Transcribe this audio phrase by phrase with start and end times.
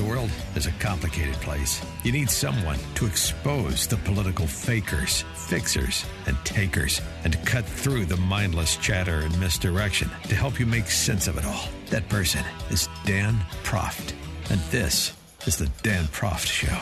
[0.00, 1.84] The world is a complicated place.
[2.04, 8.06] You need someone to expose the political fakers, fixers, and takers, and to cut through
[8.06, 11.68] the mindless chatter and misdirection to help you make sense of it all.
[11.90, 14.14] That person is Dan Proft.
[14.48, 15.12] And this
[15.46, 16.78] is the Dan Proft Show.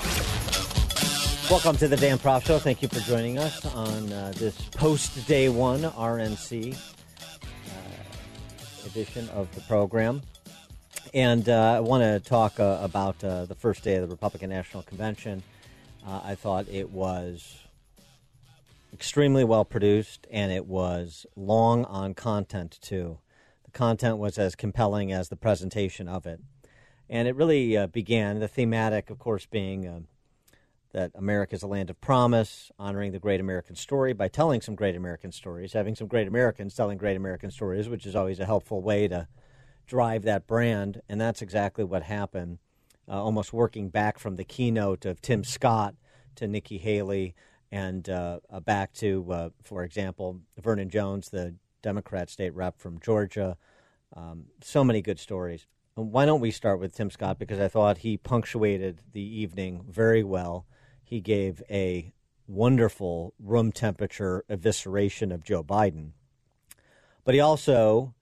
[1.52, 2.60] Welcome to the Dan Proft Show.
[2.60, 6.77] Thank you for joining us on uh, this post day one RNC uh,
[8.87, 10.23] edition of the program.
[11.15, 14.51] And uh, I want to talk uh, about uh, the first day of the Republican
[14.51, 15.43] National Convention.
[16.07, 17.65] Uh, I thought it was
[18.93, 23.19] extremely well produced and it was long on content, too.
[23.65, 26.41] The content was as compelling as the presentation of it.
[27.09, 30.01] And it really uh, began, the thematic, of course, being uh,
[30.93, 34.75] that America is a land of promise, honoring the great American story by telling some
[34.75, 38.47] great American stories, having some great Americans telling great American stories, which is always a
[38.47, 39.27] helpful way to
[39.89, 42.59] drive that brand, and that's exactly what happened.
[43.09, 45.95] Uh, almost working back from the keynote of Tim Scott
[46.37, 47.35] to Nikki Haley,
[47.73, 53.01] and uh, uh, back to, uh, for example, Vernon Jones, the Democrat state rep from
[53.01, 53.57] Georgia.
[54.15, 55.66] Um, so many good stories.
[55.95, 57.39] Why don't we start with Tim Scott?
[57.39, 60.66] Because I thought he punctuated the evening very well.
[61.03, 62.13] He gave a
[62.47, 66.12] wonderful room temperature evisceration of Joe Biden.
[67.25, 68.15] But he also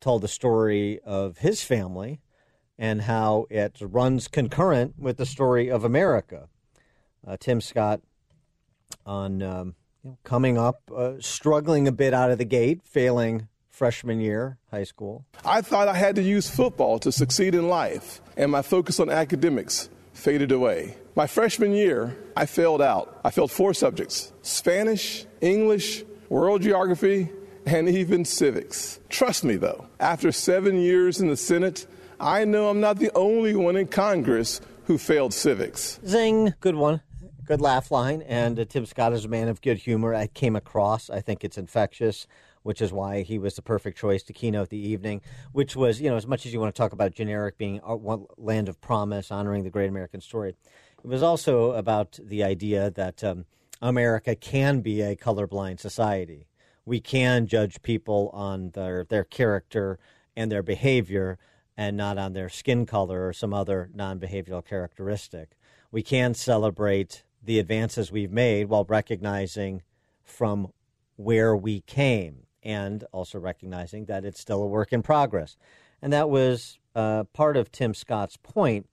[0.00, 2.20] told the story of his family
[2.78, 6.48] and how it runs concurrent with the story of America.
[7.26, 8.00] Uh, Tim Scott
[9.04, 13.48] on um, you know, coming up, uh, struggling a bit out of the gate, failing
[13.68, 15.26] freshman year high school.
[15.44, 19.10] I thought I had to use football to succeed in life, and my focus on
[19.10, 20.96] academics faded away.
[21.14, 23.20] My freshman year, I failed out.
[23.24, 27.30] I failed four subjects Spanish, English, world geography,
[27.66, 29.00] and even civics.
[29.08, 31.86] Trust me, though, after seven years in the Senate,
[32.18, 35.98] I know I'm not the only one in Congress who failed civics.
[36.06, 37.02] Zing, good one.
[37.44, 38.22] Good laugh line.
[38.22, 40.14] And uh, Tim Scott is a man of good humor.
[40.14, 42.26] I came across, I think it's infectious,
[42.62, 45.20] which is why he was the perfect choice to keynote the evening,
[45.52, 47.96] which was, you know, as much as you want to talk about generic being a
[48.36, 50.54] land of promise, honoring the great American story,
[51.02, 53.44] it was also about the idea that um,
[53.82, 56.46] America can be a colorblind society
[56.86, 59.98] we can judge people on their their character
[60.34, 61.38] and their behavior
[61.76, 65.50] and not on their skin color or some other non-behavioral characteristic.
[65.90, 69.82] We can celebrate the advances we've made while recognizing
[70.24, 70.72] from
[71.16, 75.56] where we came and also recognizing that it's still a work in progress.
[76.00, 78.88] And that was uh, part of Tim Scott's point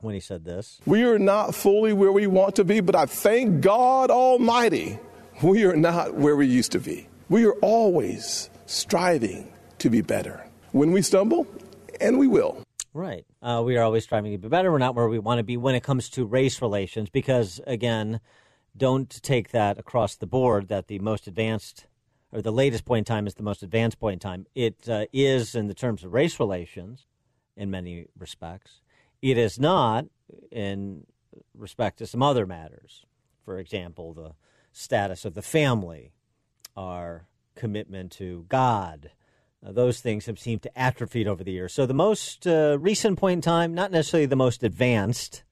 [0.00, 0.80] when he said this.
[0.86, 4.98] We are not fully where we want to be, but I thank God Almighty,
[5.42, 7.08] we are not where we used to be.
[7.32, 10.46] We are always striving to be better.
[10.72, 11.46] When we stumble,
[11.98, 12.62] and we will.
[12.92, 13.24] Right.
[13.40, 14.70] Uh, we are always striving to be better.
[14.70, 18.20] We're not where we want to be when it comes to race relations, because, again,
[18.76, 21.86] don't take that across the board that the most advanced
[22.32, 24.46] or the latest point in time is the most advanced point in time.
[24.54, 27.06] It uh, is in the terms of race relations
[27.56, 28.82] in many respects.
[29.22, 30.04] It is not
[30.50, 31.06] in
[31.54, 33.06] respect to some other matters.
[33.42, 34.32] For example, the
[34.70, 36.12] status of the family
[36.76, 39.10] our commitment to God.
[39.64, 41.72] Uh, those things have seemed to atrophy over the years.
[41.72, 45.44] So the most uh, recent point in time, not necessarily the most advanced,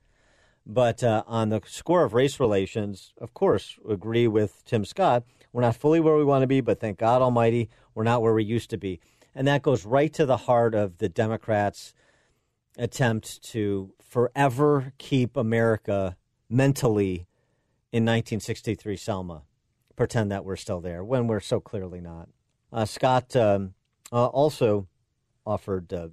[0.67, 5.25] but uh, on the score of race relations, of course, agree with Tim Scott.
[5.53, 8.35] We're not fully where we want to be, but thank God Almighty, we're not where
[8.35, 9.01] we used to be.
[9.35, 11.95] And that goes right to the heart of the Democrats'
[12.77, 16.17] attempt to forever keep America
[16.49, 17.27] mentally
[17.93, 19.43] in 1963 Selma
[20.01, 22.27] pretend that we're still there when we're so clearly not.
[22.73, 23.75] Uh, Scott um,
[24.11, 24.89] uh, also
[25.45, 26.09] offered uh,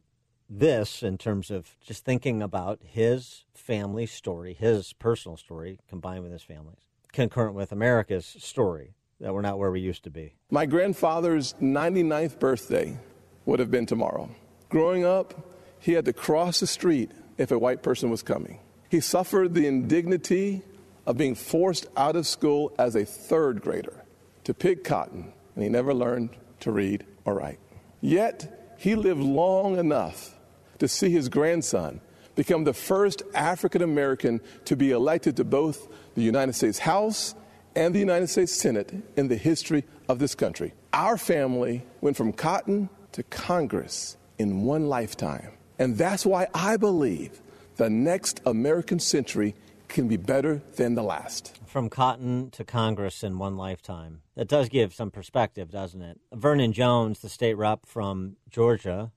[0.50, 6.34] this in terms of just thinking about his family story, his personal story, combined with
[6.34, 6.82] his family's,
[7.14, 10.36] concurrent with America's story that we're not where we used to be.
[10.52, 12.98] My grandfather's 99th birthday
[13.46, 14.30] would have been tomorrow.
[14.68, 15.34] Growing up,
[15.80, 18.60] he had to cross the street if a white person was coming.
[18.90, 20.62] He suffered the indignity
[21.08, 24.04] of being forced out of school as a third grader
[24.44, 27.60] to pick cotton, and he never learned to read or write.
[28.02, 30.36] Yet, he lived long enough
[30.80, 32.02] to see his grandson
[32.36, 37.34] become the first African American to be elected to both the United States House
[37.76, 40.74] and the United States Senate in the history of this country.
[40.94, 45.52] Our family went from cotton to Congress in one lifetime.
[45.80, 47.42] And that's why I believe
[47.78, 49.56] the next American century
[49.88, 51.60] can be better than the last.
[51.66, 54.22] From cotton to Congress in one lifetime.
[54.36, 56.20] That does give some perspective, doesn't it?
[56.34, 59.12] Vernon Jones, the state rep from Georgia,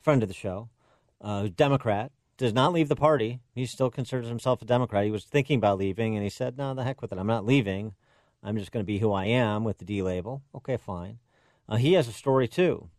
[0.00, 0.68] friend of the show,
[1.20, 3.40] uh, Democrat, does not leave the party.
[3.54, 5.04] He still considers himself a Democrat.
[5.04, 7.18] He was thinking about leaving, and he said, "No, the heck with it.
[7.18, 7.94] I'm not leaving.
[8.42, 11.18] I'm just going to be who I am with the D label." Okay, fine.
[11.68, 12.90] Uh, he has a story too.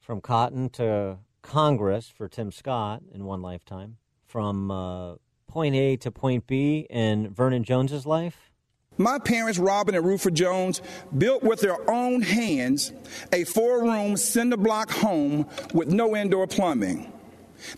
[0.00, 3.98] From cotton to Congress for Tim Scott in one lifetime.
[4.26, 5.14] From uh,
[5.54, 8.50] point A to point B in Vernon Jones's life.
[8.98, 10.82] My parents, Robin and Rufus Jones,
[11.16, 12.92] built with their own hands
[13.32, 17.12] a four room cinder block home with no indoor plumbing.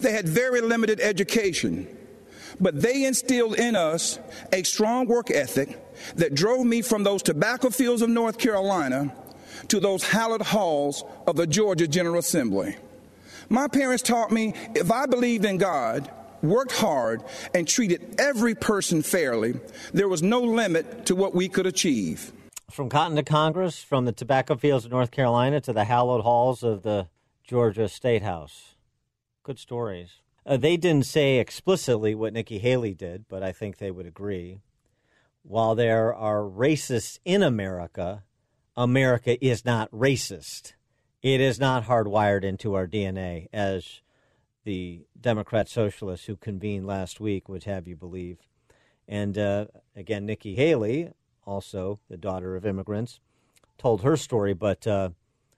[0.01, 1.87] They had very limited education,
[2.59, 4.19] but they instilled in us
[4.55, 5.79] a strong work ethic
[6.15, 9.15] that drove me from those tobacco fields of North Carolina
[9.69, 12.77] to those hallowed halls of the Georgia General Assembly.
[13.51, 16.11] My parents taught me if I believed in God,
[16.43, 17.23] worked hard,
[17.55, 19.55] and treated every person fairly,
[19.93, 22.33] there was no limit to what we could achieve.
[22.71, 26.63] From cotton to Congress, from the tobacco fields of North Carolina to the hallowed halls
[26.63, 27.09] of the
[27.45, 28.75] Georgia State House.
[29.45, 30.21] Good stories.
[30.45, 34.61] Uh, they didn't say explicitly what Nikki Haley did, but I think they would agree.
[35.43, 38.25] While there are racists in America,
[38.77, 40.73] America is not racist.
[41.23, 44.01] It is not hardwired into our DNA, as
[44.65, 48.39] the Democrat socialists who convened last week would have you believe.
[49.09, 51.13] And uh, again, Nikki Haley,
[51.45, 53.21] also the daughter of immigrants,
[53.79, 55.11] told her story, but uh,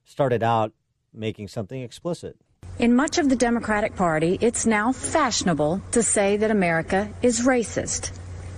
[0.05, 0.73] started out
[1.13, 2.37] making something explicit.
[2.79, 8.17] In much of the Democratic Party, it's now fashionable to say that America is racist.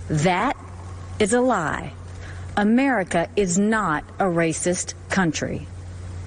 [0.08, 0.56] That
[1.18, 1.92] is a lie.
[2.56, 5.66] America is not a racist country.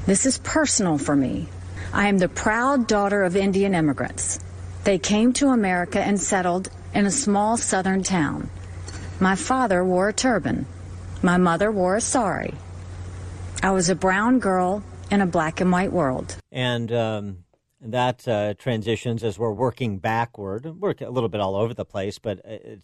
[0.05, 1.47] This is personal for me.
[1.91, 4.39] I am the proud daughter of Indian immigrants.
[4.83, 8.49] They came to America and settled in a small southern town.
[9.19, 10.65] My father wore a turban.
[11.21, 12.53] My mother wore a sari.
[13.61, 16.35] I was a brown girl in a black and white world.
[16.51, 17.45] And um,
[17.79, 20.65] that uh, transitions as we're working backward.
[20.65, 22.81] Work a little bit all over the place, but it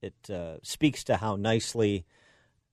[0.00, 2.04] it uh, speaks to how nicely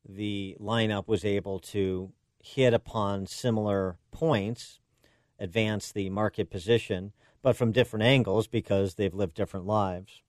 [0.07, 2.12] the lineup was able to
[2.42, 4.80] hit upon similar points,
[5.39, 10.21] advance the market position, but from different angles because they've lived different lives.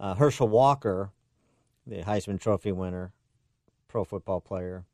[0.00, 1.10] Uh, Herschel Walker,
[1.86, 3.12] the Heisman Trophy winner,
[3.88, 4.84] pro football player,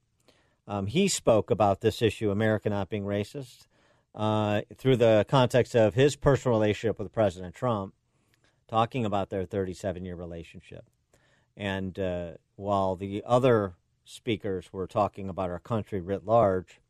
[0.67, 3.67] um, he spoke about this issue, America not being racist
[4.15, 7.95] uh, through the context of his personal relationship with President Trump,
[8.67, 10.85] talking about their 37 year relationship.
[11.57, 13.75] And uh, while the other
[14.05, 16.81] speakers were talking about our country writ large,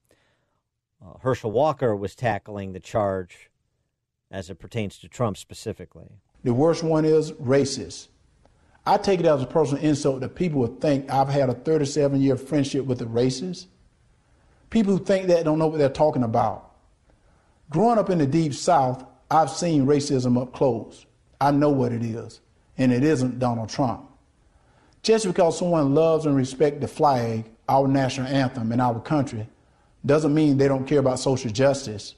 [1.01, 3.49] uh, Herschel Walker was tackling the charge
[4.31, 6.09] as it pertains to Trump specifically.
[6.45, 8.09] The worst one is racist.
[8.87, 12.21] I take it as a personal insult that people would think I've had a 37
[12.21, 13.67] year friendship with a racist.
[14.71, 16.73] People who think that don't know what they're talking about.
[17.71, 21.05] Growing up in the deep south, I've seen racism up close.
[21.41, 22.41] I know what it is,
[22.79, 24.09] and it isn't Donald Trump.
[25.03, 29.47] Just because someone loves and respects the flag, our national anthem, and our country,
[30.05, 32.15] doesn't mean they don't care about social justice.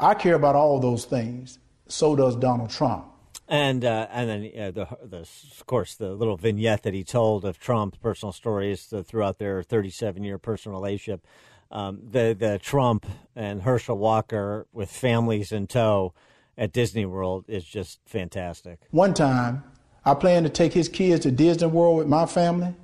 [0.00, 1.58] I care about all those things.
[1.88, 3.06] So does Donald Trump.
[3.48, 7.44] And uh, and then uh, the, the of course the little vignette that he told
[7.44, 11.26] of Trump's personal stories uh, throughout their 37 year personal relationship
[11.70, 16.12] um, the the Trump and Herschel Walker with families in tow
[16.58, 18.80] at Disney World is just fantastic.
[18.90, 19.64] One time,
[20.04, 22.74] I planned to take his kids to Disney World with my family.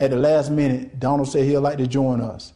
[0.00, 2.52] At the last minute, Donald said he'd like to join us.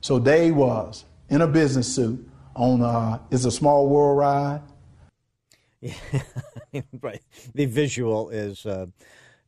[0.00, 2.26] So there he was in a business suit
[2.58, 4.62] on uh, "It's a Small World" ride.
[5.80, 5.94] Yeah,
[7.00, 7.22] right.
[7.54, 8.66] The visual is.
[8.66, 8.86] Uh,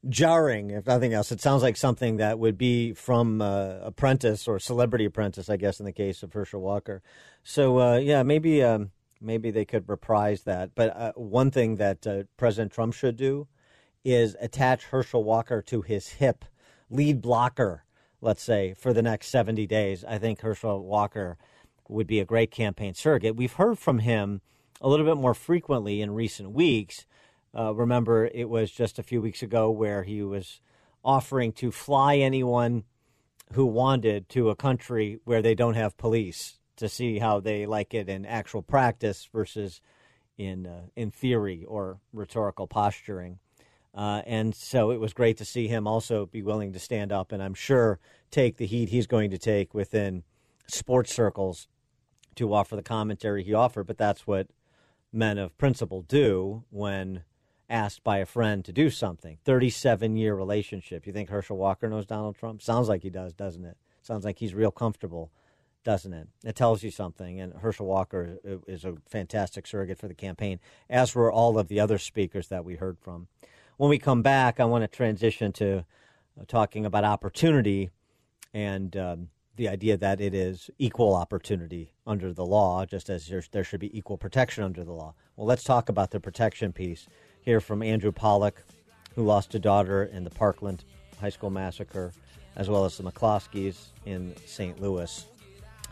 [0.09, 1.31] jarring, if nothing else.
[1.31, 5.81] It sounds like something that would be from uh, Apprentice or Celebrity Apprentice, I guess,
[5.81, 7.03] in the case of Herschel Walker.
[7.43, 8.91] So uh, yeah, maybe um,
[9.21, 10.75] maybe they could reprise that.
[10.75, 13.49] But uh, one thing that uh, President Trump should do
[14.05, 16.45] is attach Herschel Walker to his hip,
[16.89, 17.85] lead blocker,
[18.23, 20.05] let's say, for the next seventy days.
[20.05, 21.37] I think Herschel Walker
[21.91, 23.37] would be a great campaign surrogate.
[23.37, 24.41] We've heard from him
[24.81, 27.07] a little bit more frequently in recent weeks
[27.57, 30.61] uh, remember, it was just a few weeks ago where he was
[31.05, 32.85] offering to fly anyone
[33.53, 37.93] who wanted to a country where they don't have police to see how they like
[37.93, 39.81] it in actual practice versus
[40.39, 43.39] in uh, in theory or rhetorical posturing.
[43.93, 47.33] Uh, and so it was great to see him also be willing to stand up
[47.33, 47.99] and I'm sure
[48.31, 50.23] take the heat he's going to take within
[50.69, 51.67] sports circles
[52.41, 53.87] to offer the commentary he offered.
[53.87, 54.49] But that's what
[55.13, 57.23] men of principle do when
[57.69, 59.39] asked by a friend to do something.
[59.45, 61.07] 37 year relationship.
[61.07, 62.63] You think Herschel Walker knows Donald Trump?
[62.63, 63.77] Sounds like he does, doesn't it?
[64.03, 65.31] Sounds like he's real comfortable,
[65.85, 66.29] doesn't it?
[66.45, 67.39] It tells you something.
[67.39, 71.79] And Herschel Walker is a fantastic surrogate for the campaign, as were all of the
[71.79, 73.29] other speakers that we heard from.
[73.77, 75.85] When we come back, I want to transition to
[76.49, 77.91] talking about opportunity
[78.53, 79.29] and um,
[79.61, 83.95] the idea that it is equal opportunity under the law, just as there, should be
[83.95, 85.15] equal protection under the law.
[85.37, 87.07] Well, let's talk about the protection piece.
[87.43, 88.63] Hear from Andrew Pollack,
[89.15, 90.85] who lost a daughter in the Parkland
[91.21, 92.15] High School massacre,
[92.57, 94.81] as well as the McCloskeys in St.
[94.81, 95.27] Louis,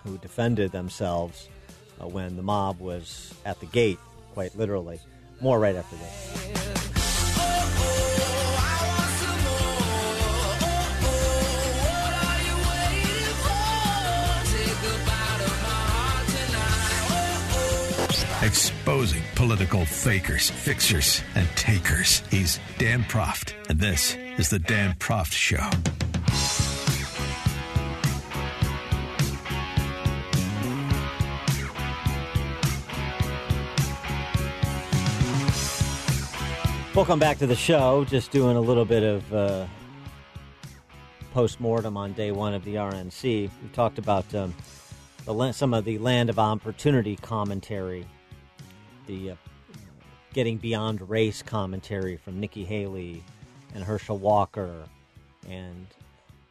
[0.03, 1.51] who defended themselves
[2.01, 3.99] uh, when the mob was at the gate,
[4.33, 4.99] quite literally.
[5.43, 6.48] More right after this.
[18.42, 22.23] Exposing political fakers, fixers, and takers.
[22.30, 25.68] He's Dan Proft, and this is The Dan Proft Show.
[36.95, 38.04] Welcome back to the show.
[38.04, 39.66] Just doing a little bit of uh,
[41.33, 43.50] post mortem on day one of the RNC.
[43.62, 44.54] We talked about um,
[45.25, 48.07] the, some of the land of opportunity commentary
[49.09, 49.37] the uh,
[50.33, 53.25] getting beyond race commentary from Nikki Haley
[53.75, 54.85] and Herschel Walker
[55.49, 55.87] and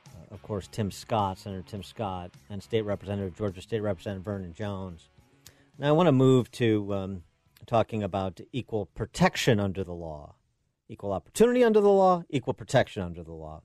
[0.10, 4.54] uh, of course Tim Scott, Senator Tim Scott, and State Representative Georgia State Representative Vernon
[4.54, 5.08] Jones.
[5.78, 7.24] Now I want to move to um,
[7.66, 10.36] talking about equal protection under the law,
[10.90, 13.62] equal opportunity under the law, equal protection under the law.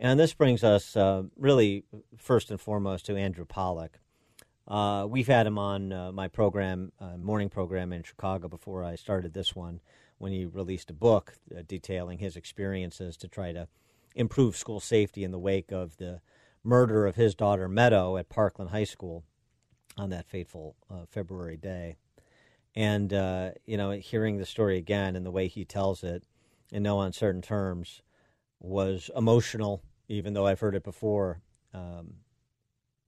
[0.00, 1.84] And this brings us uh, really
[2.16, 4.00] first and foremost to Andrew Pollack.
[4.66, 8.94] Uh, we've had him on uh, my program, uh, morning program in Chicago before I
[8.94, 9.80] started this one,
[10.18, 13.68] when he released a book uh, detailing his experiences to try to
[14.14, 16.20] improve school safety in the wake of the
[16.62, 19.24] murder of his daughter Meadow at Parkland High School
[19.98, 21.96] on that fateful uh, February day.
[22.74, 26.24] And, uh, you know, hearing the story again and the way he tells it
[26.72, 28.02] in no uncertain terms
[28.58, 31.40] was emotional, even though I've heard it before.
[31.72, 32.14] Um,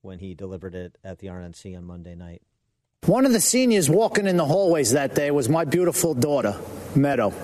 [0.07, 2.41] when he delivered it at the RNC on Monday night.
[3.05, 6.57] One of the seniors walking in the hallways that day was my beautiful daughter,
[6.95, 7.35] Meadow.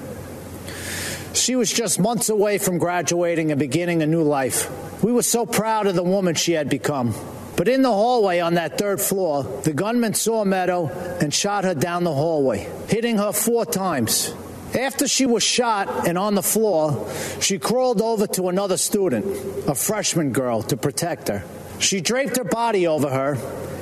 [1.35, 4.71] She was just months away from graduating and beginning a new life.
[5.03, 7.15] We were so proud of the woman she had become.
[7.57, 10.87] But in the hallway on that third floor, the gunman saw Meadow
[11.21, 14.33] and shot her down the hallway, hitting her four times.
[14.75, 17.09] After she was shot and on the floor,
[17.41, 19.27] she crawled over to another student,
[19.69, 21.45] a freshman girl, to protect her.
[21.83, 23.35] She draped her body over her,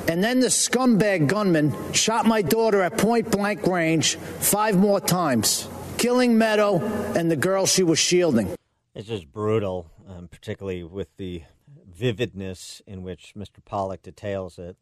[0.09, 5.69] and then the scumbag gunman shot my daughter at point blank range five more times,
[5.99, 6.79] killing Meadow
[7.15, 8.55] and the girl she was shielding.
[8.95, 11.43] It's just brutal, um, particularly with the
[11.87, 13.63] vividness in which Mr.
[13.63, 14.77] Pollack details it.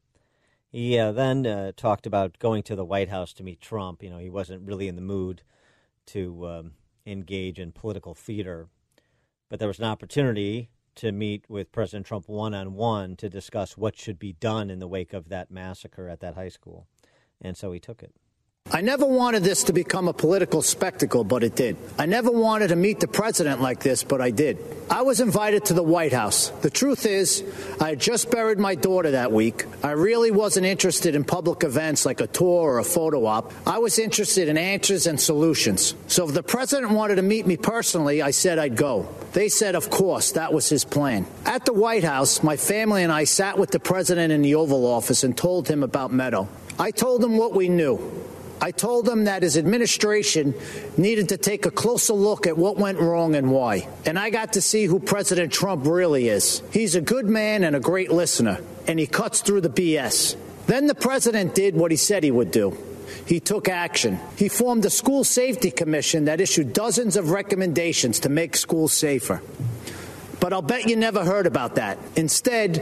[0.71, 4.01] He uh, then uh, talked about going to the White House to meet Trump.
[4.01, 5.41] You know, he wasn't really in the mood
[6.07, 6.71] to um,
[7.05, 8.69] engage in political theater,
[9.49, 13.77] but there was an opportunity to meet with President Trump one on one to discuss
[13.77, 16.87] what should be done in the wake of that massacre at that high school.
[17.39, 18.13] And so he took it.
[18.71, 21.75] I never wanted this to become a political spectacle, but it did.
[21.97, 24.59] I never wanted to meet the president like this, but I did.
[24.91, 26.49] I was invited to the White House.
[26.49, 27.43] The truth is,
[27.81, 29.65] I had just buried my daughter that week.
[29.83, 33.51] I really wasn't interested in public events like a tour or a photo op.
[33.65, 35.95] I was interested in answers and solutions.
[36.05, 39.13] So if the president wanted to meet me personally, I said I'd go.
[39.33, 41.25] They said, of course, that was his plan.
[41.43, 44.85] At the White House, my family and I sat with the president in the Oval
[44.85, 46.47] Office and told him about Meadow.
[46.77, 48.18] I told him what we knew.
[48.61, 50.53] I told him that his administration
[50.97, 53.87] needed to take a closer look at what went wrong and why.
[54.05, 56.61] And I got to see who President Trump really is.
[56.71, 60.35] He's a good man and a great listener, and he cuts through the BS.
[60.67, 62.77] Then the president did what he said he would do.
[63.25, 64.19] He took action.
[64.37, 69.41] He formed a school safety commission that issued dozens of recommendations to make schools safer.
[70.39, 71.97] But I'll bet you never heard about that.
[72.15, 72.75] Instead,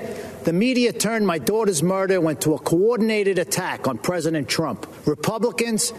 [0.44, 5.92] the media turned my daughter's murder into a coordinated attack on President Trump, Republicans,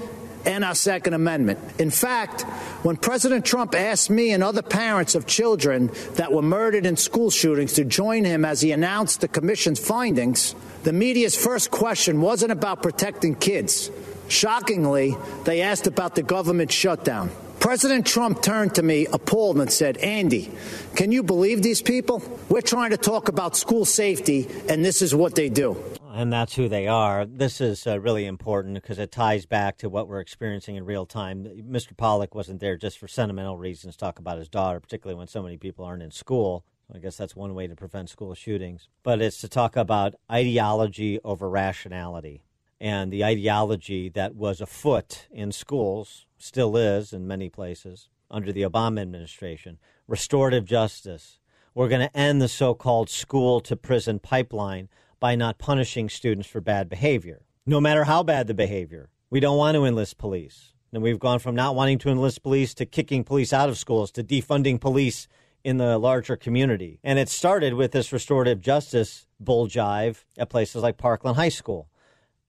[0.46, 1.58] and our Second Amendment.
[1.78, 2.42] In fact,
[2.82, 7.30] when President Trump asked me and other parents of children that were murdered in school
[7.30, 12.52] shootings to join him as he announced the commission's findings, the media's first question wasn't
[12.52, 13.90] about protecting kids,
[14.28, 17.30] Shockingly, they asked about the government shutdown.
[17.60, 20.50] President Trump turned to me appalled and said, Andy,
[20.94, 22.22] can you believe these people?
[22.48, 25.76] We're trying to talk about school safety, and this is what they do.
[26.10, 27.26] And that's who they are.
[27.26, 31.04] This is uh, really important because it ties back to what we're experiencing in real
[31.04, 31.44] time.
[31.68, 31.96] Mr.
[31.96, 35.56] Pollack wasn't there just for sentimental reasons, talk about his daughter, particularly when so many
[35.56, 36.64] people aren't in school.
[36.94, 38.88] I guess that's one way to prevent school shootings.
[39.02, 42.44] But it's to talk about ideology over rationality.
[42.80, 48.62] And the ideology that was afoot in schools still is in many places under the
[48.62, 49.78] Obama administration.
[50.06, 51.40] Restorative justice.
[51.74, 54.88] We're going to end the so called school to prison pipeline
[55.20, 59.10] by not punishing students for bad behavior, no matter how bad the behavior.
[59.30, 60.72] We don't want to enlist police.
[60.92, 64.10] And we've gone from not wanting to enlist police to kicking police out of schools
[64.12, 65.28] to defunding police
[65.62, 66.98] in the larger community.
[67.04, 71.90] And it started with this restorative justice bull jive at places like Parkland High School.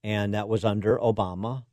[0.02, 1.64] And that was under Obama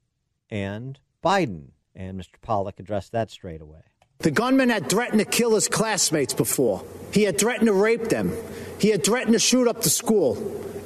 [0.50, 1.70] and Biden.
[1.98, 2.40] And Mr.
[2.44, 3.80] Pollack addressed that straight away.
[4.20, 6.84] The gunman had threatened to kill his classmates before.
[7.12, 8.32] He had threatened to rape them.
[8.80, 10.38] He had threatened to shoot up the school.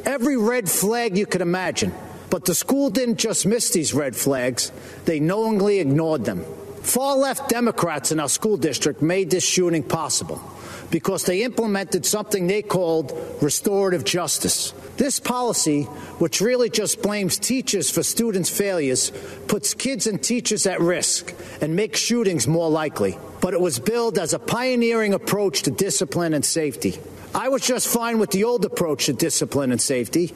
[0.06, 1.94] Every red flag you could imagine.
[2.30, 4.72] But the school didn't just miss these red flags,
[5.04, 6.46] they knowingly ignored them.
[6.82, 10.42] Far left Democrats in our school district made this shooting possible
[10.92, 14.74] because they implemented something they called restorative justice.
[14.98, 15.84] This policy,
[16.20, 19.12] which really just blames teachers for students' failures,
[19.48, 23.18] puts kids and teachers at risk and makes shootings more likely.
[23.40, 27.00] But it was billed as a pioneering approach to discipline and safety.
[27.34, 30.34] I was just fine with the old approach to discipline and safety.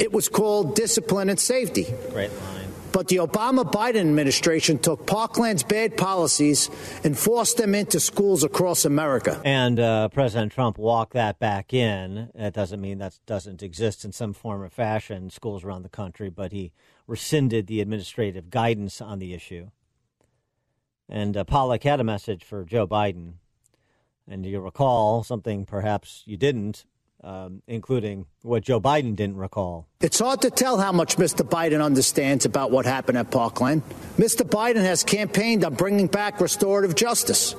[0.00, 1.86] It was called discipline and safety.
[2.10, 2.57] Great line.
[2.92, 6.70] But the Obama Biden administration took Parkland's bad policies
[7.04, 9.40] and forced them into schools across America.
[9.44, 12.30] And uh, President Trump walked that back in.
[12.34, 16.30] That doesn't mean that doesn't exist in some form or fashion schools around the country,
[16.30, 16.72] but he
[17.06, 19.70] rescinded the administrative guidance on the issue.
[21.08, 23.34] And uh, Pollack had a message for Joe Biden.
[24.30, 26.84] And you recall something perhaps you didn't
[27.22, 29.86] um, including what Joe Biden didn't recall.
[30.00, 31.48] It's hard to tell how much Mr.
[31.48, 33.82] Biden understands about what happened at Parkland.
[34.16, 34.48] Mr.
[34.48, 37.54] Biden has campaigned on bringing back restorative justice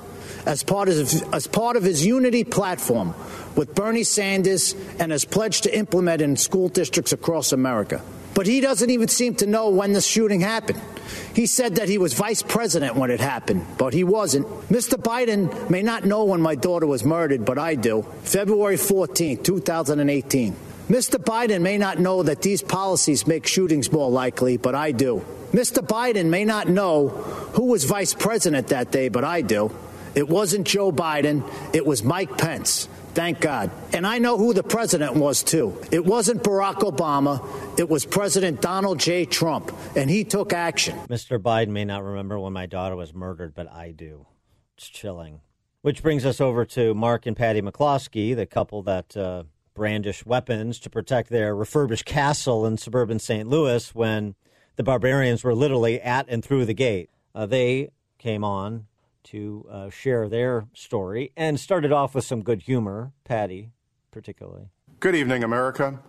[0.45, 3.13] as part of as part of his unity platform
[3.56, 8.02] with Bernie Sanders and has pledged to implement in school districts across America.
[8.34, 10.82] But he doesn't even seem to know when the shooting happened.
[11.34, 14.47] He said that he was vice president when it happened, but he wasn't.
[14.69, 14.93] Mr.
[14.93, 18.04] Biden may not know when my daughter was murdered, but I do.
[18.23, 20.56] February 14, 2018.
[20.88, 21.23] Mr.
[21.23, 25.23] Biden may not know that these policies make shootings more likely, but I do.
[25.52, 25.86] Mr.
[25.86, 29.71] Biden may not know who was vice president that day, but I do.
[30.15, 32.88] It wasn't Joe Biden, it was Mike Pence.
[33.13, 33.72] Thank God.
[33.91, 35.76] And I know who the president was, too.
[35.91, 37.43] It wasn't Barack Obama,
[37.80, 39.26] it was President Donald J.
[39.26, 40.98] Trump, and he took action.
[41.08, 41.39] Mr.
[41.39, 44.28] Biden may not remember when my daughter was murdered, but I do.
[44.78, 45.41] It's chilling.
[45.82, 49.43] Which brings us over to Mark and Patty McCloskey, the couple that uh,
[50.26, 53.48] weapons to protect their refurbished castle in suburban St.
[53.48, 54.36] Louis when
[54.76, 57.10] the barbarians were literally at and through the gate.
[57.34, 58.88] Uh, they came on
[59.26, 63.72] to uh, share their story and started off with some good humor, Patty
[64.12, 64.70] particularly.
[65.00, 66.00] Good evening, America.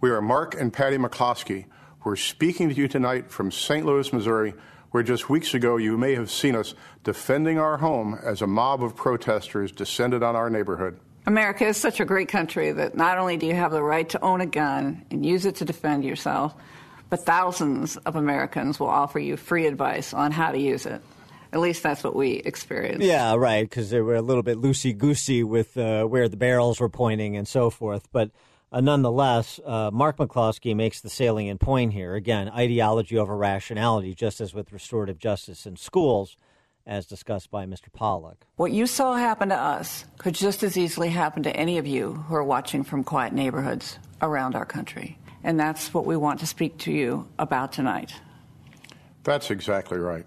[0.00, 1.66] We are Mark and Patty McCloskey.
[2.04, 3.84] We're speaking to you tonight from St.
[3.84, 4.54] Louis, Missouri,
[4.90, 8.82] where just weeks ago you may have seen us defending our home as a mob
[8.82, 11.00] of protesters descended on our neighborhood.
[11.26, 14.22] America is such a great country that not only do you have the right to
[14.22, 16.54] own a gun and use it to defend yourself,
[17.10, 21.02] but thousands of Americans will offer you free advice on how to use it.
[21.52, 23.04] At least that's what we experienced.
[23.04, 26.80] Yeah, right, because they were a little bit loosey goosey with uh, where the barrels
[26.80, 28.08] were pointing and so forth.
[28.12, 28.30] But
[28.72, 32.14] uh, nonetheless, uh, Mark McCloskey makes the salient point here.
[32.14, 36.36] Again, ideology over rationality, just as with restorative justice in schools,
[36.84, 37.92] as discussed by Mr.
[37.92, 38.46] Pollack.
[38.56, 42.14] What you saw happen to us could just as easily happen to any of you
[42.28, 45.18] who are watching from quiet neighborhoods around our country.
[45.42, 48.12] And that's what we want to speak to you about tonight.
[49.22, 50.26] That's exactly right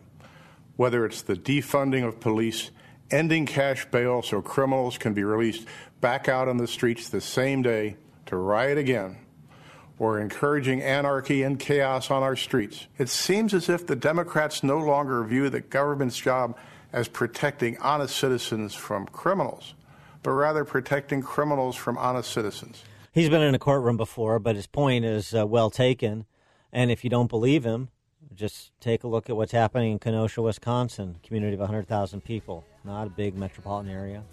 [0.79, 2.71] whether it's the defunding of police,
[3.11, 5.67] ending cash bail so criminals can be released
[5.99, 9.17] back out on the streets the same day to riot again,
[9.97, 12.87] or encouraging anarchy and chaos on our streets.
[12.97, 16.57] It seems as if the Democrats no longer view the government's job
[16.93, 19.73] as protecting honest citizens from criminals,
[20.23, 22.85] but rather protecting criminals from honest citizens.
[23.11, 26.25] He's been in a courtroom before, but his point is uh, well taken.
[26.71, 27.89] And if you don't believe him,
[28.35, 33.07] just take a look at what's happening in Kenosha, Wisconsin, community of 100,000 people, not
[33.07, 34.23] a big metropolitan area,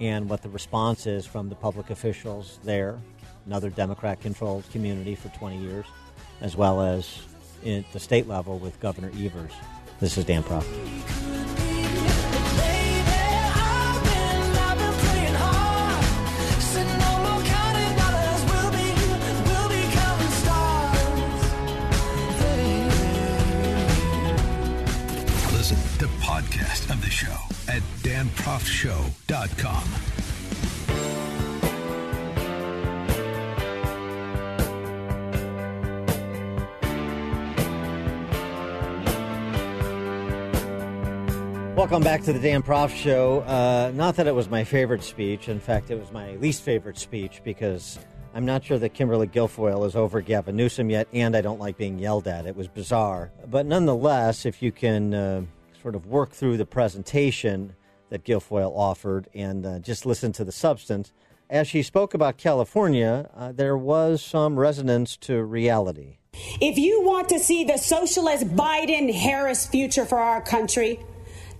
[0.00, 2.98] and what the response is from the public officials there,
[3.46, 5.86] another Democrat controlled community for 20 years,
[6.40, 7.20] as well as
[7.64, 9.52] at the state level with Governor Evers.
[10.00, 11.53] This is Dan Proft.
[26.34, 27.32] Podcast of the show
[27.72, 29.84] at danproftshow.com.
[41.76, 43.42] Welcome back to the Dan Proft Show.
[43.42, 45.48] Uh, not that it was my favorite speech.
[45.48, 48.00] In fact, it was my least favorite speech because
[48.34, 51.76] I'm not sure that Kimberly Guilfoyle is over Gavin Newsom yet, and I don't like
[51.76, 52.44] being yelled at.
[52.46, 53.30] It was bizarre.
[53.46, 55.42] But nonetheless, if you can uh,
[55.84, 57.76] sort of work through the presentation
[58.08, 61.12] that Guilfoyle offered and uh, just listen to the substance,
[61.50, 66.16] as she spoke about California, uh, there was some resonance to reality.
[66.58, 71.04] If you want to see the socialist Biden Harris future for our country,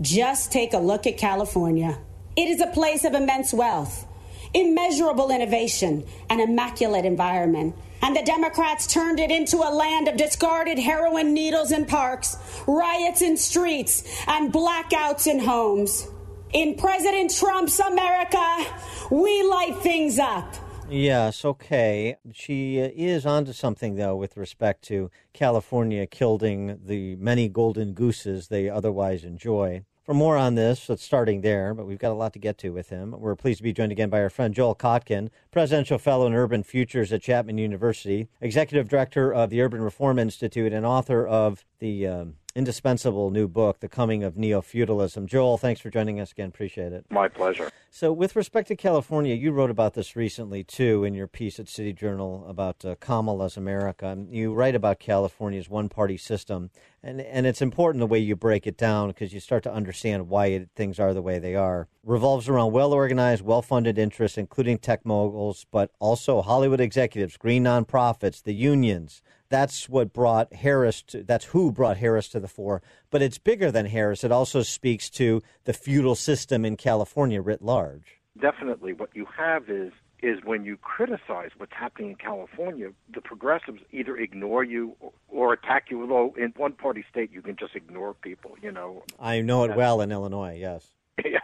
[0.00, 1.98] just take a look at California.
[2.34, 4.06] It is a place of immense wealth,
[4.54, 7.76] immeasurable innovation, and immaculate environment.
[8.04, 12.36] And the Democrats turned it into a land of discarded heroin needles in parks,
[12.66, 16.06] riots in streets, and blackouts in homes.
[16.52, 18.66] In President Trump's America,
[19.10, 20.54] we light things up.
[20.90, 22.16] Yes, okay.
[22.30, 28.68] She is onto something, though, with respect to California killing the many golden gooses they
[28.68, 29.82] otherwise enjoy.
[30.04, 32.74] For more on this, it's starting there, but we've got a lot to get to
[32.74, 33.14] with him.
[33.18, 36.62] We're pleased to be joined again by our friend Joel Kotkin, Presidential Fellow in Urban
[36.62, 42.06] Futures at Chapman University, Executive Director of the Urban Reform Institute, and author of the
[42.06, 45.26] um, indispensable new book, The Coming of Neo Feudalism.
[45.26, 46.48] Joel, thanks for joining us again.
[46.48, 47.06] Appreciate it.
[47.10, 47.70] My pleasure.
[47.90, 51.68] So, with respect to California, you wrote about this recently too in your piece at
[51.68, 54.16] City Journal about uh, Kamala's America.
[54.30, 56.70] You write about California's one-party system,
[57.04, 60.28] and and it's important the way you break it down because you start to understand
[60.28, 61.86] why it, things are the way they are.
[62.02, 68.54] Revolves around well-organized, well-funded interests, including tech moguls, but also Hollywood executives, green nonprofits, the
[68.54, 69.22] unions.
[69.50, 71.02] That's what brought Harris.
[71.02, 72.82] To, that's who brought Harris to the fore.
[73.10, 74.24] But it's bigger than Harris.
[74.24, 78.20] It also speaks to the feudal system in California writ large.
[78.40, 79.92] Definitely, what you have is
[80.24, 85.52] is when you criticize what's happening in California, the progressives either ignore you or, or
[85.52, 86.00] attack you.
[86.00, 88.56] Although in one party state, you can just ignore people.
[88.62, 89.02] You know.
[89.20, 90.56] I know it well in Illinois.
[90.58, 90.90] Yes.
[91.24, 91.38] Yeah.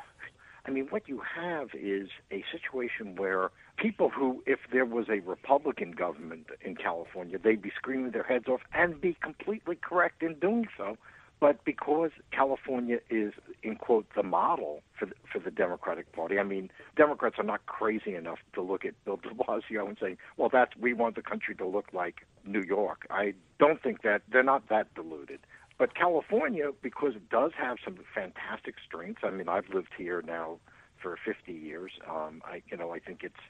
[0.67, 5.21] I mean, what you have is a situation where people who, if there was a
[5.21, 10.35] Republican government in California, they'd be screaming their heads off and be completely correct in
[10.35, 10.99] doing so.
[11.41, 16.43] But because California is, in quote, the model for the, for the Democratic Party, I
[16.43, 20.51] mean, Democrats are not crazy enough to look at Bill De Blasio and say, "Well,
[20.51, 24.43] that's we want the country to look like New York." I don't think that they're
[24.43, 25.41] not that deluded.
[25.79, 29.23] But California, because it does have some fantastic strengths.
[29.25, 30.59] I mean, I've lived here now
[31.01, 31.93] for 50 years.
[32.07, 33.41] Um, I, you know, I think it's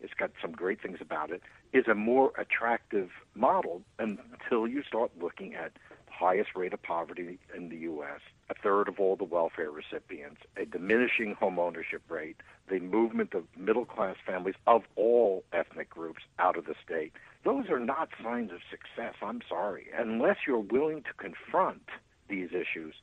[0.00, 1.42] it's got some great things about it.
[1.72, 5.72] Is a more attractive model until you start looking at
[6.10, 10.64] highest rate of poverty in the U.S., a third of all the welfare recipients, a
[10.64, 12.36] diminishing home ownership rate,
[12.68, 17.12] the movement of middle class families of all ethnic groups out of the state.
[17.44, 19.14] Those are not signs of success.
[19.22, 19.86] I'm sorry.
[19.96, 21.82] Unless you're willing to confront
[22.28, 22.94] these issues,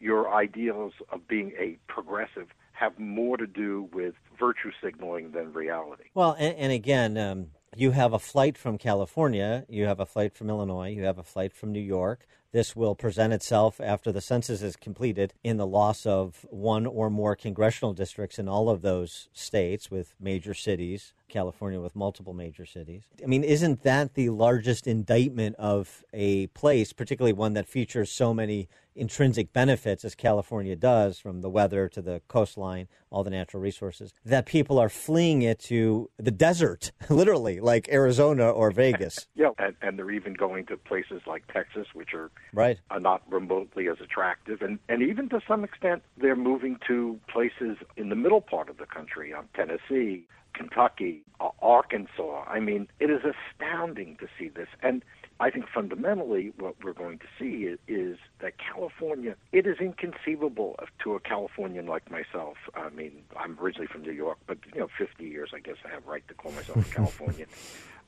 [0.00, 6.04] your ideals of being a progressive have more to do with virtue signaling than reality.
[6.14, 7.46] Well, and, and again, um,
[7.76, 11.22] you have a flight from California, you have a flight from Illinois, you have a
[11.22, 12.26] flight from New York.
[12.52, 17.08] This will present itself after the census is completed in the loss of one or
[17.08, 22.66] more congressional districts in all of those states with major cities, California with multiple major
[22.66, 23.04] cities.
[23.22, 28.34] I mean, isn't that the largest indictment of a place, particularly one that features so
[28.34, 33.62] many intrinsic benefits as California does, from the weather to the coastline, all the natural
[33.62, 39.26] resources, that people are fleeing it to the desert, literally, like Arizona or Vegas.
[39.34, 43.22] yeah, and, and they're even going to places like Texas, which are right are not
[43.30, 48.16] remotely as attractive, and and even to some extent they're moving to places in the
[48.16, 52.44] middle part of the country, um, Tennessee, Kentucky, uh, Arkansas.
[52.48, 55.04] I mean, it is astounding to see this, and
[55.42, 60.76] I think fundamentally what we're going to see is, is, that California, it is inconceivable
[61.02, 62.56] to a Californian like myself.
[62.74, 65.88] I mean, I'm originally from New York, but, you know, 50 years, I guess I
[65.88, 67.48] have right to call myself a Californian.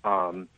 [0.04, 0.48] Um,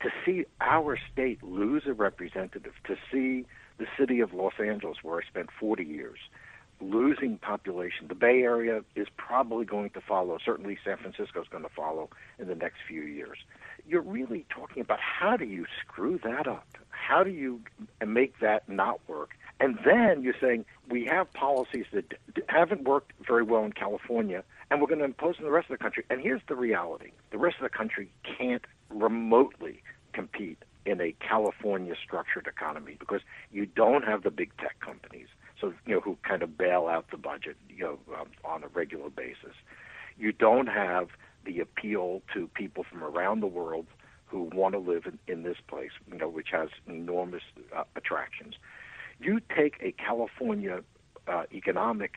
[0.00, 3.44] to see our state lose a representative, to see
[3.76, 6.18] the city of Los Angeles, where I spent 40 years,
[6.80, 8.08] losing population.
[8.08, 10.38] The Bay Area is probably going to follow.
[10.44, 13.38] Certainly, San Francisco is going to follow in the next few years.
[13.86, 16.66] You're really talking about how do you screw that up?
[17.06, 17.60] how do you
[18.04, 19.30] make that not work?
[19.60, 22.14] And then you're saying we have policies that
[22.48, 25.70] haven't worked very well in California, and we're going to impose them in the rest
[25.70, 26.04] of the country.
[26.10, 29.82] And here's the reality: the rest of the country can't remotely
[30.12, 33.20] compete in a California structured economy because
[33.52, 35.28] you don't have the big tech companies,
[35.60, 38.68] so you know who kind of bail out the budget, you know, um, on a
[38.68, 39.54] regular basis.
[40.18, 41.08] You don't have
[41.44, 43.86] the appeal to people from around the world
[44.26, 47.42] who want to live in, in this place, you know, which has enormous
[47.76, 48.54] uh, attractions.
[49.20, 50.82] You take a California
[51.28, 52.14] uh, economic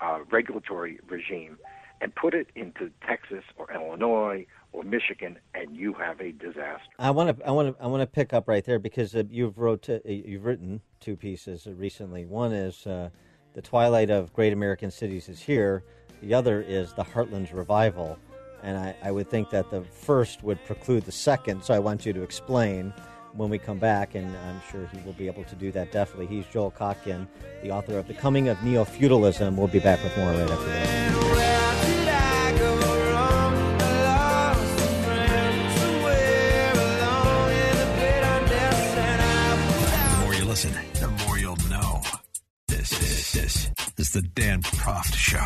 [0.00, 1.58] uh, regulatory regime
[2.00, 6.80] and put it into Texas or Illinois or Michigan, and you have a disaster.
[6.98, 9.24] I want to I want to I want to pick up right there because uh,
[9.30, 12.24] you've wrote uh, you've written two pieces recently.
[12.24, 13.10] One is uh,
[13.54, 15.84] the twilight of great American cities is here.
[16.22, 18.18] The other is the Heartlands revival,
[18.62, 21.64] and I, I would think that the first would preclude the second.
[21.64, 22.92] So I want you to explain
[23.32, 26.26] when we come back, and I'm sure he will be able to do that definitely.
[26.26, 27.26] He's Joel Kotkin,
[27.62, 29.56] the author of The Coming of Neo Feudalism.
[29.56, 31.29] We'll be back with more right after this.
[44.12, 45.38] The Dan Proft Show.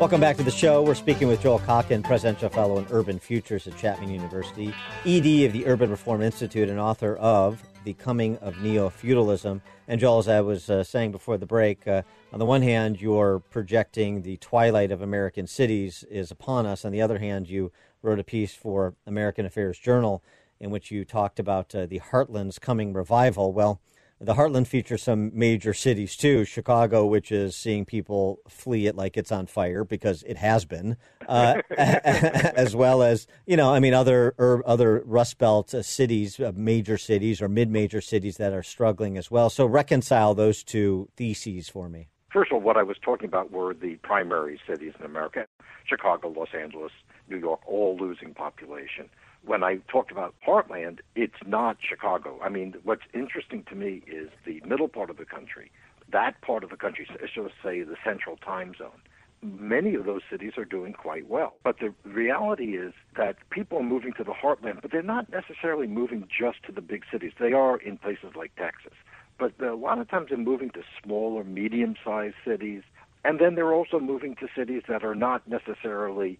[0.00, 0.82] Welcome back to the show.
[0.82, 4.74] We're speaking with Joel Kotkin, Presidential Fellow in Urban Futures at Chapman University,
[5.06, 9.62] ED of the Urban Reform Institute, and author of The Coming of Neo Feudalism.
[9.86, 13.00] And Joel, as I was uh, saying before the break, uh, on the one hand,
[13.00, 16.84] you're projecting the twilight of American cities is upon us.
[16.84, 17.70] On the other hand, you
[18.02, 20.22] wrote a piece for American Affairs Journal
[20.60, 23.52] in which you talked about uh, the Heartland's coming revival.
[23.52, 23.80] Well,
[24.20, 26.44] the Heartland features some major cities too.
[26.44, 30.96] Chicago, which is seeing people flee it like it's on fire because it has been,
[31.28, 34.34] uh, as well as you know, I mean, other
[34.64, 39.28] other Rust Belt uh, cities, uh, major cities or mid-major cities that are struggling as
[39.28, 39.50] well.
[39.50, 42.08] So reconcile those two theses for me.
[42.32, 45.46] First of all, what I was talking about were the primary cities in America
[45.84, 46.92] Chicago, Los Angeles,
[47.28, 49.10] New York, all losing population.
[49.44, 52.38] When I talked about Heartland, it's not Chicago.
[52.42, 55.70] I mean, what's interesting to me is the middle part of the country.
[56.10, 59.02] That part of the country, shall say the central time zone,
[59.42, 61.54] many of those cities are doing quite well.
[61.64, 65.86] But the reality is that people are moving to the heartland, but they're not necessarily
[65.86, 67.32] moving just to the big cities.
[67.38, 68.94] They are in places like Texas.
[69.42, 72.82] But a lot of times they're moving to smaller, medium sized cities.
[73.24, 76.38] And then they're also moving to cities that are not necessarily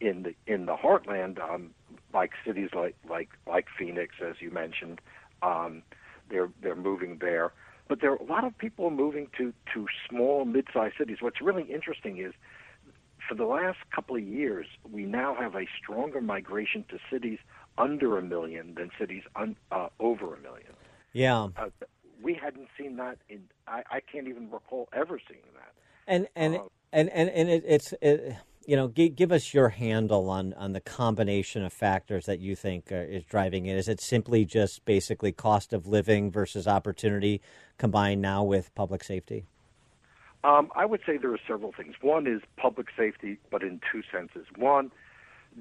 [0.00, 1.70] in the in the heartland, um,
[2.12, 5.00] like cities like like like Phoenix, as you mentioned.
[5.42, 5.82] Um,
[6.28, 7.52] they're they're moving there,
[7.86, 11.18] but there are a lot of people moving to to small, mid-sized cities.
[11.20, 12.32] What's really interesting is,
[13.28, 17.38] for the last couple of years, we now have a stronger migration to cities
[17.78, 20.72] under a million than cities un, uh, over a million.
[21.12, 21.48] Yeah.
[21.56, 21.68] Uh,
[22.22, 23.42] we hadn't seen that in.
[23.66, 25.72] I, I can't even recall ever seeing that.
[26.06, 29.70] And and Uh, and and, and it, it's it, you know give, give us your
[29.70, 33.76] handle on on the combination of factors that you think uh, is driving it.
[33.76, 37.40] Is it simply just basically cost of living versus opportunity
[37.78, 39.44] combined now with public safety?
[40.42, 41.94] Um, I would say there are several things.
[42.00, 44.46] One is public safety, but in two senses.
[44.56, 44.90] One,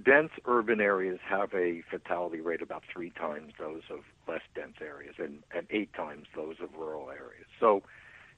[0.04, 5.16] dense urban areas have a fatality rate about three times those of less dense areas
[5.18, 7.48] and, and eight times those of rural areas.
[7.60, 7.84] So,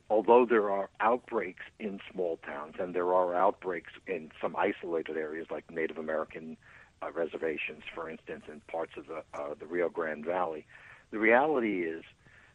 [0.09, 5.47] although there are outbreaks in small towns and there are outbreaks in some isolated areas
[5.51, 6.57] like Native American
[7.01, 10.65] uh, reservations, for instance, in parts of the, uh, the Rio Grande Valley,
[11.11, 12.03] the reality is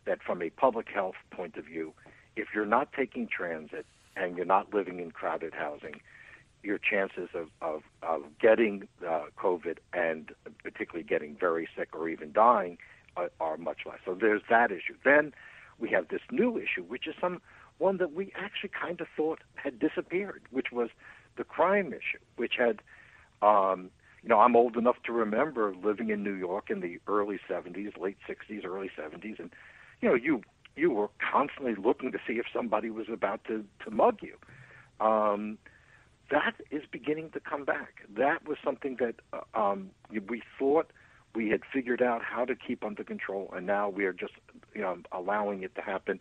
[0.07, 1.93] that from a public health point of view,
[2.37, 6.01] if you're not taking transit and you're not living in crowded housing,
[6.67, 12.33] your chances of, of, of getting uh, COVID and particularly getting very sick or even
[12.33, 12.79] dying
[13.17, 13.99] are, are much less.
[14.05, 14.97] So there's that issue.
[15.05, 15.33] Then
[15.79, 17.41] we have this new issue, which is some
[17.79, 20.89] one that we actually kind of thought had disappeared, which was
[21.37, 22.81] the crime issue, which had,
[23.43, 23.91] um,
[24.23, 28.01] you know, I'm old enough to remember living in New York in the early 70s,
[28.01, 29.51] late 60s, early 70s, and
[30.01, 30.43] you know, you
[30.75, 34.37] you were constantly looking to see if somebody was about to to mug you.
[35.05, 35.59] Um,
[36.31, 38.03] that is beginning to come back.
[38.17, 40.91] That was something that uh, um, we thought
[41.35, 44.33] we had figured out how to keep under control, and now we are just
[44.75, 46.21] you know allowing it to happen.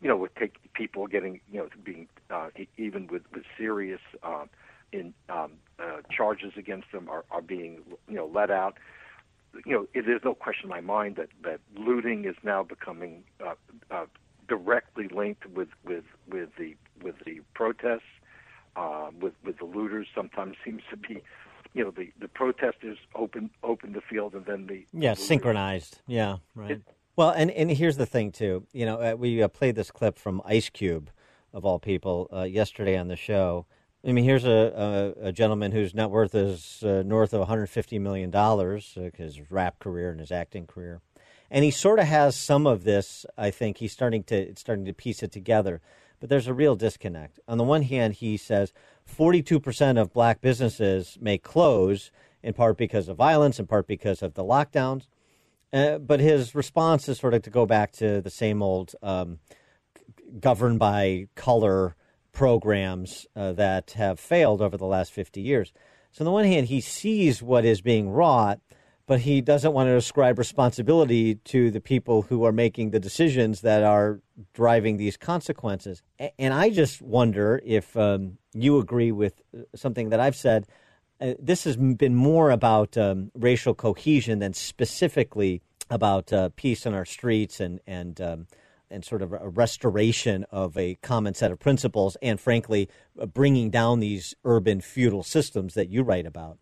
[0.00, 4.46] You know, with take people getting you know being uh, even with with serious uh,
[4.92, 8.78] in um, uh, charges against them are, are being you know let out.
[9.64, 13.22] You know, it, there's no question in my mind that that looting is now becoming
[13.44, 13.54] uh,
[13.90, 14.06] uh,
[14.48, 18.02] directly linked with with with the with the protests,
[18.76, 20.06] uh, with with the looters.
[20.14, 21.22] Sometimes seems to be,
[21.72, 26.00] you know, the the protesters open open the field and then the yeah the synchronized.
[26.06, 26.80] Yeah, right.
[27.16, 28.66] well, and and here's the thing too.
[28.72, 31.10] You know, uh, we uh, played this clip from Ice Cube,
[31.52, 33.66] of all people, uh, yesterday on the show.
[34.06, 37.98] I mean, here's a, a, a gentleman whose net worth is uh, north of 150
[37.98, 41.00] million dollars, uh, his rap career and his acting career,
[41.50, 43.24] and he sort of has some of this.
[43.38, 45.80] I think he's starting to starting to piece it together,
[46.24, 47.38] but there's a real disconnect.
[47.46, 48.72] On the one hand, he says
[49.04, 52.10] 42 percent of black businesses may close
[52.42, 55.06] in part because of violence, in part because of the lockdowns.
[55.70, 59.38] Uh, but his response is sort of to go back to the same old um,
[60.40, 61.94] governed by color
[62.32, 65.74] programs uh, that have failed over the last 50 years.
[66.10, 68.60] So, on the one hand, he sees what is being wrought,
[69.06, 73.60] but he doesn't want to ascribe responsibility to the people who are making the decisions
[73.60, 74.20] that are
[74.54, 76.02] driving these consequences.
[76.38, 80.66] And I just wonder if um, you agree with uh, something that I've said.
[81.20, 86.94] Uh, this has been more about um, racial cohesion than specifically about uh, peace in
[86.94, 88.46] our streets and and um,
[88.90, 92.88] and sort of a restoration of a common set of principles, and frankly,
[93.20, 96.58] uh, bringing down these urban feudal systems that you write about,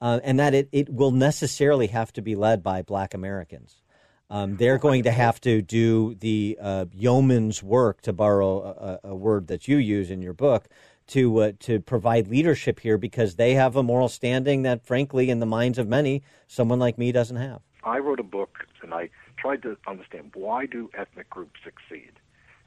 [0.00, 3.82] uh, and that it, it will necessarily have to be led by Black Americans.
[4.28, 9.14] Um, they're going to have to do the uh, yeoman's work, to borrow a, a,
[9.14, 10.66] word that you use in your book,
[11.08, 15.38] to uh, to provide leadership here because they have a moral standing that, frankly, in
[15.38, 17.60] the minds of many, someone like me doesn't have.
[17.84, 22.12] I wrote a book and I tried to understand why do ethnic groups succeed.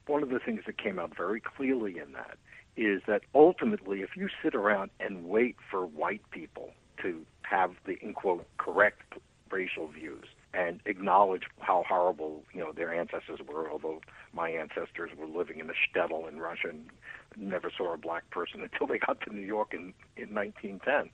[0.07, 2.37] One of the things that came out very clearly in that
[2.77, 7.97] is that ultimately, if you sit around and wait for white people to have the
[8.01, 9.13] in quote correct
[9.51, 14.01] racial views and acknowledge how horrible you know their ancestors were, although
[14.33, 16.89] my ancestors were living in a shtetl in Russia and
[17.37, 21.11] never saw a black person until they got to New York in in 1910.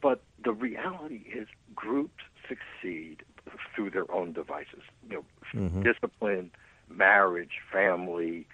[0.00, 3.22] But the reality is, groups succeed
[3.74, 4.82] through their own devices.
[5.08, 5.82] You know, Mm-hmm.
[5.82, 6.50] discipline,
[6.88, 8.46] marriage, family,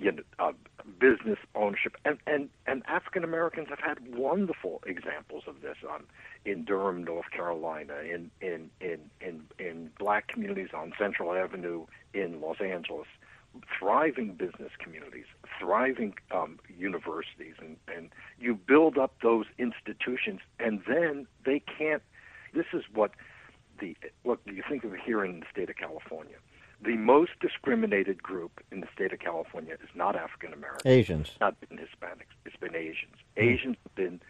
[0.00, 0.52] you know, uh,
[1.00, 6.04] business ownership, and and and African Americans have had wonderful examples of this on
[6.44, 12.40] in Durham, North Carolina, in in in in in black communities on Central Avenue in
[12.40, 13.06] Los Angeles,
[13.78, 15.26] thriving business communities,
[15.58, 22.02] thriving um, universities, and and you build up those institutions, and then they can't.
[22.54, 23.12] This is what
[23.80, 24.40] the look.
[24.46, 26.36] You think of here in the state of California.
[26.80, 30.86] The most discriminated group in the state of California is not African Americans.
[30.86, 31.28] Asians.
[31.28, 32.34] It's not been Hispanics.
[32.46, 33.16] It's been Asians.
[33.36, 34.20] Asians have been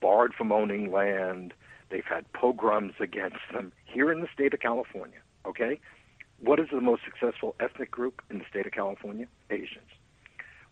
[0.00, 1.52] barred from owning land.
[1.90, 5.18] They've had pogroms against them here in the state of California.
[5.44, 5.78] Okay,
[6.40, 9.26] what is the most successful ethnic group in the state of California?
[9.50, 9.90] Asians.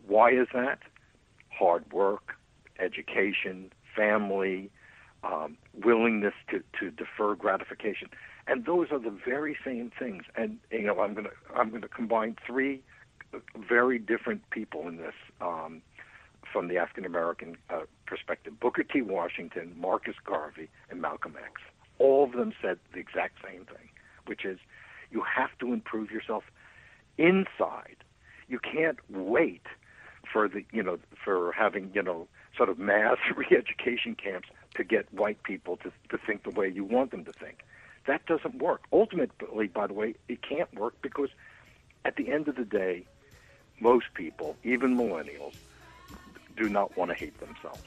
[0.07, 0.81] Why is that?
[1.51, 2.37] Hard work,
[2.79, 4.71] education, family,
[5.23, 8.09] um, willingness to, to defer gratification,
[8.47, 10.25] and those are the very same things.
[10.37, 12.83] And you know, I'm gonna I'm gonna combine three
[13.57, 15.83] very different people in this um,
[16.53, 19.03] from the African American uh, perspective: Booker T.
[19.03, 21.63] Washington, Marcus Garvey, and Malcolm X.
[21.99, 23.89] All of them said the exact same thing,
[24.27, 24.59] which is
[25.11, 26.45] you have to improve yourself
[27.19, 27.97] inside.
[28.49, 29.67] You can't wait
[30.31, 35.13] for the you know for having you know sort of mass re-education camps to get
[35.15, 37.65] white people to to think the way you want them to think.
[38.07, 38.83] That doesn't work.
[38.93, 41.31] Ultimately, by the way, it can't work because
[42.05, 43.07] at the end of the day,
[43.81, 45.55] most people, even millennials,
[46.57, 47.83] do not want to hate themselves.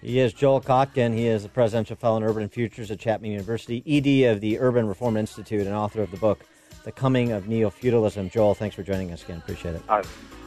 [0.00, 1.14] He is Joel Kotkin.
[1.14, 4.86] He is a presidential fellow in urban futures at Chapman University, ED of the Urban
[4.86, 6.44] Reform Institute, and author of the book,
[6.84, 8.30] The Coming of Neo Feudalism.
[8.30, 9.38] Joel, thanks for joining us again.
[9.38, 9.82] Appreciate it.
[9.88, 10.02] Uh,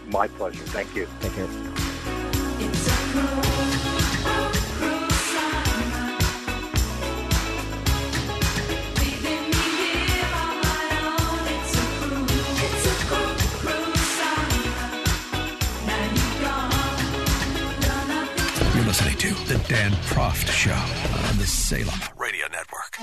[0.08, 0.63] my pleasure.
[0.65, 1.08] Thank you.
[1.20, 1.98] Take care.
[19.70, 20.72] Dan Proft Show
[21.30, 22.98] on the Salem Radio Network.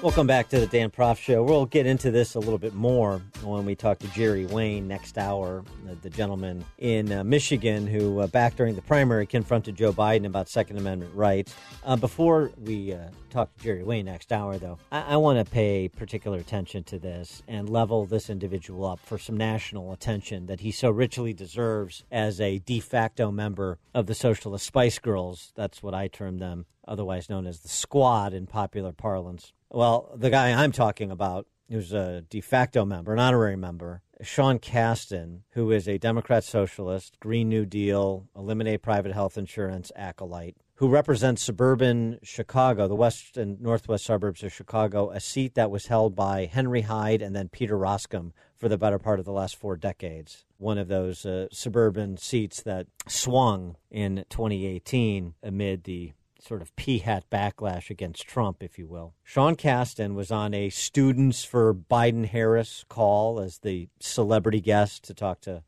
[0.00, 1.42] Welcome back to the Dan Proft Show.
[1.42, 5.18] We'll get into this a little bit more when we talk to Jerry Wayne next
[5.18, 9.92] hour, the, the gentleman in uh, Michigan who, uh, back during the primary, confronted Joe
[9.92, 11.52] Biden about Second Amendment rights.
[11.82, 15.50] Uh, before we uh, talk to Jerry Wayne next hour, though, I, I want to
[15.50, 20.60] pay particular attention to this and level this individual up for some national attention that
[20.60, 25.52] he so richly deserves as a de facto member of the Socialist Spice Girls.
[25.56, 26.66] That's what I term them.
[26.86, 29.52] otherwise known as the Squad in popular parlance.
[29.70, 34.58] Well, the guy I'm talking about, who's a de facto member, an honorary member, Sean
[34.58, 40.88] Casten, who is a Democrat socialist, Green New Deal, eliminate private health insurance acolyte, who
[40.88, 46.16] represents suburban Chicago, the west and northwest suburbs of Chicago, a seat that was held
[46.16, 49.76] by Henry Hyde and then Peter Roskam for the better part of the last four
[49.76, 50.46] decades.
[50.56, 56.98] One of those uh, suburban seats that swung in 2018 amid the sort of pea
[56.98, 59.14] hat backlash against Trump, if you will.
[59.22, 65.14] Sean Casten was on a Students for Biden Harris call as the celebrity guest to
[65.14, 65.62] talk to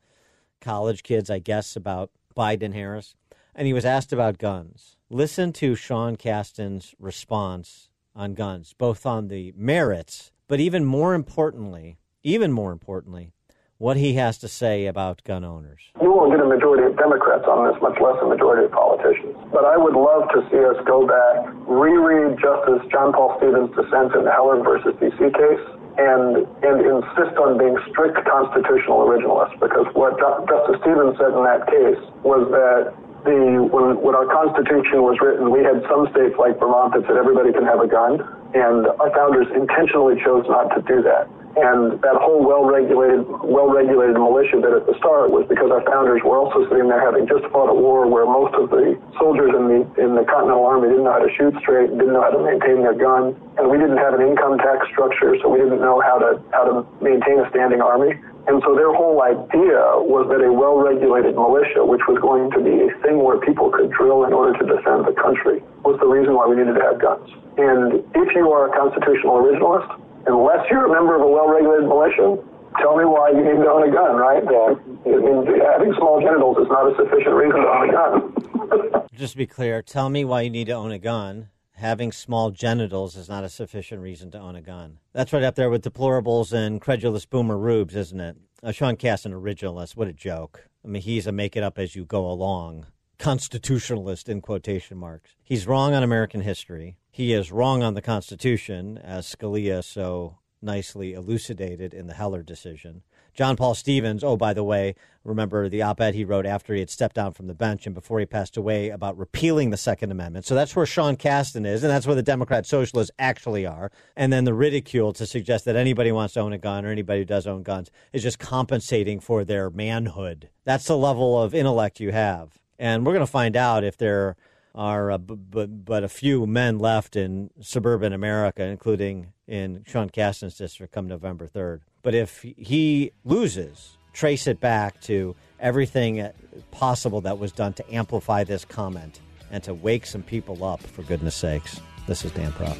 [0.60, 3.14] college kids, I guess, about Biden Harris.
[3.54, 4.96] And he was asked about guns.
[5.08, 11.98] Listen to Sean Casten's response on guns, both on the merits, but even more importantly,
[12.22, 13.32] even more importantly,
[13.80, 15.80] what he has to say about gun owners.
[16.04, 19.32] You won't get a majority of Democrats on this, much less a majority of politicians.
[19.48, 24.12] But I would love to see us go back, reread Justice John Paul Stevens' dissent
[24.12, 25.64] in the Heller versus DC case,
[25.96, 29.56] and and insist on being strict constitutional originalists.
[29.56, 32.92] Because what Justice Stevens said in that case was that
[33.24, 37.16] the when when our Constitution was written, we had some states like Vermont that said
[37.16, 38.20] everybody can have a gun,
[38.52, 41.32] and our founders intentionally chose not to do that.
[41.58, 46.38] And that whole well-regulated, well-regulated militia bit at the start was because our founders were
[46.38, 49.80] also sitting there having just fought a war where most of the soldiers in the
[49.98, 52.86] in the Continental Army didn't know how to shoot straight, didn't know how to maintain
[52.86, 56.22] their gun, and we didn't have an income tax structure, so we didn't know how
[56.22, 58.14] to how to maintain a standing army.
[58.46, 62.88] And so their whole idea was that a well-regulated militia, which was going to be
[62.88, 66.32] a thing where people could drill in order to defend the country, was the reason
[66.34, 67.28] why we needed to have guns.
[67.58, 69.92] And if you are a constitutional originalist,
[70.26, 72.36] unless you're a member of a well-regulated militia,
[72.78, 74.42] tell me why you need to own a gun, right?
[74.44, 74.74] Yeah.
[75.06, 79.06] I mean, having small genitals is not a sufficient reason to own a gun.
[79.12, 81.48] Just to be clear, tell me why you need to own a gun.
[81.74, 84.98] Having small genitals is not a sufficient reason to own a gun.
[85.14, 88.36] That's right up there with deplorables and credulous boomer rubes, isn't it?
[88.62, 89.96] Uh, Sean Casten, originalist.
[89.96, 90.68] What a joke.
[90.84, 92.86] I mean, he's a make it up as you go along
[93.20, 95.36] constitutionalist in quotation marks.
[95.44, 96.96] He's wrong on American history.
[97.12, 103.02] He is wrong on the Constitution, as Scalia so nicely elucidated in the Heller decision.
[103.34, 104.94] John Paul Stevens, oh, by the way,
[105.24, 107.94] remember the op ed he wrote after he had stepped down from the bench and
[107.94, 110.46] before he passed away about repealing the Second Amendment.
[110.46, 113.90] So that's where Sean Casten is, and that's where the Democrat socialists actually are.
[114.16, 117.20] And then the ridicule to suggest that anybody wants to own a gun or anybody
[117.20, 120.48] who does own guns is just compensating for their manhood.
[120.64, 122.58] That's the level of intellect you have.
[122.78, 124.36] And we're going to find out if there
[124.74, 130.08] are uh, b- b- but a few men left in suburban America, including in Sean
[130.08, 131.80] Casten's district, come November 3rd.
[132.02, 136.28] But if he loses, trace it back to everything
[136.70, 141.02] possible that was done to amplify this comment and to wake some people up, for
[141.02, 141.80] goodness sakes.
[142.06, 142.78] This is Dan Proft.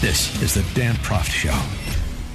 [0.00, 1.87] This is the Dan Proft Show.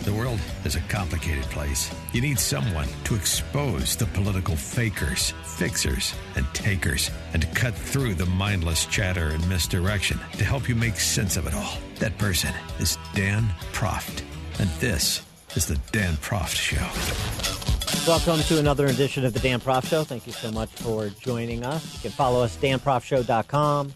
[0.03, 1.89] The world is a complicated place.
[2.11, 8.15] You need someone to expose the political fakers, fixers, and takers, and to cut through
[8.15, 11.77] the mindless chatter and misdirection to help you make sense of it all.
[11.99, 14.23] That person is Dan Proft.
[14.59, 15.21] And this
[15.55, 16.85] is the Dan Proft Show.
[18.05, 20.03] Welcome to another edition of the Dan Proft Show.
[20.03, 21.93] Thank you so much for joining us.
[21.93, 23.93] You can follow us, danproftshow.com.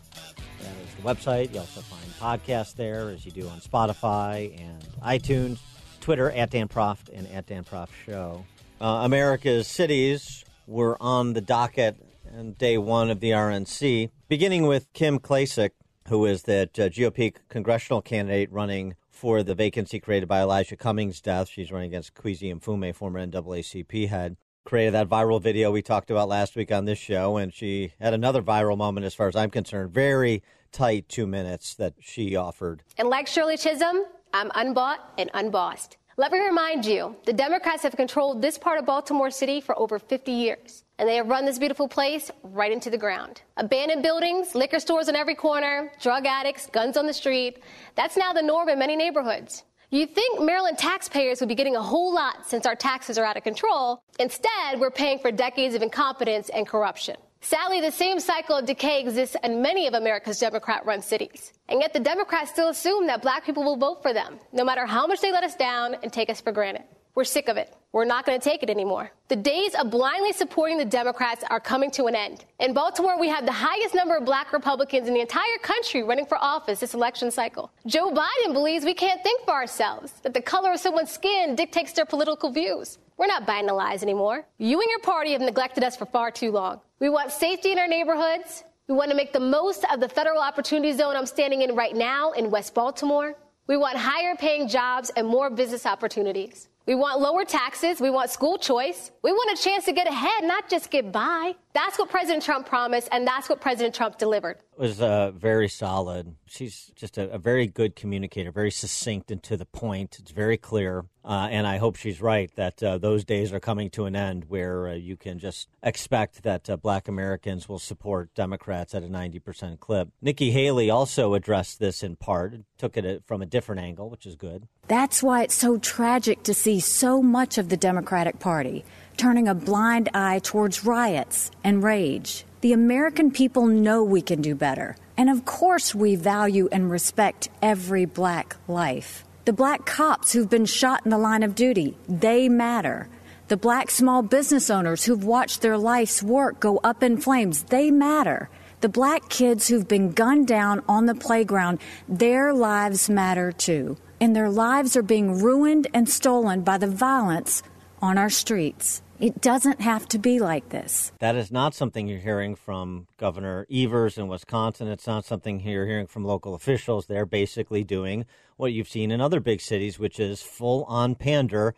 [0.62, 1.54] That is the website.
[1.54, 5.60] You also find podcasts there, as you do on Spotify and iTunes.
[6.08, 8.46] Twitter at Dan Proft and at Dan Proft Show.
[8.80, 11.98] Uh, America's cities were on the docket
[12.34, 15.72] on day one of the RNC, beginning with Kim Klacik,
[16.08, 21.20] who is that uh, GOP congressional candidate running for the vacancy created by Elijah Cummings'
[21.20, 21.50] death.
[21.50, 24.38] She's running against Kweisi Mfume, former NAACP head.
[24.64, 28.14] Created that viral video we talked about last week on this show, and she had
[28.14, 29.92] another viral moment, as far as I'm concerned.
[29.92, 30.42] Very
[30.72, 32.84] tight two minutes that she offered.
[32.98, 35.98] And like Shirley Chisholm, I'm unbought and unbossed.
[36.20, 40.00] Let me remind you, the Democrats have controlled this part of Baltimore City for over
[40.00, 43.44] 50 years, and they have run this beautiful place right into the ground.
[43.58, 47.62] Abandoned buildings, liquor stores on every corner, drug addicts, guns on the street.
[47.96, 49.64] That's now the norm in many neighborhoods.
[49.92, 53.38] You'd think Maryland taxpayers would be getting a whole lot since our taxes are out
[53.38, 54.02] of control.
[54.20, 57.16] Instead, we're paying for decades of incompetence and corruption.
[57.42, 61.54] Sadly, the same cycle of decay exists in many of America's Democrat run cities.
[61.70, 64.86] And yet the Democrats still assume that black people will vote for them, no matter
[64.86, 66.84] how much they let us down and take us for granted.
[67.16, 67.74] We're sick of it.
[67.94, 69.12] We're not going to take it anymore.
[69.28, 72.46] The days of blindly supporting the Democrats are coming to an end.
[72.60, 76.28] In Baltimore, we have the highest number of black Republicans in the entire country running
[76.28, 77.72] for office this election cycle.
[77.88, 81.94] Joe Biden believes we can't think for ourselves, that the color of someone's skin dictates
[81.94, 83.00] their political views.
[83.18, 84.46] We're not buying the lies anymore.
[84.60, 86.82] You and your party have neglected us for far too long.
[87.00, 88.64] We want safety in our neighborhoods.
[88.88, 91.96] We want to make the most of the federal opportunity zone I'm standing in right
[91.96, 93.36] now in West Baltimore.
[93.66, 96.70] We want higher paying jobs and more business opportunities.
[96.88, 98.00] We want lower taxes.
[98.00, 99.12] We want school choice.
[99.22, 101.54] We want a chance to get ahead, not just get by.
[101.74, 104.60] That's what President Trump promised, and that's what President Trump delivered.
[104.78, 106.34] It was uh, very solid.
[106.46, 110.16] She's just a, a, very good communicator, very succinct and to the point.
[110.18, 111.04] It's very clear.
[111.28, 114.46] Uh, and I hope she's right that uh, those days are coming to an end
[114.48, 119.08] where uh, you can just expect that uh, black Americans will support Democrats at a
[119.08, 120.08] 90% clip.
[120.22, 124.26] Nikki Haley also addressed this in part, took it uh, from a different angle, which
[124.26, 124.70] is good.
[124.88, 128.86] That's why it's so tragic to see so much of the Democratic Party
[129.18, 132.46] turning a blind eye towards riots and rage.
[132.62, 134.96] The American people know we can do better.
[135.18, 139.26] And of course, we value and respect every black life.
[139.48, 143.08] The black cops who've been shot in the line of duty, they matter.
[143.48, 147.90] The black small business owners who've watched their life's work go up in flames, they
[147.90, 148.50] matter.
[148.82, 151.80] The black kids who've been gunned down on the playground,
[152.10, 153.96] their lives matter too.
[154.20, 157.64] And their lives are being ruined and stolen by the violence
[158.02, 159.02] on our streets.
[159.20, 161.12] It doesn't have to be like this.
[161.20, 164.88] That is not something you're hearing from Governor Evers in Wisconsin.
[164.88, 167.08] It's not something you're hearing from local officials.
[167.08, 168.26] They're basically doing
[168.58, 171.74] what you've seen in other big cities, which is full on pander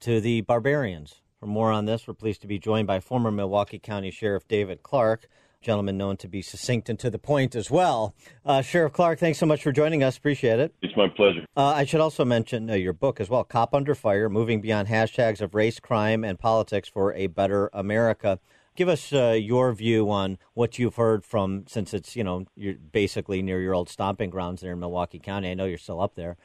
[0.00, 1.20] to the barbarians.
[1.38, 4.82] For more on this, we're pleased to be joined by former Milwaukee County Sheriff David
[4.82, 5.28] Clarke
[5.62, 8.14] gentleman known to be succinct and to the point as well.
[8.46, 10.16] Uh, Sheriff Clarke, thanks so much for joining us.
[10.16, 10.74] Appreciate it.
[10.80, 11.44] It's my pleasure.
[11.54, 14.88] Uh, I should also mention uh, your book as well, Cop Under Fire Moving Beyond
[14.88, 18.40] Hashtags of Race, Crime, and Politics for a Better America.
[18.74, 22.74] Give us uh, your view on what you've heard from, since it's, you know, you're
[22.74, 25.50] basically near your old stomping grounds there in Milwaukee County.
[25.50, 26.38] I know you're still up there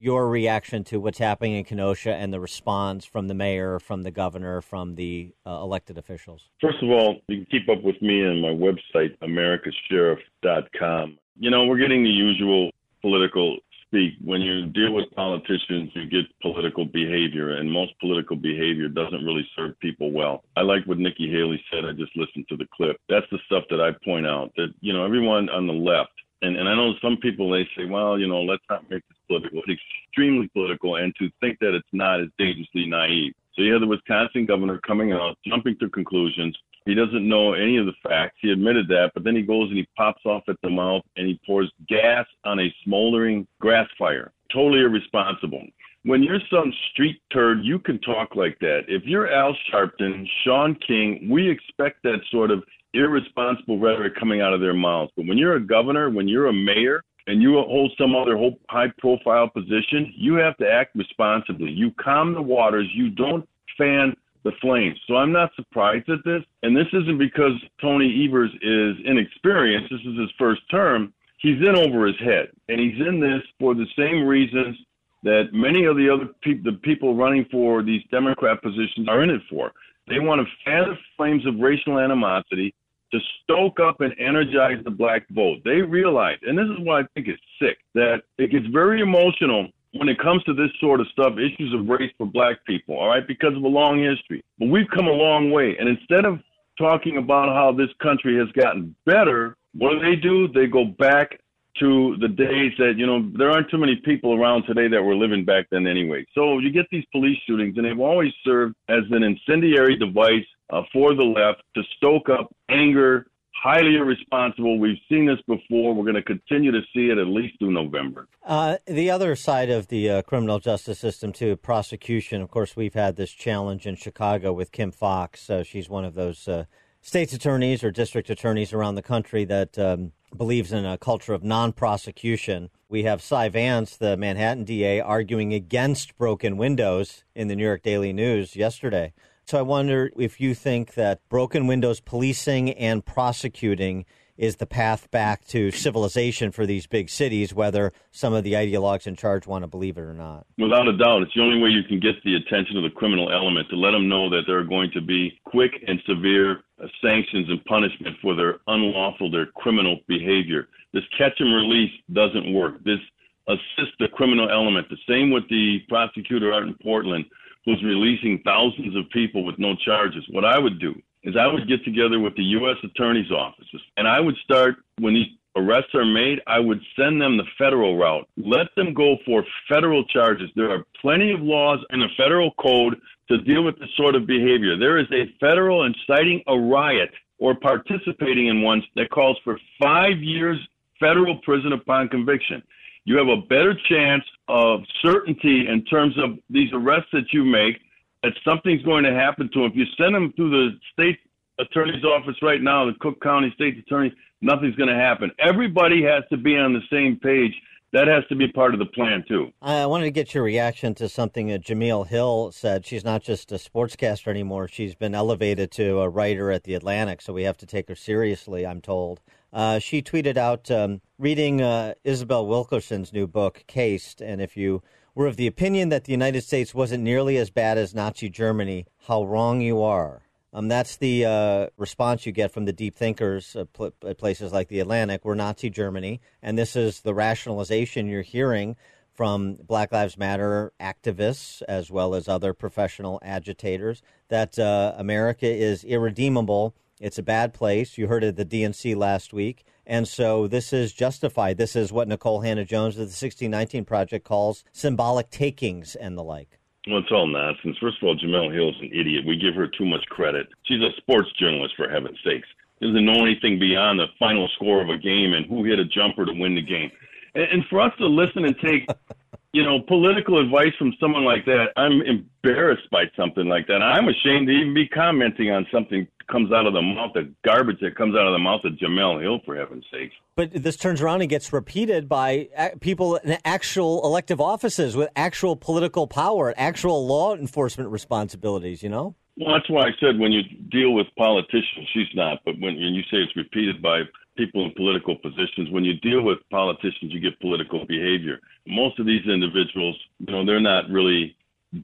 [0.00, 4.10] your reaction to what's happening in Kenosha and the response from the mayor, from the
[4.10, 6.48] governor, from the uh, elected officials?
[6.60, 11.18] First of all, you can keep up with me on my website, americasheriff.com.
[11.38, 12.70] You know, we're getting the usual
[13.02, 14.14] political speak.
[14.24, 19.46] When you deal with politicians, you get political behavior, and most political behavior doesn't really
[19.54, 20.44] serve people well.
[20.56, 21.84] I like what Nikki Haley said.
[21.84, 22.96] I just listened to the clip.
[23.08, 26.12] That's the stuff that I point out that, you know, everyone on the left
[26.42, 29.18] and, and I know some people they say, well, you know, let's not make this
[29.26, 29.60] political.
[29.66, 33.34] It's extremely political, and to think that it's not is dangerously naive.
[33.54, 36.56] So you have the Wisconsin governor coming out, jumping to conclusions.
[36.86, 38.36] He doesn't know any of the facts.
[38.40, 41.26] He admitted that, but then he goes and he pops off at the mouth and
[41.26, 44.32] he pours gas on a smoldering grass fire.
[44.52, 45.62] Totally irresponsible.
[46.04, 48.84] When you're some street turd, you can talk like that.
[48.88, 54.54] If you're Al Sharpton, Shaun King, we expect that sort of irresponsible rhetoric coming out
[54.54, 55.12] of their mouths.
[55.14, 58.36] But when you're a governor, when you're a mayor, and you hold some other
[58.68, 61.70] high profile position, you have to act responsibly.
[61.70, 62.88] You calm the waters.
[62.94, 63.48] You don't
[63.78, 64.98] fan the flames.
[65.06, 66.42] So I'm not surprised at this.
[66.62, 69.90] And this isn't because Tony Evers is inexperienced.
[69.90, 71.12] This is his first term.
[71.38, 72.48] He's in over his head.
[72.68, 74.76] And he's in this for the same reasons
[75.22, 79.30] that many of the other people, the people running for these Democrat positions are in
[79.30, 79.72] it for.
[80.08, 82.74] They want to fan the flames of racial animosity
[83.12, 85.58] to stoke up and energize the black vote.
[85.64, 89.68] They realize, and this is why I think it's sick, that it gets very emotional
[89.92, 93.08] when it comes to this sort of stuff, issues of race for black people, all
[93.08, 94.42] right, because of a long history.
[94.58, 95.76] But we've come a long way.
[95.78, 96.38] And instead of
[96.78, 100.48] talking about how this country has gotten better, what do they do?
[100.48, 101.40] They go back
[101.78, 105.14] to the days that, you know, there aren't too many people around today that were
[105.14, 106.24] living back then anyway.
[106.34, 110.82] So you get these police shootings, and they've always served as an incendiary device uh,
[110.92, 114.78] for the left to stoke up anger, highly irresponsible.
[114.78, 115.94] We've seen this before.
[115.94, 118.26] We're going to continue to see it at least through November.
[118.44, 122.42] Uh, the other side of the uh, criminal justice system, too, prosecution.
[122.42, 125.48] Of course, we've had this challenge in Chicago with Kim Foxx.
[125.48, 126.64] Uh, she's one of those uh,
[127.00, 131.42] state's attorneys or district attorneys around the country that um, believes in a culture of
[131.42, 132.70] non prosecution.
[132.88, 137.82] We have Cy Vance, the Manhattan DA, arguing against broken windows in the New York
[137.82, 139.12] Daily News yesterday.
[139.44, 144.04] So I wonder if you think that broken windows policing and prosecuting
[144.40, 149.06] is the path back to civilization for these big cities, whether some of the ideologues
[149.06, 150.46] in charge want to believe it or not.
[150.56, 153.30] Without a doubt, it's the only way you can get the attention of the criminal
[153.30, 156.86] element to let them know that there are going to be quick and severe uh,
[157.04, 160.68] sanctions and punishment for their unlawful, their criminal behavior.
[160.94, 162.82] This catch and release doesn't work.
[162.82, 162.98] This
[163.46, 164.88] assists the criminal element.
[164.88, 167.26] The same with the prosecutor out in Portland
[167.66, 170.24] who's releasing thousands of people with no charges.
[170.30, 172.76] What I would do is I would get together with the U.S.
[172.82, 177.36] attorney's offices and I would start when these arrests are made, I would send them
[177.36, 178.28] the federal route.
[178.36, 180.48] Let them go for federal charges.
[180.54, 184.26] There are plenty of laws in the federal code to deal with this sort of
[184.26, 184.78] behavior.
[184.78, 190.18] There is a federal inciting a riot or participating in one that calls for five
[190.18, 190.58] years
[190.98, 192.62] federal prison upon conviction.
[193.04, 197.80] You have a better chance of certainty in terms of these arrests that you make
[198.22, 199.70] that something's going to happen to them.
[199.70, 201.18] If you send them through the state
[201.58, 205.30] attorney's office right now, the Cook County State Attorney, nothing's going to happen.
[205.38, 207.52] Everybody has to be on the same page.
[207.92, 209.50] That has to be part of the plan too.
[209.60, 212.86] I wanted to get your reaction to something that Jemele Hill said.
[212.86, 214.68] She's not just a sportscaster anymore.
[214.68, 217.96] She's been elevated to a writer at the Atlantic, so we have to take her
[217.96, 218.64] seriously.
[218.64, 219.20] I'm told.
[219.52, 224.82] Uh, she tweeted out um, reading uh, Isabel Wilkerson's new book, Caste, and if you
[225.14, 228.86] were of the opinion that the United States wasn't nearly as bad as Nazi Germany,
[229.06, 230.22] how wrong you are.
[230.52, 234.52] Um, that's the uh, response you get from the deep thinkers at, pl- at places
[234.52, 235.24] like the Atlantic.
[235.24, 238.76] We're Nazi Germany, and this is the rationalization you're hearing
[239.12, 245.84] from Black Lives Matter activists as well as other professional agitators that uh, America is
[245.84, 246.74] irredeemable.
[247.00, 247.96] It's a bad place.
[247.96, 249.64] You heard it at the DNC last week.
[249.90, 251.58] And so this is justified.
[251.58, 256.60] This is what Nicole Hannah-Jones of the 1619 Project calls symbolic takings and the like.
[256.86, 257.76] Well, it's all nonsense.
[257.80, 259.24] First of all, Jemele Hill's an idiot.
[259.26, 260.46] We give her too much credit.
[260.62, 262.46] She's a sports journalist, for heaven's sakes.
[262.80, 266.24] Doesn't know anything beyond the final score of a game and who hit a jumper
[266.24, 266.92] to win the game.
[267.34, 268.88] And, and for us to listen and take,
[269.52, 273.82] you know, political advice from someone like that, I'm embarrassed by something like that.
[273.82, 277.80] I'm ashamed to even be commenting on something comes out of the mouth, of garbage
[277.80, 280.14] that comes out of the mouth of Jemele Hill, for heaven's sakes.
[280.36, 282.48] But this turns around and gets repeated by
[282.80, 289.16] people in actual elective offices with actual political power, actual law enforcement responsibilities, you know?
[289.36, 292.94] Well, that's why I said when you deal with politicians, she's not, but when, when
[292.94, 294.02] you say it's repeated by
[294.36, 298.38] people in political positions, when you deal with politicians, you get political behavior.
[298.66, 301.36] Most of these individuals, you know, they're not really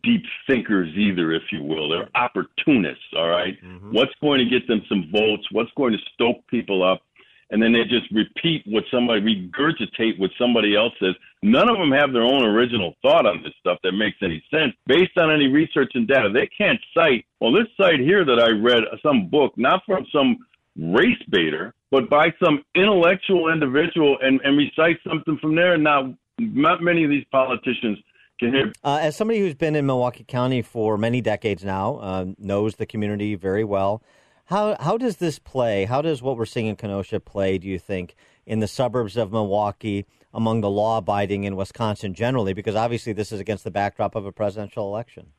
[0.03, 1.89] deep thinkers either, if you will.
[1.89, 3.61] They're opportunists, all right?
[3.63, 3.93] mm-hmm.
[3.93, 5.47] What's going to get them some votes?
[5.53, 7.03] What's going to stoke people up?
[7.51, 11.15] And then they just repeat what somebody, regurgitate what somebody else says.
[11.45, 14.73] None of them have their own original thought on this stuff that makes any sense
[14.87, 16.29] based on any research and data.
[16.29, 20.39] They can't cite, well, this site here that I read, some book, not from some
[20.79, 25.79] race baiter, but by some intellectual individual and, and recite something from there.
[25.79, 27.99] Now, not many of these politicians
[28.39, 28.73] can hear.
[28.85, 32.87] uh, as somebody who's been in Milwaukee County for many decades now, uh, knows the
[32.87, 34.03] community very well.
[34.47, 35.87] How how does this play?
[35.87, 37.59] How does what we're seeing in Kenosha play?
[37.59, 38.15] Do you think
[38.45, 42.53] in the suburbs of Milwaukee, among the law-abiding in Wisconsin generally?
[42.53, 45.33] Because obviously this is against the backdrop of a presidential election.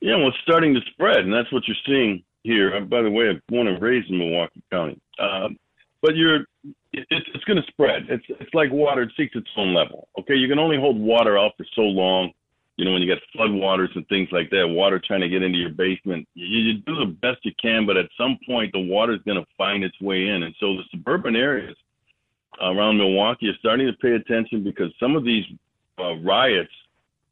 [0.00, 2.76] Yeah, well, it's starting to spread, and that's what you're seeing here.
[2.76, 5.48] Uh, by the way, I'm born and raised in Milwaukee County, uh,
[6.02, 6.40] but you're
[6.92, 8.06] it, it's going to spread.
[8.08, 10.08] It's it's like water; it seeks its own level.
[10.18, 12.32] Okay, you can only hold water out for so long
[12.80, 15.58] you know, when you got floodwaters and things like that, water trying to get into
[15.58, 19.12] your basement, you, you do the best you can, but at some point the water
[19.12, 20.44] is going to find its way in.
[20.44, 21.76] And so the suburban areas
[22.58, 25.44] around Milwaukee are starting to pay attention because some of these
[25.98, 26.72] uh, riots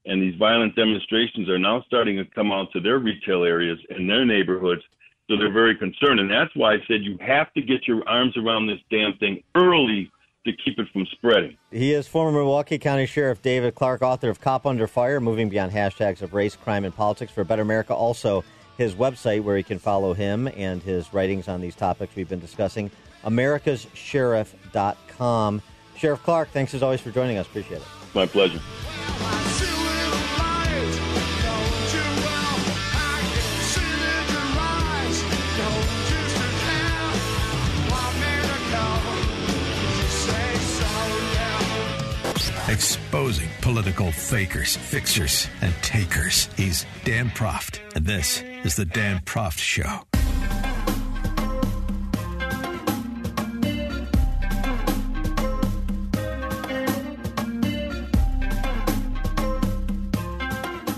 [0.05, 4.09] and these violent demonstrations are now starting to come out to their retail areas and
[4.09, 4.83] their neighborhoods.
[5.29, 6.21] So they're very concerned.
[6.21, 9.43] And that's why I said you have to get your arms around this damn thing
[9.55, 10.11] early
[10.47, 11.57] to keep it from spreading.
[11.71, 15.73] He is former Milwaukee County Sheriff David Clarke, author of Cop Under Fire, Moving Beyond
[15.73, 17.95] Hashtags of Race, Crime, and Politics for a Better America.
[17.95, 18.45] Also,
[18.79, 22.41] his website where you can follow him and his writings on these topics we've been
[22.41, 22.91] discussing,
[23.25, 25.63] americassheriff.com.
[25.97, 27.47] Sheriff Clarke, thanks as always for joining us.
[27.47, 27.89] Appreciate it.
[28.15, 28.61] My pleasure.
[42.69, 46.51] Exposing political fakers, fixers, and takers.
[46.55, 50.03] He's Dan Proft, and this is The Dan Proft Show.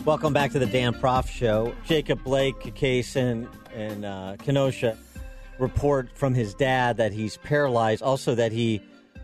[0.04, 1.72] Welcome back to the Dan Proft Show.
[1.86, 3.46] Jacob Blake case in
[3.76, 4.98] uh, Kenosha
[5.60, 8.82] report from his dad that he's paralyzed, also that he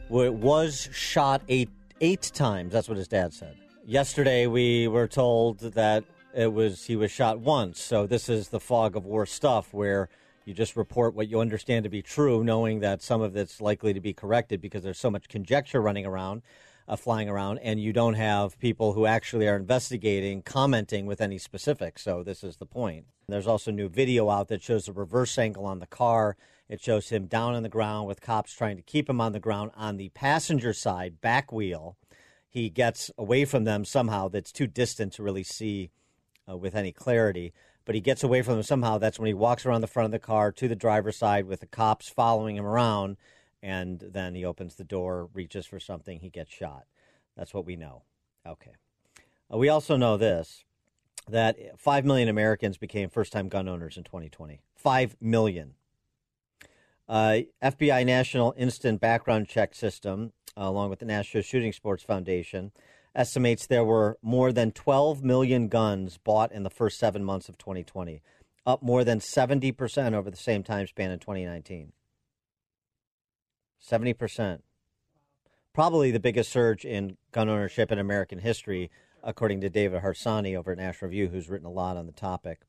[0.08, 1.70] w- was shot eight
[2.00, 2.72] eight times.
[2.72, 3.56] That's what his dad said.
[3.84, 7.80] Yesterday, we were told that it was he was shot once.
[7.80, 10.08] So this is the fog of war stuff where
[10.44, 13.92] you just report what you understand to be true, knowing that some of it's likely
[13.94, 16.42] to be corrected because there's so much conjecture running around,
[16.86, 21.38] uh, flying around, and you don't have people who actually are investigating commenting with any
[21.38, 22.02] specifics.
[22.02, 23.06] So this is the point.
[23.28, 26.36] There's also new video out that shows a reverse angle on the car
[26.68, 29.40] It shows him down on the ground with cops trying to keep him on the
[29.40, 31.96] ground on the passenger side back wheel.
[32.48, 35.90] He gets away from them somehow that's too distant to really see
[36.48, 37.52] uh, with any clarity,
[37.84, 38.98] but he gets away from them somehow.
[38.98, 41.60] That's when he walks around the front of the car to the driver's side with
[41.60, 43.16] the cops following him around,
[43.62, 46.84] and then he opens the door, reaches for something, he gets shot.
[47.36, 48.02] That's what we know.
[48.46, 48.72] Okay.
[49.52, 50.64] Uh, we also know this
[51.28, 54.60] that 5 million Americans became first time gun owners in 2020.
[54.76, 55.74] 5 million.
[57.08, 62.72] Uh, FBI National Instant Background Check System, uh, along with the National Shooting Sports Foundation,
[63.14, 67.56] estimates there were more than 12 million guns bought in the first seven months of
[67.58, 68.22] 2020,
[68.66, 71.92] up more than 70% over the same time span in 2019.
[73.80, 74.60] 70%.
[75.72, 78.90] Probably the biggest surge in gun ownership in American history,
[79.22, 82.62] according to David Harsanyi over at National Review, who's written a lot on the topic.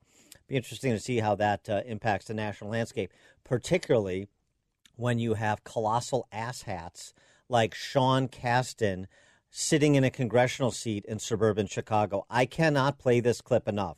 [0.47, 3.11] Be interesting to see how that uh, impacts the national landscape,
[3.43, 4.27] particularly
[4.95, 7.13] when you have colossal asshats
[7.49, 9.05] like Sean Casten
[9.49, 12.25] sitting in a congressional seat in suburban Chicago.
[12.29, 13.97] I cannot play this clip enough.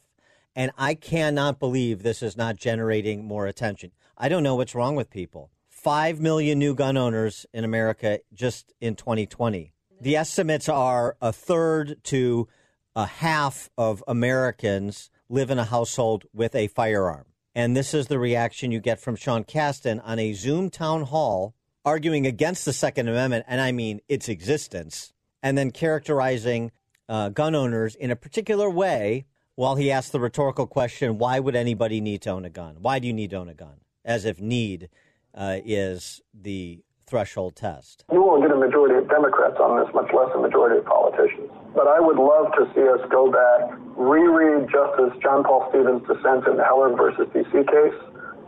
[0.55, 3.91] And I cannot believe this is not generating more attention.
[4.17, 5.51] I don't know what's wrong with people.
[5.69, 9.71] Five million new gun owners in America just in 2020.
[10.01, 12.47] The estimates are a third to
[12.95, 17.25] a half of Americans live in a household with a firearm.
[17.55, 21.55] And this is the reaction you get from Sean Casten on a Zoom town hall
[21.85, 26.71] arguing against the Second Amendment, and I mean its existence, and then characterizing
[27.07, 29.25] uh, gun owners in a particular way
[29.55, 32.77] while he asks the rhetorical question why would anybody need to own a gun?
[32.79, 33.81] Why do you need to own a gun?
[34.05, 34.89] As if need
[35.33, 38.05] uh, is the threshold test.
[38.11, 41.51] You won't get a majority of Democrats on this, much less a majority of politicians.
[41.75, 46.47] But I would love to see us go back, reread Justice John Paul Stevens' dissent
[46.47, 47.99] in the Heller versus DC case,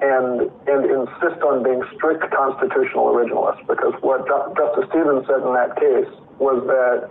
[0.01, 3.65] and and insist on being strict constitutional originalists.
[3.67, 6.09] Because what Justice Stevens said in that case
[6.41, 7.09] was that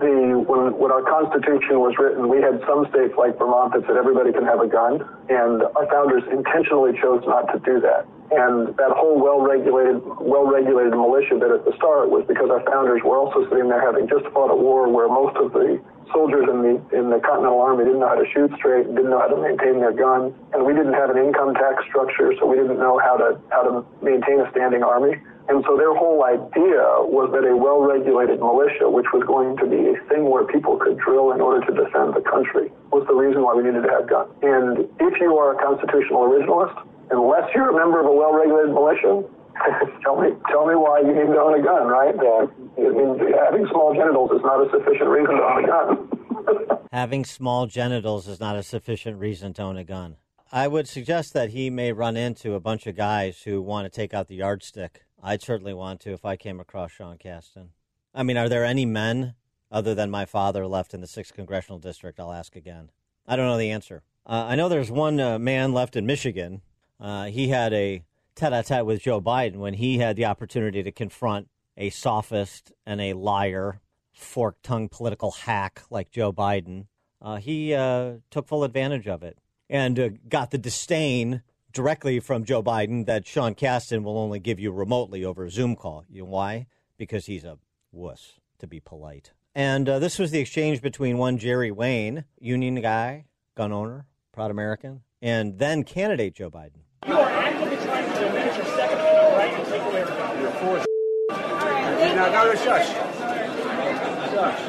[0.00, 3.96] the when when our Constitution was written, we had some states like Vermont that said
[3.96, 8.06] everybody can have a gun, and our founders intentionally chose not to do that.
[8.28, 13.16] And that whole well-regulated, well-regulated militia bit at the start was because our founders were
[13.16, 15.80] also sitting there having just fought a war where most of the
[16.12, 19.20] soldiers in the in the Continental Army didn't know how to shoot straight, didn't know
[19.20, 22.56] how to maintain their gun, and we didn't have an income tax structure, so we
[22.56, 23.72] didn't know how to how to
[24.04, 25.16] maintain a standing army.
[25.48, 29.80] And so their whole idea was that a well-regulated militia, which was going to be
[29.88, 33.40] a thing where people could drill in order to defend the country, was the reason
[33.40, 34.28] why we needed to have guns.
[34.44, 36.76] And if you are a constitutional originalist,
[37.08, 39.24] unless you're a member of a well-regulated militia,
[40.04, 42.14] tell me tell me why you need to own a gun, right?
[42.14, 42.46] Uh,
[43.48, 45.88] having small genitals is not a sufficient reason to own a gun.
[46.92, 50.16] having small genitals is not a sufficient reason to own a gun.
[50.52, 53.90] I would suggest that he may run into a bunch of guys who want to
[53.90, 57.68] take out the yardstick I'd certainly want to if I came across Sean Casten.
[58.14, 59.34] I mean, are there any men
[59.70, 62.18] other than my father left in the 6th Congressional District?
[62.18, 62.90] I'll ask again.
[63.26, 64.02] I don't know the answer.
[64.26, 66.62] Uh, I know there's one uh, man left in Michigan.
[67.00, 68.04] Uh, he had a
[68.34, 72.72] tete a tete with Joe Biden when he had the opportunity to confront a sophist
[72.86, 73.80] and a liar,
[74.12, 76.86] fork tongued political hack like Joe Biden.
[77.20, 79.38] Uh, he uh, took full advantage of it
[79.68, 81.42] and uh, got the disdain
[81.78, 85.76] directly from Joe Biden that Sean Casten will only give you remotely over a Zoom
[85.76, 86.04] call.
[86.10, 86.66] You know why?
[86.96, 87.56] Because he's a
[87.92, 89.30] wuss, to be polite.
[89.54, 94.50] And uh, this was the exchange between one Jerry Wayne, union guy, gun owner, proud
[94.50, 96.80] American, and then candidate Joe Biden.
[97.06, 100.50] You are actively trying to limit your Second Amendment right to take away from You're
[100.50, 100.84] for
[102.16, 102.88] Now, now, shush.
[104.34, 104.60] Shush.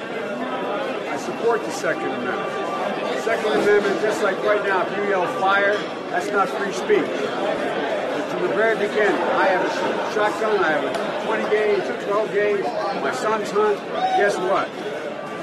[1.09, 3.23] I support the Second Amendment.
[3.23, 5.75] Second Amendment, just like right now, if you yell fire,
[6.09, 7.05] that's not free speech.
[7.05, 12.05] But from the very beginning, I have a shotgun, I have a 20 gauge, a
[12.05, 12.63] 12 gauge,
[13.01, 13.77] my son's hunt.
[14.17, 14.67] Guess what?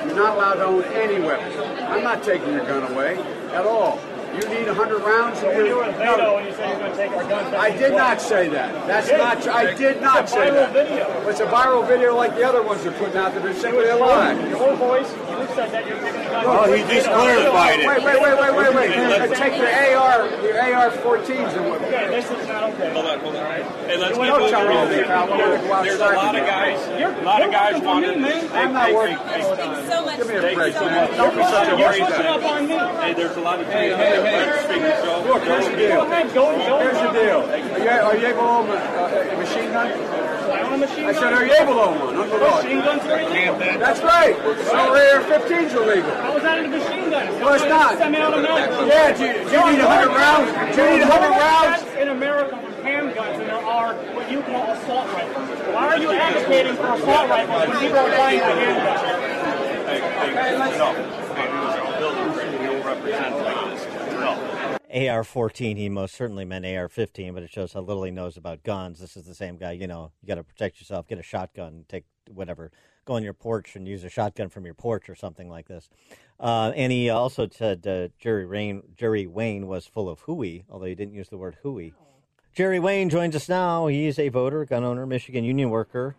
[0.07, 1.53] You're not allowed to own any weapon.
[1.83, 3.17] I'm not taking your gun away
[3.53, 3.99] at all.
[4.35, 5.41] You need 100 rounds.
[5.41, 7.71] So when you were in Beto and you you're going to take our guns I
[7.71, 8.87] did not say that.
[8.87, 9.53] That's not true.
[9.53, 10.73] I did not say that.
[10.75, 11.29] Video.
[11.29, 13.97] It's a viral video like the other ones they're putting out that are simply a
[13.97, 14.35] lie.
[14.49, 15.26] Your voice, you
[15.57, 16.44] said that you're taking the guns.
[16.46, 17.86] Oh, he just clarified it.
[17.88, 18.90] Wait, wait, wait, wait, wait, wait.
[18.92, 21.80] And take uh, your AR, your AR-14s and what?
[21.80, 22.92] Okay, this is not okay.
[22.92, 23.44] Hold on, hold on.
[23.88, 25.24] Hey, let's Don't get tell me pal.
[25.24, 26.78] I wanna go There's a lot of guys.
[27.00, 28.20] You're- A lot of guys working for wanted.
[28.20, 29.16] me, I'm not working.
[29.16, 30.16] hey, Thank you so much.
[30.18, 30.74] Give me a break.
[30.74, 31.09] you so man.
[31.09, 31.16] much.
[31.16, 32.76] Don't be such a You're pushing up on me.
[32.76, 35.26] Hey, there's a lot of Hey, hey, hey.
[35.26, 36.04] Look, here's the deal.
[36.04, 36.78] Go ahead, go, go.
[36.84, 37.40] Here's the deal.
[37.48, 39.88] Are you, are you able to own a, a machine gun?
[40.77, 41.22] I a machine I gun.
[41.22, 42.16] said, are you able to own one?
[42.16, 42.64] Uncle Rod.
[42.64, 43.57] Machine guns are illegal.
[43.57, 44.37] That's right.
[44.37, 46.11] So AR-15s are legal.
[46.20, 47.41] How was that in a machine gun?
[47.41, 47.97] No, it's not.
[47.97, 48.68] Semi-automatic.
[48.85, 50.77] Yeah, do you, do you need 100 rounds?
[50.77, 51.81] Do you need 100 rounds?
[51.97, 55.49] in America from Pam guns than there are what you call assault rifles.
[55.72, 59.57] Why are you advocating for assault rifles when people are dying by
[64.97, 65.11] handguns?
[65.11, 68.99] AR-14, he most certainly meant AR-15, but it shows how little he knows about guns.
[69.01, 71.84] This is the same guy, you know, you got to protect yourself, get a shotgun,
[71.88, 72.70] take whatever,
[73.05, 75.88] go on your porch and use a shotgun from your porch or something like this.
[76.38, 80.86] Uh, and he also said uh, Jerry, Rain, Jerry Wayne was full of hooey, although
[80.86, 81.94] he didn't use the word hooey.
[82.55, 83.86] Jerry Wayne joins us now.
[83.86, 86.16] He's a voter, gun owner, Michigan union worker,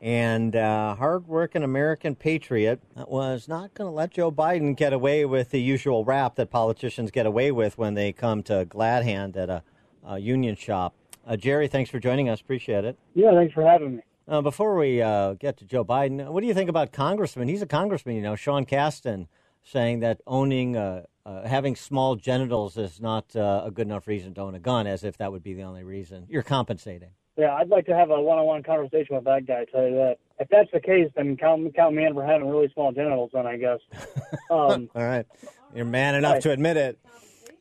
[0.00, 5.24] and uh, hardworking American patriot that was not going to let Joe Biden get away
[5.24, 9.36] with the usual rap that politicians get away with when they come to glad hand
[9.36, 9.62] at a,
[10.04, 10.94] a union shop.
[11.26, 12.40] Uh, Jerry, thanks for joining us.
[12.40, 12.98] Appreciate it.
[13.14, 14.02] Yeah, thanks for having me.
[14.28, 17.48] Uh, before we uh, get to Joe Biden, what do you think about congressman?
[17.48, 19.28] He's a congressman, you know, Sean Casten,
[19.62, 24.34] saying that owning, uh, uh, having small genitals is not uh, a good enough reason
[24.34, 26.26] to own a gun, as if that would be the only reason.
[26.28, 27.10] You're compensating.
[27.36, 29.64] Yeah, I'd like to have a one-on-one conversation with that guy.
[29.66, 30.16] Tell you that.
[30.38, 33.30] If that's the case, then count count me in for having really small genitals.
[33.32, 33.78] Then I guess.
[34.50, 35.26] Um, All right,
[35.74, 36.42] you're man enough Right.
[36.42, 36.98] to admit it.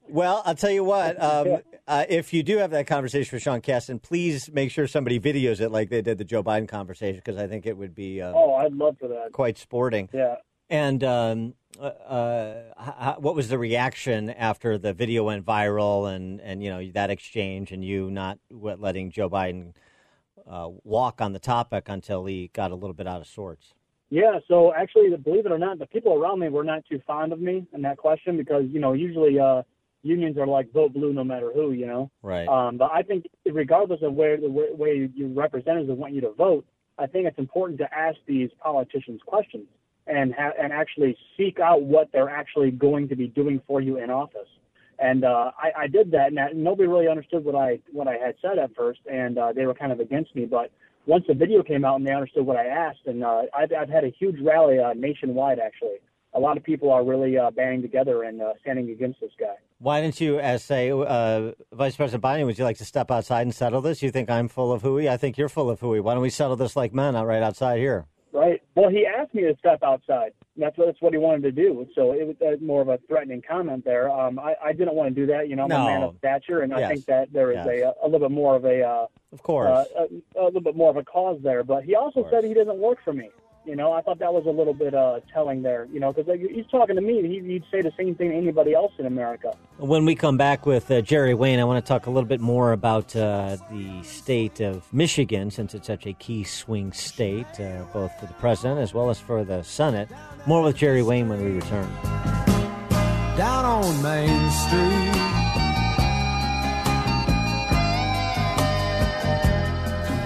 [0.08, 1.22] Well, I'll tell you what.
[1.22, 1.58] Um,
[1.88, 5.62] uh, if you do have that conversation with Sean Casten, please make sure somebody videos
[5.62, 8.34] it like they did the Joe Biden conversation, because I think it would be uh,
[8.36, 9.32] oh, I'd love for that.
[9.34, 10.10] quite sporting.
[10.14, 10.36] Yeah.
[10.70, 16.64] And um, uh, uh, what was the reaction after the video went viral, and, and
[16.64, 19.74] you know that exchange, and you not letting Joe Biden
[20.48, 23.74] uh, walk on the topic until he got a little bit out of sorts?
[24.10, 27.34] Yeah, so actually, believe it or not, the people around me were not too fond
[27.34, 29.64] of me in that question because you know usually uh,
[30.04, 32.12] unions are like vote blue no matter who, you know.
[32.22, 32.48] Right.
[32.48, 36.66] Um, but I think regardless of where the way your representatives want you to vote,
[36.98, 39.68] I think it's important to ask these politicians questions
[40.08, 43.98] and ha- and actually seek out what they're actually going to be doing for you
[43.98, 44.48] in office.
[44.98, 48.14] And uh, I, I did that, and that, nobody really understood what I what I
[48.14, 50.46] had said at first, and uh, they were kind of against me.
[50.46, 50.72] But
[51.06, 53.90] once the video came out and they understood what I asked, and uh, I've, I've
[53.90, 55.60] had a huge rally uh, nationwide.
[55.60, 55.98] Actually,
[56.34, 59.56] a lot of people are really uh, banding together and uh, standing against this guy.
[59.80, 63.42] Why didn't you, as say uh, Vice President Biden, would you like to step outside
[63.42, 64.02] and settle this?
[64.02, 65.10] You think I'm full of hooey?
[65.10, 66.00] I think you're full of hooey.
[66.00, 68.06] Why don't we settle this like men out right outside here?
[68.36, 68.62] Right.
[68.76, 70.34] Well, he asked me to step outside.
[70.58, 71.88] That's what, that's what he wanted to do.
[71.96, 74.12] So it was uh, more of a threatening comment there.
[74.12, 75.48] Um, I, I didn't want to do that.
[75.48, 75.82] You know, I'm No.
[75.84, 77.94] a man of stature, and I think that there is Yes.
[78.02, 79.70] a, a little bit more of a, uh, Of course.
[79.70, 79.86] uh,
[80.38, 81.64] a, a little bit more of a cause there.
[81.64, 83.32] But he also said he doesn't work for me.
[83.66, 85.88] You know, I thought that was a little bit uh, telling there.
[85.92, 88.36] You know, because like, he's talking to me, he, he'd say the same thing to
[88.36, 89.56] anybody else in America.
[89.78, 92.42] When we come back with uh, Jerry Wayne, I want to talk a little bit
[92.42, 97.84] more about uh, the state of Michigan, since it's such a key swing state, uh,
[97.92, 100.10] both for the president as well as for the Senate.
[100.46, 101.90] More with Jerry Wayne when we return.
[103.36, 105.12] down on Main Street.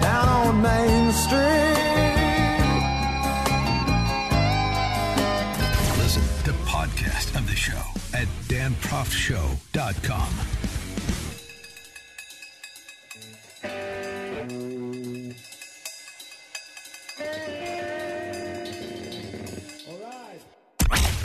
[0.01, 1.99] Down on Main Street.
[8.20, 10.30] At danproftshow.com.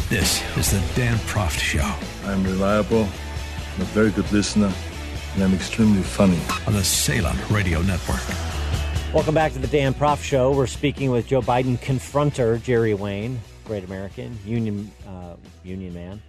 [0.09, 1.83] This is the Dan Proft Show
[2.27, 3.09] I'm reliable,
[3.75, 4.73] I'm a very good listener,
[5.35, 6.39] and I'm extremely funny.
[6.69, 8.23] on the Salem Radio Network.
[9.13, 10.53] Welcome back to the Dan Proft Show.
[10.53, 15.35] We're speaking with Joe Biden confronter Jerry Wayne, great American union uh,
[15.65, 16.23] union man.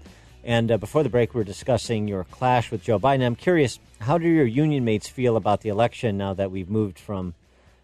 [0.46, 3.26] And uh, before the break, we were discussing your clash with Joe Biden.
[3.26, 7.00] I'm curious, how do your union mates feel about the election now that we've moved
[7.00, 7.34] from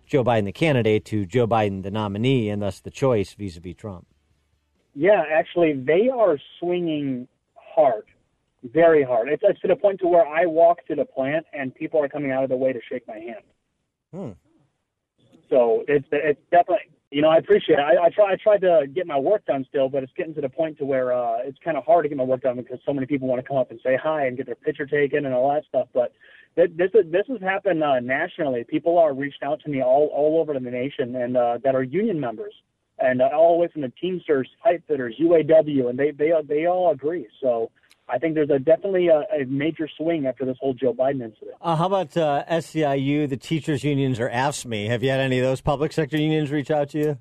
[0.06, 4.06] Joe Biden the candidate to Joe Biden the nominee, and thus the choice vis-a-vis Trump?
[4.94, 8.04] Yeah, actually, they are swinging hard,
[8.64, 9.30] very hard.
[9.30, 12.10] It's, it's to the point to where I walk to the plant and people are
[12.10, 13.44] coming out of the way to shake my hand.
[14.14, 14.32] Hmm.
[15.50, 17.82] So it's it's definitely you know I appreciate it.
[17.82, 20.42] I, I try I tried to get my work done still, but it's getting to
[20.42, 22.80] the point to where uh, it's kind of hard to get my work done because
[22.86, 25.26] so many people want to come up and say hi and get their picture taken
[25.26, 25.88] and all that stuff.
[25.94, 26.14] But
[26.56, 28.64] th- this is, this has happened uh, nationally.
[28.64, 31.84] People are reached out to me all all over the nation and uh, that are
[31.84, 32.54] union members
[33.00, 36.66] and uh, all the way from the Teamsters, pipe fitters, UAW, and they they they
[36.66, 37.28] all agree.
[37.42, 37.72] So.
[38.12, 41.56] I think there's a definitely a, a major swing after this whole Joe Biden incident.
[41.62, 44.88] Uh, how about uh, SEIU, the teachers' unions, or AFSCME?
[44.90, 47.18] Have you had any of those public sector unions reach out to you?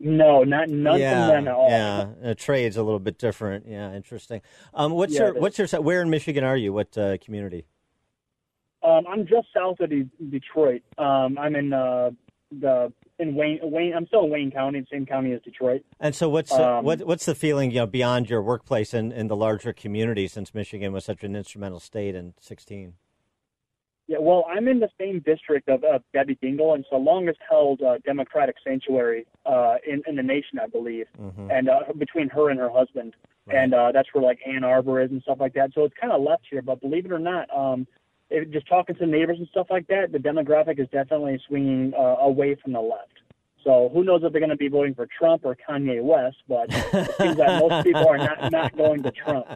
[0.00, 1.70] No, not none yeah, from them at all.
[1.70, 3.66] Yeah, uh, trade's a little bit different.
[3.68, 4.40] Yeah, interesting.
[4.74, 6.72] Um, what's Yeah, your what's your where in Michigan are you?
[6.72, 7.66] What uh, community?
[8.82, 10.82] Um, I'm just south of De- Detroit.
[10.96, 12.10] Um, I'm in uh,
[12.50, 12.90] the
[13.20, 13.58] in Wayne.
[13.62, 13.92] Wayne.
[13.94, 15.82] I'm still in Wayne County, same county as Detroit.
[16.00, 19.12] And so, what's uh, Um, what what's the feeling you know beyond your workplace and
[19.12, 22.94] in the larger community since Michigan was such an instrumental state in '16?
[24.06, 27.80] Yeah, well, I'm in the same district of uh, Debbie Dingell, and so longest held
[27.80, 31.56] uh, Democratic sanctuary uh, in in the nation, I believe, Mhm.
[31.56, 33.14] and uh, between her and her husband,
[33.46, 35.70] and uh, that's where like Ann Arbor is and stuff like that.
[35.74, 37.86] So it's kind of left here, but believe it or not, um,
[38.30, 42.16] it, just talking to neighbors and stuff like that, the demographic is definitely swinging uh,
[42.20, 43.12] away from the left.
[43.64, 46.38] So who knows if they're going to be voting for Trump or Kanye West?
[46.48, 49.46] But it seems that most people are not not going to Trump.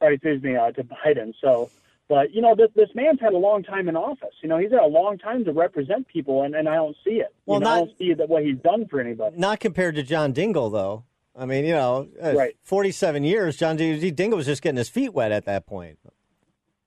[0.00, 1.32] Or excuse me, uh, to Biden.
[1.40, 1.70] So,
[2.08, 4.34] but you know, this this man's had a long time in office.
[4.42, 7.16] You know, he's had a long time to represent people, and, and I don't see
[7.20, 7.34] it.
[7.46, 9.36] Well, you know, I not- don't see that what he's done for anybody.
[9.38, 11.04] Not compared to John Dingell, though.
[11.36, 12.56] I mean, you know, uh, Right.
[12.62, 14.12] 47 years, John D.
[14.12, 15.98] Dingell was just getting his feet wet at that point.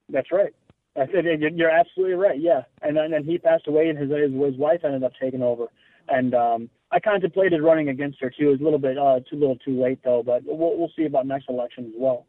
[0.10, 0.54] That's right.
[0.96, 2.40] You're- absolutely right.
[2.40, 5.68] Yeah, and then he passed away, and his his, his wife ended up taking over.
[6.08, 8.50] And um, I contemplated running against her too.
[8.50, 10.24] It was a little bit uh, too little, too late though.
[10.24, 12.26] But we'll we'll see about next election as well.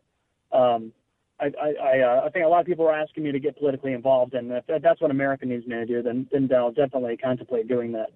[0.52, 0.92] Um,
[1.38, 3.58] I I I, uh, I think a lot of people are asking me to get
[3.58, 7.16] politically involved, and if that's what America needs me to do, then then I'll definitely
[7.16, 8.10] contemplate doing that.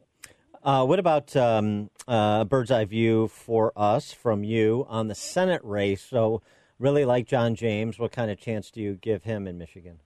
[0.63, 5.63] Uh, what about um, uh, bird's eye view for us from you on the Senate
[5.65, 6.03] race?
[6.03, 6.43] So,
[6.79, 10.01] really like John James, what kind of chance do you give him in Michigan?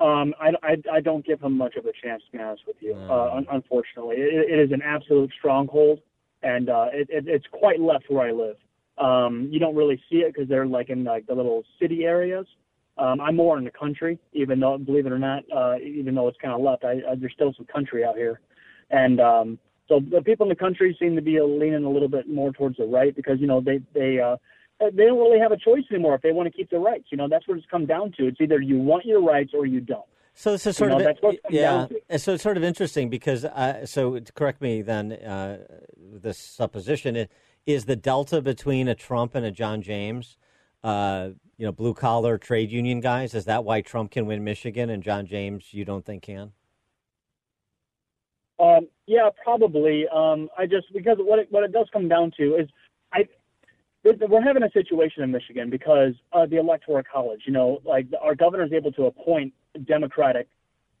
[0.00, 2.76] Um, I, I, I don't give him much of a chance, to be honest with
[2.80, 2.94] you.
[3.10, 6.00] Uh, un- unfortunately, it, it is an absolute stronghold,
[6.42, 8.56] and uh, it, it, it's quite left where I live.
[8.96, 12.46] Um, you don't really see it because they're like in like the little city areas.
[12.96, 16.28] Um, I'm more in the country, even though, believe it or not, uh, even though
[16.28, 18.40] it's kind of left, I, I, there's still some country out here,
[18.90, 22.28] and um, so the people in the country seem to be leaning a little bit
[22.28, 24.36] more towards the right because you know they they uh,
[24.80, 27.04] they don't really have a choice anymore if they want to keep their rights.
[27.10, 28.26] You know, that's what it's come down to.
[28.26, 30.04] It's either you want your rights or you don't.
[30.34, 31.70] So this is You sort know, of that's what it comes yeah.
[31.70, 32.18] down to.
[32.18, 35.12] So it's sort of interesting because uh, so correct me then.
[35.12, 35.58] Uh,
[35.96, 37.26] this supposition
[37.66, 40.38] is the delta between a Trump and a John James.
[40.82, 43.34] Uh, you know, blue collar trade union guys.
[43.34, 46.52] Is that why Trump can win Michigan and John James you don't think can?
[48.58, 50.06] Um, yeah, probably.
[50.08, 52.68] Um, I just because what it, what it does come down to is
[53.12, 53.24] I
[54.04, 57.42] we're having a situation in Michigan because uh, the electoral college.
[57.46, 59.52] You know, like our governor is able to appoint
[59.84, 60.48] Democratic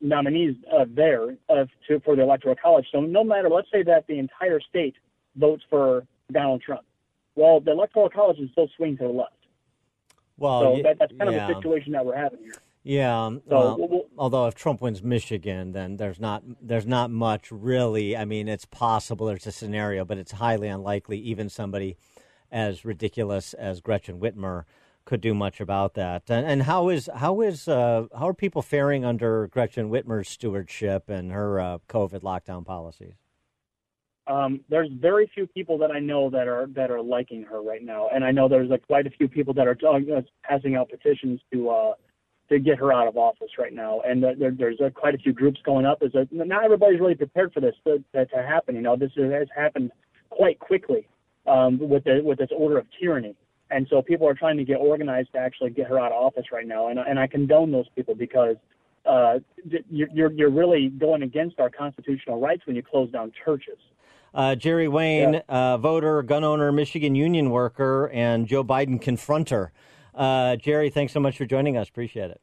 [0.00, 2.86] nominees uh, there uh, to for the electoral college.
[2.92, 4.94] So no matter, let's say that the entire state
[5.36, 6.82] votes for Donald Trump,
[7.36, 9.32] well, the electoral college is still swing to the left.
[10.36, 11.42] Well, so y- that, that's kind yeah.
[11.42, 12.54] of the situation that we're having here.
[12.82, 13.26] Yeah.
[13.26, 17.10] um, So, well, we'll- we'll- although if Trump wins Michigan, then there's not there's not
[17.10, 18.16] much really.
[18.16, 19.26] I mean, it's possible.
[19.26, 21.18] There's a scenario, but it's highly unlikely.
[21.18, 21.96] Even somebody
[22.50, 24.64] as ridiculous as Gretchen Whitmer
[25.04, 26.24] could do much about that.
[26.28, 31.08] And, and how is how is uh, how are people faring under Gretchen Whitmer's stewardship
[31.08, 33.14] and her uh, COVID lockdown policies?
[34.30, 37.82] um, there's very few people that I know that are that are liking her right
[37.82, 40.88] now, and I know there's like quite a few people that are uh, passing out
[40.88, 41.94] petitions to uh,
[42.48, 45.18] to get her out of office right now, and uh, there, there's uh, quite a
[45.18, 46.02] few groups going up.
[46.02, 48.76] Is not everybody's really prepared for this to, to, to happen.
[48.76, 49.90] You know, this is, has happened
[50.30, 51.08] quite quickly
[51.46, 53.34] um, with the with this order of tyranny,
[53.70, 56.46] and so people are trying to get organized to actually get her out of office
[56.52, 58.56] right now, and and I condone those people because.
[59.06, 59.38] Uh,
[59.90, 63.78] you're you're- you're really going against our constitutional rights when you close down churches.
[64.34, 69.70] Uh, Jerry Wayne, uh, voter, gun owner, Michigan union worker, and Joe Biden confronter.
[70.14, 71.88] Uh, Jerry, thanks so much for joining us.
[71.88, 72.42] Appreciate it.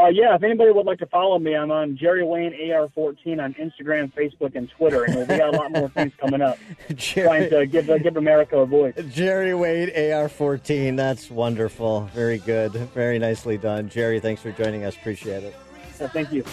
[0.00, 3.54] Uh, yeah, if anybody would like to follow me, I'm on Jerry Wayne AR14 on
[3.54, 6.58] Instagram, Facebook, and Twitter, and we got a lot more things coming up.
[6.96, 8.94] Trying to give uh, give America a voice.
[9.10, 10.96] Jerry Wayne, AR14.
[10.96, 12.08] That's wonderful.
[12.14, 12.72] Very good.
[12.72, 13.90] Very nicely done.
[13.90, 14.96] Jerry, thanks for joining us.
[14.96, 15.54] Appreciate it.
[16.00, 16.44] Uh, thank you.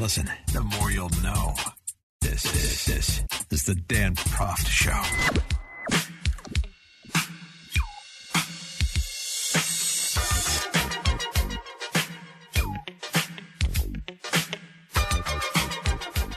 [0.00, 1.54] Listen, the more you'll know.
[2.22, 2.42] This,
[2.86, 4.98] this, this is the Dan Proft Show.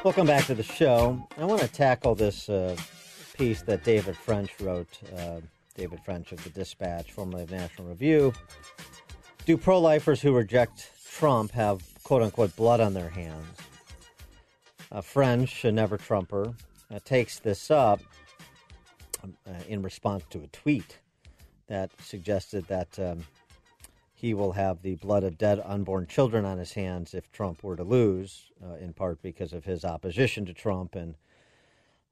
[0.03, 1.25] Welcome back to the show.
[1.37, 2.75] I want to tackle this uh,
[3.37, 4.99] piece that David French wrote.
[5.17, 5.39] Uh,
[5.75, 8.33] David French of the Dispatch, formerly of National Review.
[9.45, 13.57] Do pro lifers who reject Trump have quote unquote blood on their hands?
[14.91, 16.53] A French, a never Trumper,
[16.93, 18.01] uh, takes this up
[19.23, 20.99] uh, in response to a tweet
[21.67, 23.25] that suggested that um,
[24.13, 27.75] he will have the blood of dead unborn children on his hands if Trump were
[27.75, 31.15] to lose, uh, in part because of his opposition to Trump and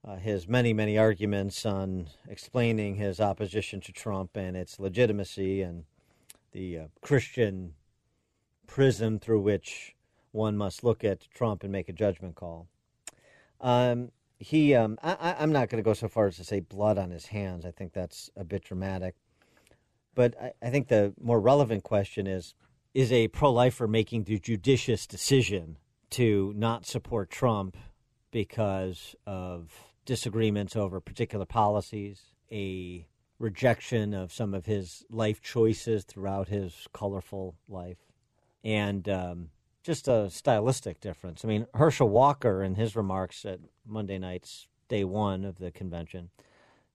[0.04, 5.86] uh, his many, many arguments on explaining his opposition to Trump and its legitimacy and
[6.54, 7.76] the uh, Christian
[8.72, 9.94] prism through which
[10.32, 12.70] one must look at Trump and make a judgment call.
[13.60, 16.98] Um, he, um, I, am not going to go so far as to say blood
[16.98, 17.66] on his hands.
[17.66, 19.16] I think that's a bit dramatic.
[20.16, 22.56] But I, I think the more relevant question is
[22.94, 25.78] is a pro lifer making the judicious decision
[26.12, 27.76] to not support Trump
[28.32, 29.70] because of
[30.06, 33.06] disagreements over particular policies, a
[33.38, 38.11] rejection of some of his life choices throughout his colorful life,
[38.64, 39.50] and um,
[39.84, 41.44] just a stylistic difference.
[41.44, 46.30] I mean, Herschel Walker, in his remarks at Monday night's day one of the convention,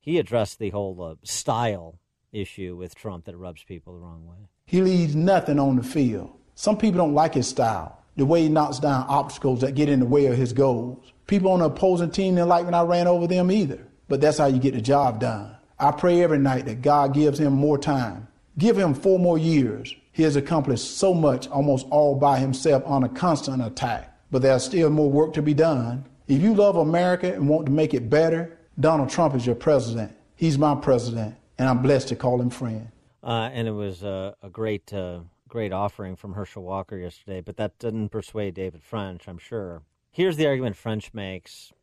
[0.00, 1.98] he addressed the whole uh, style
[2.32, 4.48] issue with Trump that rubs people the wrong way.
[4.66, 6.30] He leaves nothing on the field.
[6.54, 10.00] Some people don't like his style, the way he knocks down obstacles that get in
[10.00, 11.12] the way of his goals.
[11.26, 13.86] People on the opposing team didn't like when I ran over them either.
[14.08, 15.56] But that's how you get the job done.
[15.78, 18.28] I pray every night that God gives him more time.
[18.56, 19.94] Give him four more years.
[20.16, 24.18] He has accomplished so much almost all by himself on a constant attack.
[24.30, 26.06] But there's still more work to be done.
[26.26, 30.16] If you love America and want to make it better, Donald Trump is your president.
[30.34, 32.88] He's my president and I'm blessed to call him friend.
[33.22, 37.78] Uh, and it was a great, uh, great offering from Herschel Walker yesterday, but that
[37.78, 39.82] didn't persuade David French, I'm sure.
[40.10, 41.74] Here's the argument French makes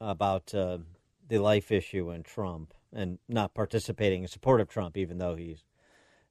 [0.00, 0.78] about uh,
[1.26, 5.64] the life issue and Trump and not participating in support of Trump, even though he's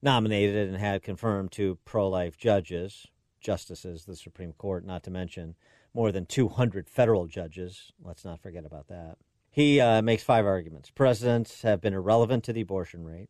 [0.05, 3.07] nominated and had confirmed two pro life judges,
[3.41, 5.55] justices, the Supreme Court, not to mention
[5.93, 7.91] more than 200 federal judges.
[8.01, 9.17] Let's not forget about that.
[9.51, 10.89] He uh, makes five arguments.
[10.89, 13.29] Presidents have been irrelevant to the abortion rate.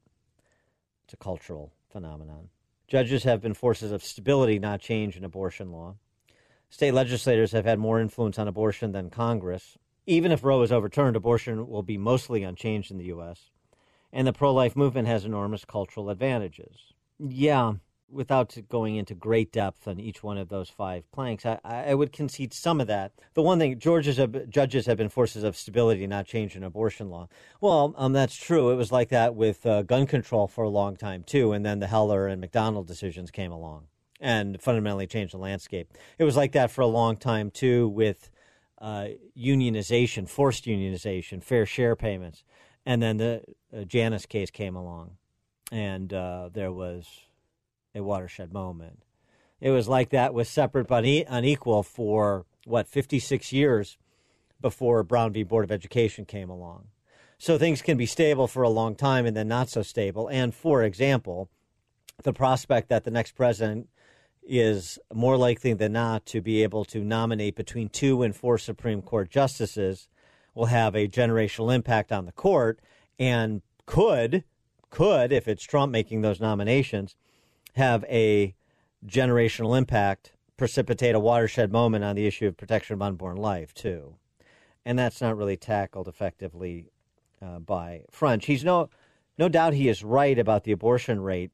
[1.05, 2.49] It's a cultural phenomenon.
[2.88, 5.95] Judges have been forces of stability, not change in abortion law.
[6.69, 9.78] State legislators have had more influence on abortion than Congress.
[10.07, 13.51] Even if Roe is overturned, abortion will be mostly unchanged in the U.S.
[14.16, 16.93] And the pro life movement has enormous cultural advantages.
[17.20, 17.74] Yeah,
[18.09, 22.13] without going into great depth on each one of those five planks, I, I would
[22.13, 23.11] concede some of that.
[23.34, 27.28] The one thing, Georgia's judges have been forces of stability, not change in abortion law.
[27.59, 28.72] Well, um, that's true.
[28.72, 31.51] It was like that with uh, gun control for a long time, too.
[31.51, 33.88] And then the Heller and McDonald decisions came along
[34.22, 35.91] and fundamentally changed the landscape.
[36.18, 38.32] It was like that for a long time, too, with
[38.80, 39.07] uh,
[39.38, 42.45] unionization, forced unionization, fair share payments.
[42.86, 43.42] And then the
[43.76, 45.18] uh, Janus case came along,
[45.72, 47.08] and uh, there was
[47.96, 49.04] a watershed moment.
[49.60, 53.98] It was like that with separate but unequal for what 56 years
[54.62, 55.44] before Brown v.
[55.44, 56.88] Board of Education came along.
[57.38, 60.28] So things can be stable for a long time and then not so stable.
[60.28, 61.50] And for example,
[62.24, 63.90] the prospect that the next president
[64.42, 69.02] is more likely than not to be able to nominate between two and four Supreme
[69.02, 70.08] Court justices
[70.56, 72.80] will have a generational impact on the court
[73.20, 74.43] and could
[74.89, 77.16] could if it's Trump making those nominations
[77.76, 78.56] have a
[79.06, 84.16] generational impact, precipitate a watershed moment on the issue of protection of unborn life, too.
[84.86, 86.91] And that's not really tackled effectively
[87.41, 88.45] uh, by French.
[88.45, 88.89] He's no,
[89.38, 91.51] no doubt he is right about the abortion rate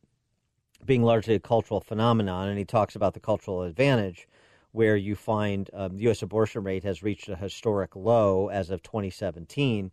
[0.86, 4.28] being largely a cultural phenomenon, and he talks about the cultural advantage
[4.72, 6.22] where you find um, the U.S.
[6.22, 9.92] abortion rate has reached a historic low as of 2017,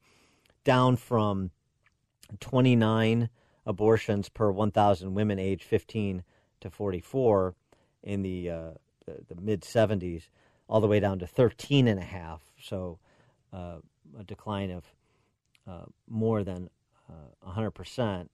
[0.64, 1.50] down from
[2.40, 3.28] 29
[3.66, 6.22] abortions per 1,000 women aged 15
[6.60, 7.54] to 44
[8.02, 8.70] in the, uh,
[9.06, 10.28] the, the mid 70s,
[10.68, 12.40] all the way down to 13 and a half.
[12.60, 12.98] So
[13.52, 13.76] uh,
[14.18, 14.84] a decline of
[15.66, 16.70] uh, more than
[17.46, 18.24] 100% uh,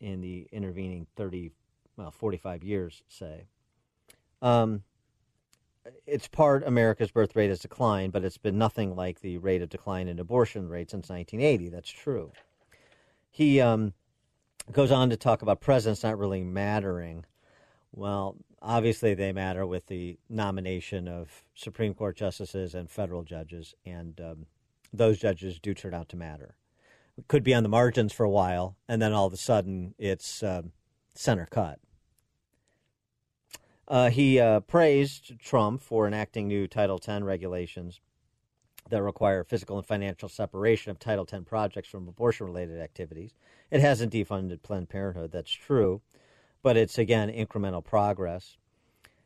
[0.00, 1.50] in the intervening 30,
[1.96, 3.46] well, 45 years, say.
[4.40, 4.82] Um,
[6.06, 9.68] it's part America's birth rate has declined, but it's been nothing like the rate of
[9.68, 11.68] decline in abortion rate since 1980.
[11.68, 12.32] That's true.
[13.30, 13.92] He um,
[14.72, 17.24] goes on to talk about presidents not really mattering.
[17.92, 24.20] Well, obviously they matter with the nomination of Supreme Court justices and federal judges, and
[24.20, 24.46] um,
[24.92, 26.54] those judges do turn out to matter.
[27.16, 29.94] It could be on the margins for a while, and then all of a sudden
[29.98, 30.72] it's um,
[31.14, 31.78] center cut.
[33.88, 38.00] Uh, he uh, praised Trump for enacting new Title X regulations
[38.90, 43.32] that require physical and financial separation of Title X projects from abortion related activities.
[43.70, 46.02] It hasn't defunded Planned Parenthood, that's true,
[46.62, 48.58] but it's again incremental progress.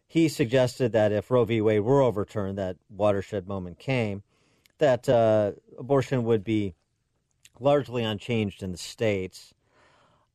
[0.07, 1.61] He suggested that if Roe v.
[1.61, 4.23] Wade were overturned, that watershed moment came,
[4.79, 6.75] that uh, abortion would be
[7.59, 9.55] largely unchanged in the states.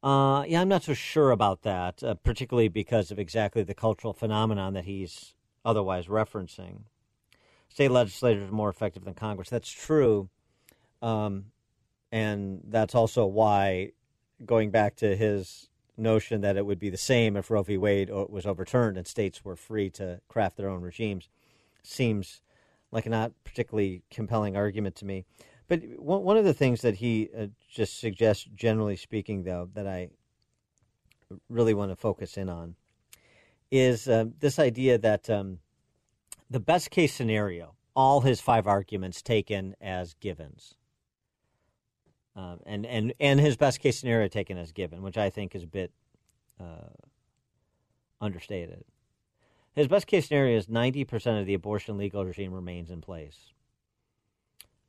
[0.08, 4.14] Uh, yeah, I'm not so sure about that, uh, particularly because of exactly the cultural
[4.14, 5.34] phenomenon that he's
[5.66, 6.84] otherwise referencing
[7.68, 9.50] state legislators are more effective than Congress.
[9.50, 10.30] That's true,
[11.02, 11.52] Um,
[12.10, 13.92] and that's also why,
[14.46, 17.78] going back to his notion that it would be the same if Roe v.
[17.78, 21.28] Wade was overturned and states were free to craft their own regimes,
[21.84, 22.42] seems
[22.92, 25.26] like a not particularly compelling argument to me.
[25.68, 30.10] But one of the things that he uh, just suggests, generally speaking, though, that I
[31.50, 32.76] really want to focus in on
[33.70, 35.60] is uh, this idea that um,
[36.50, 40.76] the best case scenario, all his five arguments taken as givens,
[42.36, 45.64] um, and and and his best case scenario taken as given, which I think is
[45.64, 45.92] a bit
[46.62, 46.94] uh,
[48.22, 48.86] understated.
[49.74, 53.52] His best case scenario is ninety percent of the abortion legal regime remains in place.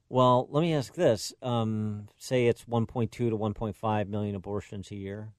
[0.09, 4.09] Well, let me ask this: um, say it's one point two to one point five
[4.09, 5.33] million abortions a year.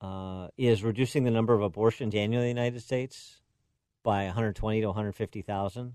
[0.00, 3.40] Uh, is reducing the number of abortions annually in the United States
[4.02, 5.94] by 120 to 150,000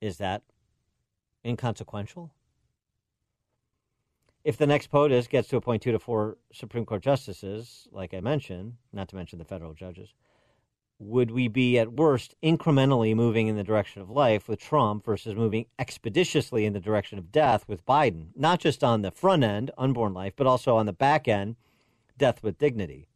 [0.00, 0.42] is that
[1.46, 2.32] inconsequential?
[4.48, 8.20] if the next POTUS gets to appoint two to four Supreme Court justices, like I
[8.20, 10.14] mentioned, not to mention the federal judges,
[10.98, 15.34] would we be at worst incrementally moving in the direction of life with Trump versus
[15.34, 18.28] moving expeditiously in the direction of death with Biden?
[18.34, 21.56] Not just on the front end, unborn life, but also on the back end,
[22.16, 23.08] death with dignity,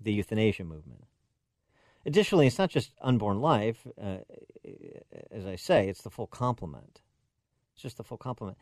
[0.00, 1.04] the euthanasia movement.
[2.06, 4.18] Additionally, it's not just unborn life, uh,
[5.30, 7.00] as I say, it's the full complement.
[7.74, 8.58] It's just the full complement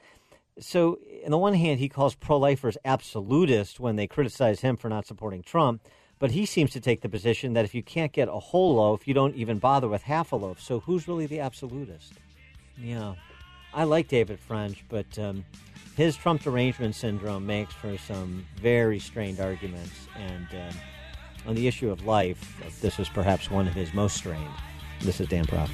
[0.60, 4.88] so, on the one hand, he calls pro lifers absolutist when they criticize him for
[4.88, 5.82] not supporting Trump,
[6.20, 9.08] but he seems to take the position that if you can't get a whole loaf,
[9.08, 10.60] you don't even bother with half a loaf.
[10.60, 12.12] So, who's really the absolutist?
[12.78, 13.14] Yeah,
[13.74, 15.44] I like David French, but um,
[15.96, 20.08] his Trump derangement syndrome makes for some very strained arguments.
[20.16, 20.78] And um,
[21.46, 24.54] on the issue of life, this is perhaps one of his most strained.
[25.00, 25.70] This is Dan Proft.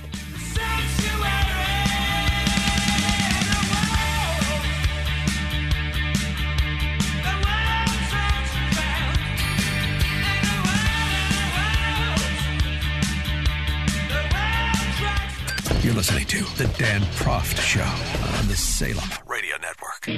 [15.86, 17.80] You're listening to The Dan Proft Show
[18.40, 20.08] on the Salem Radio Network.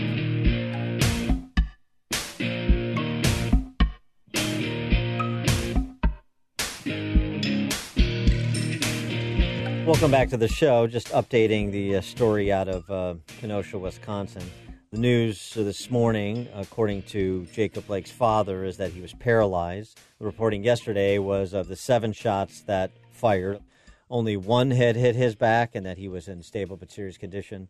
[9.87, 10.87] Welcome back to the show.
[10.87, 14.51] Just updating the uh, story out of uh, Kenosha, Wisconsin.
[14.91, 20.01] The news this morning, according to Jacob Blake's father, is that he was paralyzed.
[20.19, 23.61] The reporting yesterday was of the seven shots that fired
[24.11, 27.69] only one had hit his back and that he was in stable but serious condition.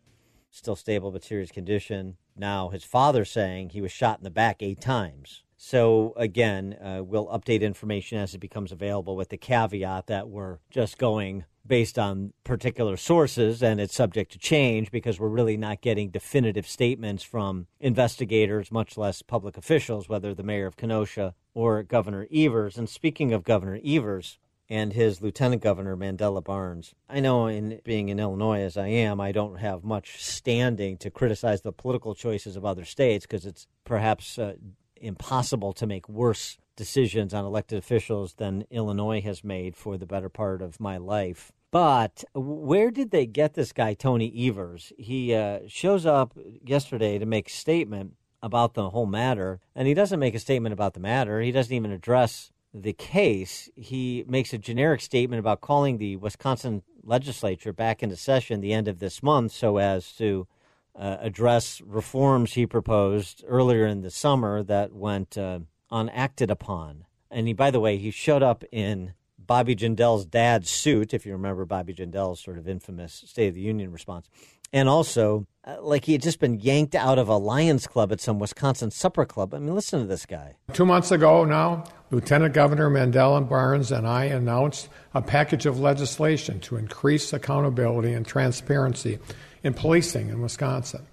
[0.50, 2.16] Still stable but serious condition.
[2.36, 5.42] Now, his father saying he was shot in the back eight times.
[5.56, 10.58] So, again, uh, we'll update information as it becomes available with the caveat that we're
[10.70, 15.82] just going based on particular sources and it's subject to change because we're really not
[15.82, 21.82] getting definitive statements from investigators, much less public officials, whether the mayor of Kenosha or
[21.82, 22.78] Governor Evers.
[22.78, 24.38] And speaking of Governor Evers,
[24.70, 26.94] and his lieutenant governor, Mandela Barnes.
[27.08, 31.10] I know, in being in Illinois as I am, I don't have much standing to
[31.10, 34.54] criticize the political choices of other states because it's perhaps uh,
[34.96, 40.28] impossible to make worse decisions on elected officials than Illinois has made for the better
[40.28, 41.50] part of my life.
[41.70, 44.92] But where did they get this guy, Tony Evers?
[44.96, 46.32] He uh, shows up
[46.64, 50.72] yesterday to make a statement about the whole matter, and he doesn't make a statement
[50.72, 51.40] about the matter.
[51.40, 52.52] He doesn't even address
[52.82, 58.60] the case, he makes a generic statement about calling the Wisconsin legislature back into session
[58.60, 60.46] the end of this month so as to
[60.94, 65.60] uh, address reforms he proposed earlier in the summer that went uh,
[65.90, 67.04] unacted upon.
[67.30, 71.32] And he, by the way, he showed up in Bobby Jindal's dad's suit, if you
[71.32, 74.28] remember Bobby Jindal's sort of infamous State of the Union response.
[74.72, 78.20] And also, uh, like he had just been yanked out of a Lions Club at
[78.20, 79.52] some Wisconsin supper club.
[79.52, 80.54] I mean, listen to this guy.
[80.72, 85.78] Two months ago now, Lieutenant Governor Mandela and Barnes and I announced a package of
[85.78, 89.18] legislation to increase accountability and transparency
[89.62, 91.06] in policing in Wisconsin.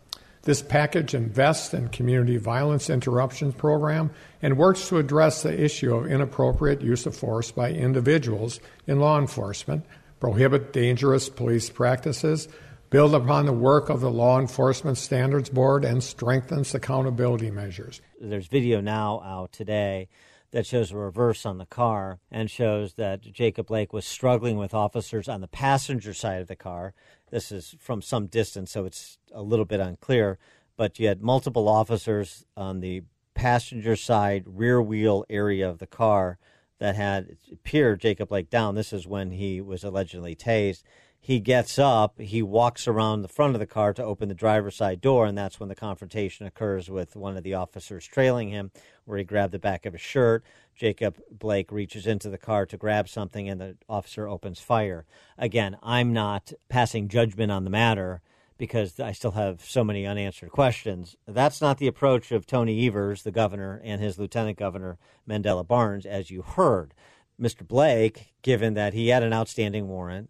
[0.44, 4.12] This package invests in community violence interruption program
[4.42, 9.20] and works to address the issue of inappropriate use of force by individuals in law
[9.20, 9.84] enforcement,
[10.20, 12.48] prohibit dangerous police practices,
[12.96, 18.02] build upon the work of the Law Enforcement Standards Board, and strengthens accountability measures.
[18.22, 20.08] There's video now out today
[20.52, 24.74] that shows a reverse on the car and shows that Jacob Blake was struggling with
[24.74, 26.94] officers on the passenger side of the car.
[27.32, 30.40] This is from some distance, so it's a little bit unclear.
[30.78, 33.04] But you had multiple officers on the
[33.34, 36.38] passenger side rear wheel area of the car
[36.80, 37.36] that had
[37.66, 38.76] peered Jacob Blake down.
[38.76, 40.84] This is when he was allegedly tased
[41.26, 44.76] he gets up, he walks around the front of the car to open the driver's
[44.76, 48.70] side door, and that's when the confrontation occurs with one of the officers trailing him,
[49.06, 50.44] where he grabbed the back of his shirt.
[50.76, 55.08] Jacob Blake reaches into the car to grab something, and the officer opens fire.
[55.36, 58.22] Again, I'm not passing judgment on the matter
[58.60, 61.16] because I still have so many unanswered questions.
[61.28, 66.06] That's not the approach of Tony Evers, the governor, and his lieutenant governor, Mandela Barnes,
[66.06, 66.94] as you heard.
[67.42, 67.68] Mr.
[67.68, 70.30] Blake, given that he had an outstanding warrant,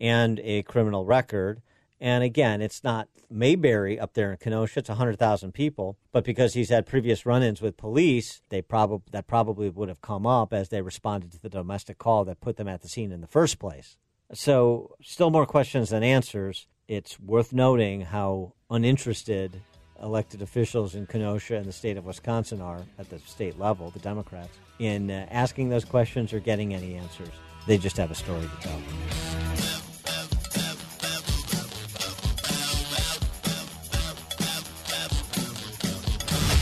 [0.00, 1.62] and a criminal record.
[2.00, 5.96] And again, it's not Mayberry up there in Kenosha; it's hundred thousand people.
[6.12, 10.26] But because he's had previous run-ins with police, they probably that probably would have come
[10.26, 13.22] up as they responded to the domestic call that put them at the scene in
[13.22, 13.96] the first place.
[14.32, 16.66] So, still more questions than answers.
[16.88, 19.62] It's worth noting how uninterested
[20.02, 23.98] elected officials in Kenosha and the state of Wisconsin are at the state level, the
[23.98, 27.30] Democrats, in uh, asking those questions or getting any answers.
[27.66, 29.55] They just have a story to tell.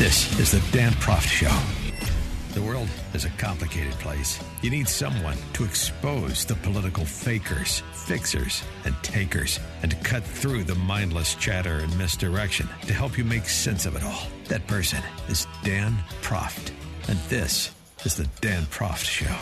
[0.04, 1.50] This is the Dan Proft Show.
[2.52, 4.38] The world is a complicated place.
[4.60, 10.64] You need someone to expose the political fakers, fixers, and takers, and to cut through
[10.64, 14.26] the mindless chatter and misdirection to help you make sense of it all.
[14.48, 16.72] That person is Dan Proft.
[17.08, 17.70] And this
[18.04, 19.34] is the Dan Proft Show.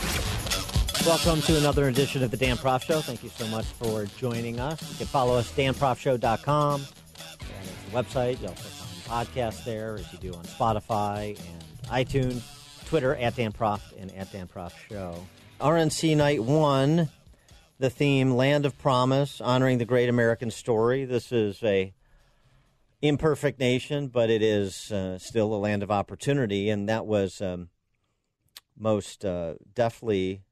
[1.04, 3.00] Welcome to another edition of the Dan Proft Show.
[3.00, 4.80] Thank you so much for joining us.
[4.92, 6.82] You can follow us, danproftshow.com.
[7.18, 8.40] That is the website.
[8.40, 8.81] You also
[9.12, 12.42] find podcasts there, as you do on Spotify and iTunes.
[12.86, 15.26] Twitter, at Dan Proft and at Dan Proft Show.
[15.60, 17.08] RNC Night 1,
[17.78, 21.04] the theme Land of Promise, honoring the great American story.
[21.04, 21.92] This is a
[23.00, 27.68] imperfect nation, but it is uh, still a land of opportunity, and that was um,
[28.78, 30.42] most uh, deftly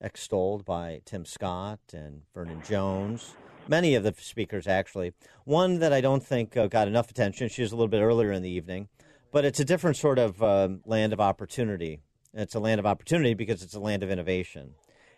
[0.00, 3.34] extolled by Tim Scott and Vernon Jones.
[3.68, 5.12] Many of the speakers, actually.
[5.44, 8.32] One that I don't think uh, got enough attention, she was a little bit earlier
[8.32, 8.88] in the evening,
[9.30, 12.00] but it's a different sort of um, land of opportunity.
[12.32, 14.74] It's a land of opportunity because it's a land of innovation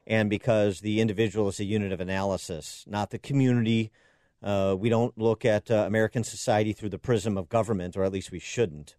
[0.07, 3.93] and because the individual is a unit of analysis, not the community.
[4.43, 8.13] Uh, we don't look at uh, American society through the prism of government, or at
[8.13, 8.97] least we shouldn't.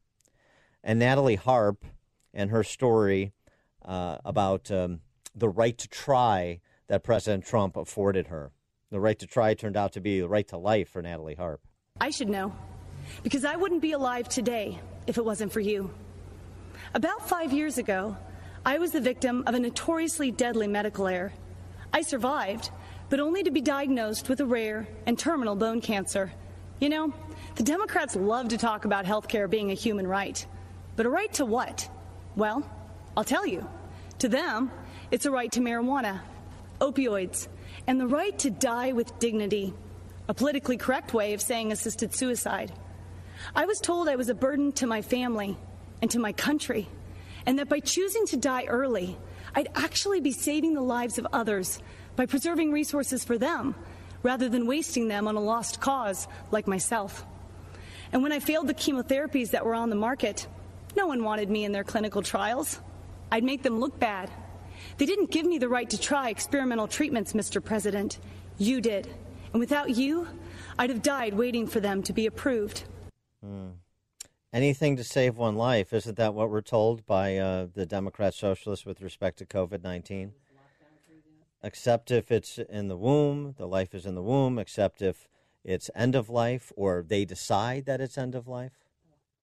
[0.84, 1.84] And Natalie Harp
[2.34, 3.34] and her story
[3.84, 5.02] uh, about um,
[5.36, 8.52] the right to try that President Trump afforded her.
[8.92, 11.62] The right to try turned out to be the right to life for Natalie Harp.
[12.02, 12.54] I should know,
[13.24, 15.92] because I wouldn't be alive today if it wasn't for you.
[16.94, 18.18] About five years ago,
[18.66, 21.32] I was the victim of a notoriously deadly medical error.
[21.94, 22.70] I survived,
[23.10, 26.34] but only to be diagnosed with a rare and terminal bone cancer.
[26.82, 27.14] You know,
[27.56, 30.46] the Democrats love to talk about health care being a human right.
[30.98, 31.90] But a right to what?
[32.36, 32.70] Well,
[33.16, 33.66] I'll tell you.
[34.20, 34.70] To them,
[35.12, 36.20] it's a right to marijuana,
[36.82, 37.48] opioids,
[37.92, 39.74] and the right to die with dignity,
[40.30, 42.72] a politically correct way of saying assisted suicide.
[43.54, 45.58] I was told I was a burden to my family
[46.02, 46.88] and to my country,
[47.46, 49.18] and that by choosing to die early,
[49.54, 51.80] I'd actually be saving the lives of others
[52.16, 53.76] by preserving resources for them
[54.24, 57.26] rather than wasting them on a lost cause like myself.
[58.14, 60.48] And when I failed the chemotherapies that were on the market,
[60.96, 62.80] no one wanted me in their clinical trials.
[63.34, 64.32] I'd make them look bad.
[64.98, 67.64] They didn't give me the right to try experimental treatments, Mr.
[67.64, 68.20] President.
[68.58, 69.08] You did.
[69.54, 70.28] And without you,
[70.78, 72.84] I'd have died waiting for them to be approved.
[73.44, 73.70] Hmm.
[74.54, 75.94] Anything to save one life.
[75.94, 80.34] Isn't that what we're told by uh, the Democrat Socialists with respect to COVID 19?
[81.64, 85.28] Except if it's in the womb, the life is in the womb, except if
[85.64, 88.74] it's end of life or they decide that it's end of life.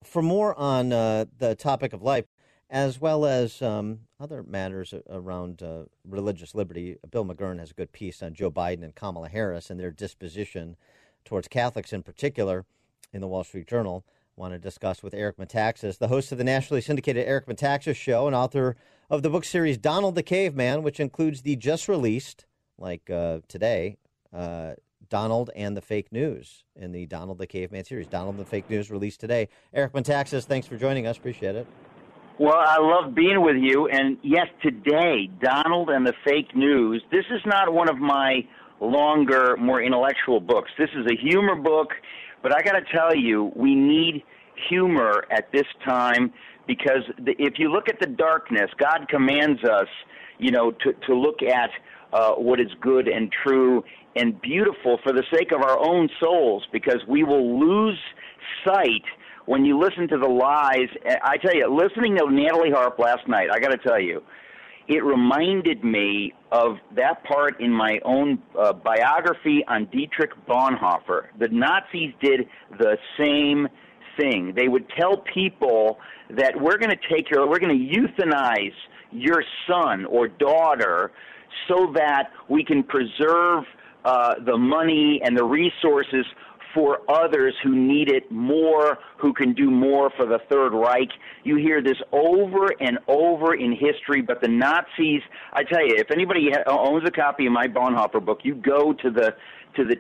[0.03, 2.27] For more on uh, the topic of life,
[2.71, 6.97] as well as um, other matters around uh, religious liberty.
[7.11, 10.77] Bill McGurn has a good piece on Joe Biden and Kamala Harris and their disposition
[11.25, 12.67] towards Catholics in particular
[13.13, 14.05] in the Wall Street Journal.
[14.07, 17.97] I Want to discuss with Eric Metaxas, the host of the nationally syndicated Eric Metaxas
[17.97, 18.77] Show and author
[19.11, 22.47] of the book series Donald the Caveman, which includes the just released,
[22.77, 23.97] like uh, today,
[24.33, 24.75] uh,
[25.09, 28.07] Donald and the Fake News in the Donald the Caveman series.
[28.07, 29.49] Donald the Fake News released today.
[29.73, 31.17] Eric Metaxas, thanks for joining us.
[31.17, 31.67] Appreciate it.
[32.41, 33.89] Well, I love being with you.
[33.89, 37.03] And yes, today, Donald and the Fake News.
[37.11, 38.47] This is not one of my
[38.81, 40.71] longer, more intellectual books.
[40.79, 41.89] This is a humor book.
[42.41, 44.23] But I got to tell you, we need
[44.69, 46.33] humor at this time
[46.69, 49.89] because the, if you look at the darkness, God commands us,
[50.39, 51.71] you know, to, to look at
[52.13, 53.83] uh, what is good and true
[54.15, 57.99] and beautiful for the sake of our own souls because we will lose
[58.65, 59.03] sight
[59.49, 60.89] when you listen to the lies,
[61.23, 64.23] I tell you, listening to Natalie Harp last night, I got to tell you,
[64.89, 71.29] it reminded me of that part in my own uh, biography on Dietrich Bonhoeffer.
[71.39, 72.47] The Nazis did
[72.79, 73.69] the same
[74.19, 74.53] thing.
[74.55, 75.99] They would tell people
[76.29, 78.75] that we're going to take your, we're going to euthanize
[79.13, 81.11] your son or daughter
[81.69, 83.65] so that we can preserve
[84.05, 86.27] uh, the money and the resources
[86.75, 91.09] for others who need it more, who can do more for the Third Reich.
[91.45, 95.23] You hear this over and over in history, but the Nazis,
[95.53, 99.11] I tell you, if anybody owns a copy of my Bonhoeffer book, you go to
[99.11, 99.35] the
[99.77, 99.97] to the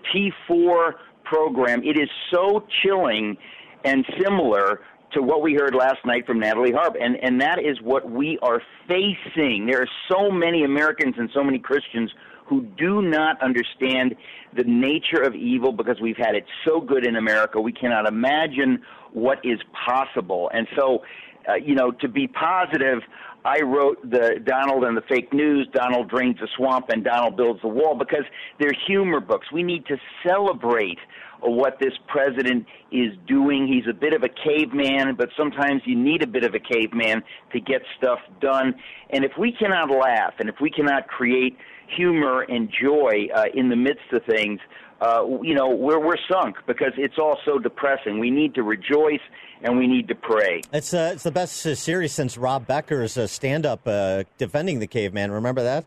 [0.50, 0.92] T4
[1.24, 1.82] program.
[1.84, 3.36] It is so chilling
[3.84, 4.80] and similar
[5.12, 6.96] to what we heard last night from Natalie Harp.
[7.00, 9.66] And, and that is what we are facing.
[9.66, 12.10] There are so many Americans and so many Christians
[12.48, 14.14] who do not understand
[14.56, 17.60] the nature of evil because we've had it so good in America.
[17.60, 20.50] We cannot imagine what is possible.
[20.54, 21.02] And so,
[21.48, 23.00] uh, you know, to be positive,
[23.44, 27.62] I wrote the Donald and the fake news, Donald drains the swamp, and Donald builds
[27.62, 28.24] the wall because
[28.58, 29.46] they're humor books.
[29.52, 29.96] We need to
[30.26, 30.98] celebrate
[31.40, 33.68] what this president is doing.
[33.68, 37.22] He's a bit of a caveman, but sometimes you need a bit of a caveman
[37.52, 38.74] to get stuff done.
[39.10, 41.56] And if we cannot laugh and if we cannot create
[41.96, 44.60] humor and joy uh, in the midst of things,
[45.00, 48.18] uh, you know, we're we're sunk because it's all so depressing.
[48.18, 49.20] We need to rejoice
[49.62, 50.62] and we need to pray.
[50.72, 54.80] It's uh, it's the best uh, series since Rob Becker's uh, stand up uh, defending
[54.80, 55.30] the caveman.
[55.30, 55.84] Remember that?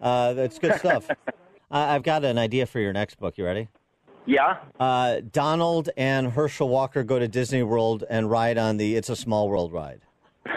[0.00, 1.08] Uh, that's good stuff.
[1.70, 3.36] I- I've got an idea for your next book.
[3.38, 3.68] You ready?
[4.26, 4.58] Yeah.
[4.78, 9.16] Uh, Donald and Herschel Walker go to Disney World and ride on the It's a
[9.16, 10.00] Small World ride.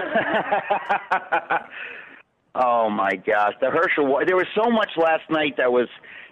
[2.55, 4.19] Oh my gosh, the Herschel.
[4.25, 5.89] There was so much last night that was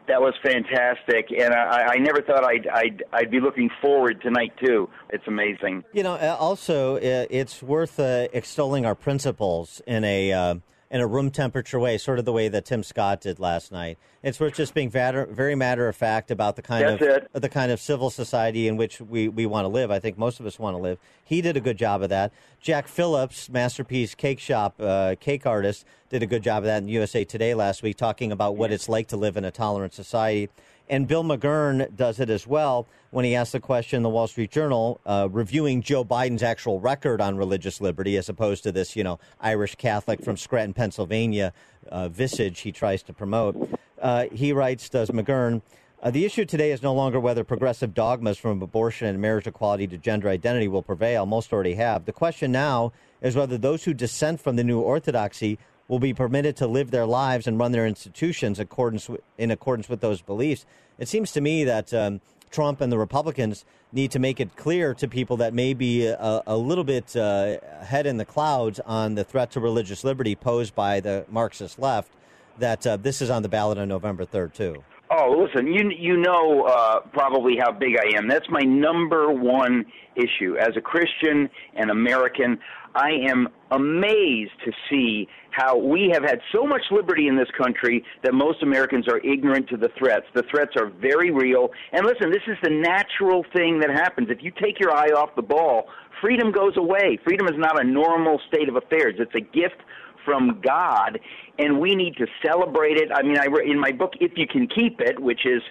[0.07, 4.53] that was fantastic, and I, I never thought I'd, I'd I'd be looking forward tonight
[4.63, 4.89] too.
[5.09, 5.83] It's amazing.
[5.91, 10.55] You know, uh, also uh, it's worth uh, extolling our principles in a uh,
[10.93, 13.97] in a room temperature way, sort of the way that Tim Scott did last night.
[14.21, 17.01] It's worth just being very matter of fact about the kind That's
[17.33, 19.89] of the kind of civil society in which we, we want to live.
[19.89, 20.99] I think most of us want to live.
[21.23, 22.31] He did a good job of that.
[22.61, 26.87] Jack Phillips, masterpiece cake shop uh, cake artist, did a good job of that in
[26.89, 30.51] USA Today last week, talking about what it's like to live in a tolerant society.
[30.89, 34.27] And Bill McGurn does it as well when he asked the question in the Wall
[34.27, 38.95] Street Journal, uh, reviewing Joe Biden's actual record on religious liberty as opposed to this,
[38.95, 41.53] you know, Irish Catholic from Scranton, Pennsylvania
[41.89, 43.55] uh, visage he tries to promote.
[44.01, 45.61] Uh, he writes, does McGurn,
[46.01, 49.87] uh, the issue today is no longer whether progressive dogmas from abortion and marriage equality
[49.87, 51.25] to gender identity will prevail.
[51.25, 52.03] Most already have.
[52.03, 52.91] The question now
[53.21, 55.57] is whether those who dissent from the new orthodoxy
[55.87, 60.01] will be permitted to live their lives and run their institutions accordance in accordance with
[60.01, 60.65] those beliefs.
[60.97, 64.93] It seems to me that um, Trump and the Republicans need to make it clear
[64.93, 69.15] to people that may be a, a little bit uh, head in the clouds on
[69.15, 72.11] the threat to religious liberty posed by the Marxist left
[72.59, 74.83] that uh, this is on the ballot on November 3rd, too.
[75.15, 78.27] Oh, listen, you you know uh, probably how big I am.
[78.27, 79.85] That's my number one
[80.15, 82.57] issue as a Christian and American.
[82.95, 88.03] I am amazed to see how we have had so much liberty in this country
[88.23, 90.25] that most Americans are ignorant to the threats.
[90.33, 91.69] The threats are very real.
[91.91, 94.29] And listen, this is the natural thing that happens.
[94.31, 95.85] If you take your eye off the ball,
[96.21, 97.19] freedom goes away.
[97.23, 99.15] Freedom is not a normal state of affairs.
[99.19, 99.81] It's a gift
[100.25, 101.19] from God,
[101.59, 103.09] and we need to celebrate it.
[103.13, 105.61] I mean, I in my book, If You Can Keep It, which is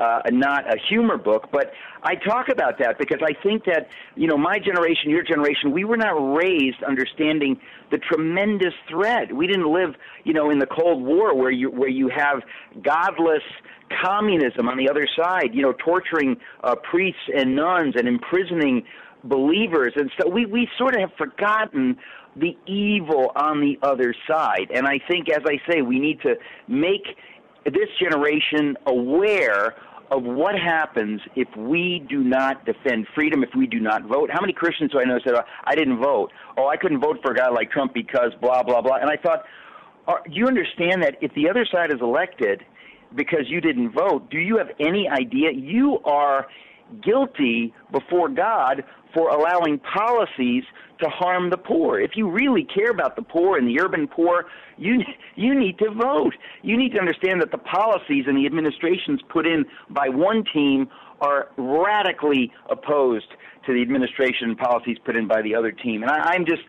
[0.00, 4.26] uh, not a humor book, but I talk about that because I think that you
[4.26, 7.60] know my generation, your generation, we were not raised understanding
[7.90, 9.32] the tremendous threat.
[9.32, 9.94] We didn't live,
[10.24, 12.42] you know, in the Cold War where you where you have
[12.82, 13.42] godless
[14.02, 18.84] communism on the other side, you know, torturing uh, priests and nuns and imprisoning
[19.24, 21.96] believers, and so we we sort of have forgotten
[22.36, 24.70] the evil on the other side.
[24.74, 26.36] And I think, as I say, we need to
[26.66, 27.04] make
[27.64, 29.74] this generation aware
[30.10, 34.30] of what happens if we do not defend freedom, if we do not vote.
[34.30, 36.30] How many Christians do I know said, oh, I didn't vote?
[36.58, 38.96] Oh, I couldn't vote for a guy like Trump because blah, blah, blah.
[38.96, 39.44] And I thought,
[40.26, 42.62] do you understand that if the other side is elected
[43.14, 45.50] because you didn't vote, do you have any idea?
[45.52, 46.46] You are
[47.02, 48.84] guilty before God
[49.14, 50.64] for allowing policies
[51.00, 52.00] to harm the poor.
[52.00, 54.46] If you really care about the poor and the urban poor,
[54.78, 55.00] you
[55.36, 56.34] you need to vote.
[56.62, 60.88] You need to understand that the policies and the administrations put in by one team
[61.20, 63.28] are radically opposed
[63.66, 66.02] to the administration policies put in by the other team.
[66.02, 66.62] And I, I'm just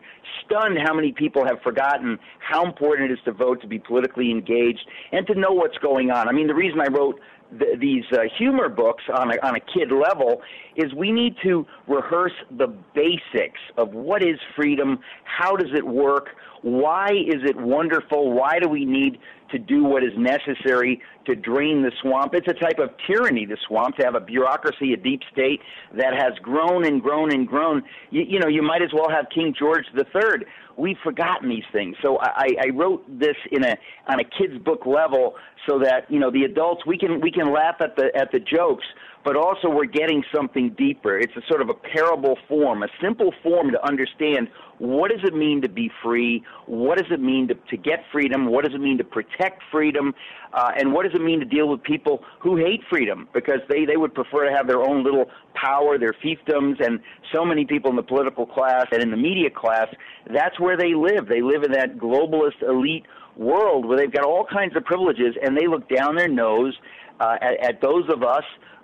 [0.46, 4.30] stunned how many people have forgotten how important it is to vote, to be politically
[4.30, 6.28] engaged, and to know what's going on.
[6.28, 7.20] I mean, the reason I wrote
[7.58, 10.42] th- these uh, humor books on a, on a kid level
[10.76, 16.30] is we need to rehearse the basics of what is freedom, how does it work,
[16.62, 19.20] why is it wonderful, why do we need
[19.52, 22.34] to do what is necessary to drain the swamp.
[22.34, 25.60] It's a type of tyranny, the swamp, to have a bureaucracy, a deep state
[25.96, 27.84] that has grown and grown and grown.
[28.10, 30.46] You, you know, you might as well have King George III.
[30.78, 31.96] We've forgotten these things.
[32.02, 33.76] So I, I wrote this in a
[34.08, 35.36] on a kid's book level
[35.68, 38.40] so that you know the adults we can we can laugh at the at the
[38.40, 38.86] jokes
[39.24, 41.18] but also we're getting something deeper.
[41.18, 45.34] It's a sort of a parable form, a simple form to understand what does it
[45.34, 48.82] mean to be free, what does it mean to, to get freedom, what does it
[48.82, 50.14] mean to protect freedom,
[50.54, 53.86] uh, and what does it mean to deal with people who hate freedom because they,
[53.86, 57.00] they would prefer to have their own little power, their fiefdoms, and
[57.34, 59.88] so many people in the political class and in the media class,
[60.34, 61.28] that's where they live.
[61.28, 63.06] They live in that globalist elite
[63.36, 66.76] world where they've got all kinds of privileges and they look down their nose
[67.20, 68.44] uh, at, at those of us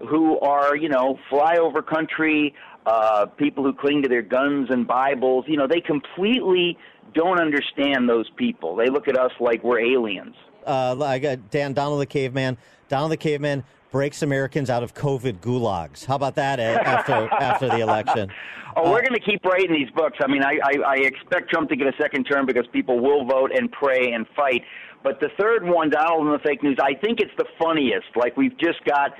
[0.09, 2.53] who are, you know, flyover country,
[2.85, 5.45] uh, people who cling to their guns and Bibles.
[5.47, 6.77] You know, they completely
[7.13, 8.75] don't understand those people.
[8.75, 10.35] They look at us like we're aliens.
[10.65, 12.57] Uh, I got Dan Donald the Caveman.
[12.87, 16.05] Donald the Caveman breaks Americans out of COVID gulags.
[16.05, 18.31] How about that after after the election?
[18.75, 20.19] Oh, we're going to keep writing these books.
[20.21, 23.25] I mean, I, I, I expect Trump to get a second term because people will
[23.25, 24.61] vote and pray and fight.
[25.03, 28.07] But the third one, Donald and the fake news, I think it's the funniest.
[28.15, 29.11] Like we've just got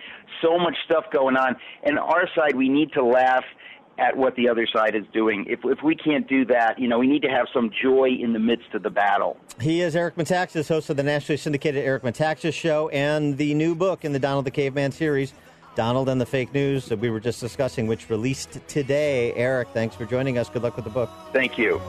[0.44, 3.44] so much stuff going on, and our side we need to laugh
[4.00, 5.46] at what the other side is doing.
[5.48, 8.34] If if we can't do that, you know, we need to have some joy in
[8.34, 9.38] the midst of the battle.
[9.62, 13.76] He is Eric Metaxas, host of the nationally syndicated Eric Metaxas Show, and the new
[13.76, 15.34] book in the Donald the Caveman series.
[15.76, 19.34] Donald and the Fake News that we were just discussing, which released today.
[19.36, 20.50] Eric, thanks for joining us.
[20.50, 21.10] Good luck with the book.
[21.32, 21.80] Thank you.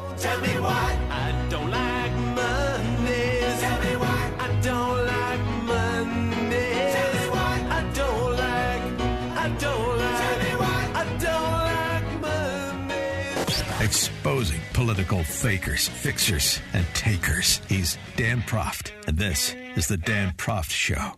[14.21, 17.63] Exposing political fakers, fixers, and takers.
[17.71, 21.15] He's Dan Proft, and this is The Dan Proft Show.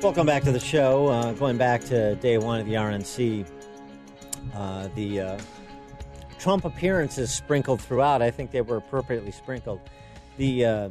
[0.00, 1.08] Welcome back to the show.
[1.08, 3.44] Uh, going back to day one of the RNC,
[4.54, 5.38] uh, the uh,
[6.38, 8.22] Trump appearances sprinkled throughout.
[8.22, 9.80] I think they were appropriately sprinkled.
[10.36, 10.88] The uh,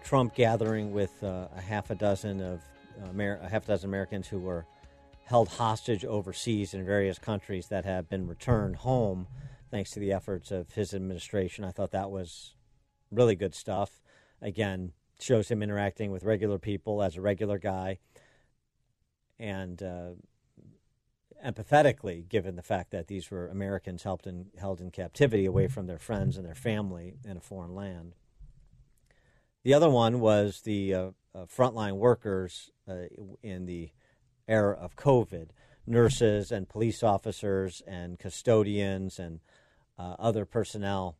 [0.00, 2.62] Trump gathering with uh, a half a dozen of
[3.08, 4.66] Amer- a half a dozen Americans who were
[5.24, 9.26] held hostage overseas in various countries that have been returned home,
[9.70, 11.64] thanks to the efforts of his administration.
[11.64, 12.54] I thought that was
[13.10, 14.02] really good stuff.
[14.42, 17.98] Again, shows him interacting with regular people as a regular guy
[19.38, 20.10] and uh,
[21.44, 25.86] empathetically, given the fact that these were Americans held in, held in captivity away from
[25.86, 28.14] their friends and their family in a foreign land.
[29.62, 33.04] The other one was the uh, uh, frontline workers uh,
[33.42, 33.90] in the
[34.48, 35.50] era of COVID
[35.86, 39.40] nurses and police officers and custodians and
[39.98, 41.16] uh, other personnel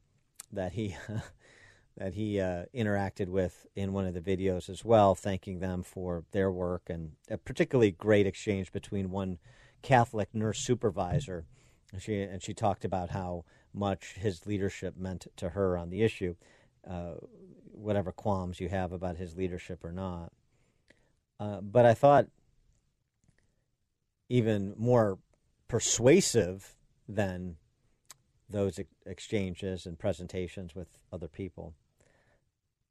[0.52, 0.96] that he
[1.96, 6.24] that he uh, interacted with in one of the videos as well, thanking them for
[6.32, 9.38] their work and a particularly great exchange between one
[9.82, 11.44] Catholic nurse supervisor.
[11.92, 13.44] And she and she talked about how
[13.74, 16.36] much his leadership meant to her on the issue,
[16.88, 17.14] uh,
[17.80, 20.32] whatever qualms you have about his leadership or not.
[21.38, 22.26] Uh, but I thought
[24.28, 25.18] even more
[25.68, 26.76] persuasive
[27.08, 27.56] than
[28.48, 31.74] those ex- exchanges and presentations with other people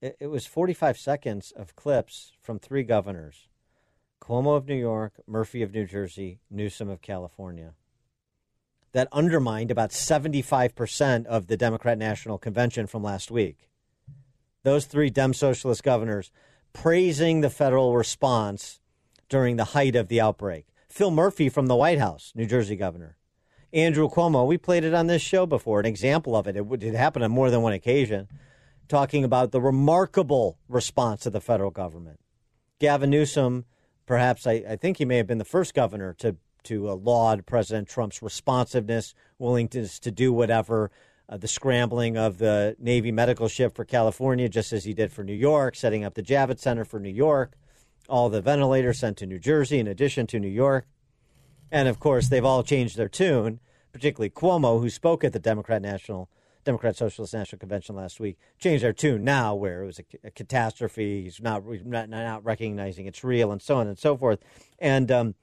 [0.02, 3.48] it, it was 45 seconds of clips from three governors
[4.22, 7.74] Cuomo of New York, Murphy of New Jersey, Newsom of California
[8.92, 13.69] that undermined about 75% of the Democrat National Convention from last week.
[14.64, 16.32] Those three Dem Socialist governors
[16.74, 18.80] praising the federal response
[19.28, 20.66] during the height of the outbreak.
[20.88, 23.16] Phil Murphy from the White House, New Jersey governor.
[23.72, 26.56] Andrew Cuomo, we played it on this show before, an example of it.
[26.56, 28.28] It, it happened on more than one occasion
[28.88, 32.20] talking about the remarkable response of the federal government.
[32.80, 33.66] Gavin Newsom,
[34.08, 37.46] perhaps I, I think he may have been the first governor to to uh, laud
[37.46, 40.92] President Trump's responsiveness, willingness to do whatever,
[41.30, 45.24] uh, the scrambling of the Navy medical ship for California, just as he did for
[45.24, 47.54] New York, setting up the Javits Center for New York,
[48.10, 50.88] all the ventilators sent to New Jersey in addition to New York.
[51.72, 53.60] And of course, they've all changed their tune,
[53.94, 56.30] particularly Cuomo, who spoke at the Democrat National
[56.66, 60.32] Democrat Socialist National Convention last week, changed their tune now, where it was a, a
[60.32, 61.24] catastrophe.
[61.24, 64.40] He's not, not not recognizing it's real, and so on and so forth.
[64.78, 65.36] And um,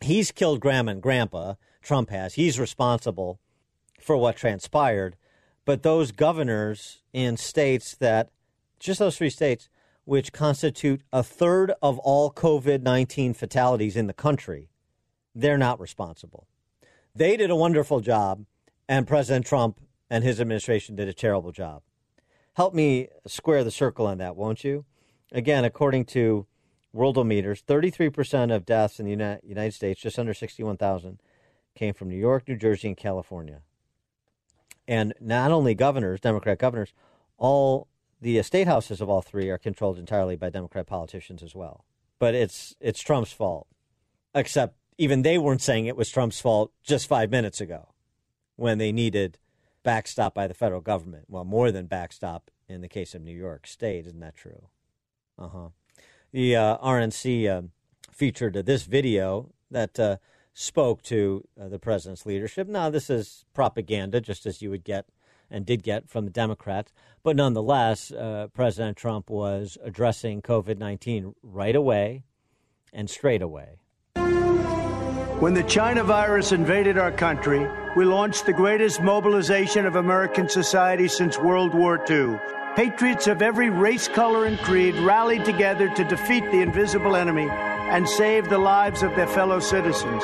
[0.00, 1.54] he's killed grandma and grandpa.
[1.82, 2.34] Trump has.
[2.34, 3.40] He's responsible
[4.00, 5.16] for what transpired.
[5.70, 8.30] But those governors in states that,
[8.80, 9.68] just those three states,
[10.04, 14.68] which constitute a third of all COVID 19 fatalities in the country,
[15.32, 16.48] they're not responsible.
[17.14, 18.46] They did a wonderful job,
[18.88, 19.80] and President Trump
[20.10, 21.82] and his administration did a terrible job.
[22.54, 24.86] Help me square the circle on that, won't you?
[25.30, 26.48] Again, according to
[26.92, 31.20] Worldometers, 33% of deaths in the United States, just under 61,000,
[31.76, 33.60] came from New York, New Jersey, and California.
[34.90, 36.92] And not only governors, Democrat governors,
[37.38, 37.86] all
[38.20, 41.84] the state houses of all three are controlled entirely by Democrat politicians as well.
[42.18, 43.68] But it's it's Trump's fault.
[44.34, 47.94] Except even they weren't saying it was Trump's fault just five minutes ago
[48.56, 49.38] when they needed
[49.84, 51.26] backstop by the federal government.
[51.28, 54.06] Well, more than backstop in the case of New York State.
[54.06, 54.66] Isn't that true?
[55.38, 55.68] Uh huh.
[56.32, 57.62] The uh, RNC uh,
[58.10, 60.16] featured this video that uh,
[60.54, 62.68] spoke to uh, the president's leadership.
[62.68, 65.06] Now, this is propaganda, just as you would get
[65.50, 66.92] and did get from the Democrats.
[67.22, 72.22] But nonetheless, uh, President Trump was addressing COVID 19 right away
[72.92, 73.78] and straight away.
[75.40, 77.66] When the China virus invaded our country,
[77.96, 82.38] we launched the greatest mobilization of American society since World War II.
[82.76, 87.48] Patriots of every race, color, and creed rallied together to defeat the invisible enemy
[87.90, 90.22] and save the lives of their fellow citizens.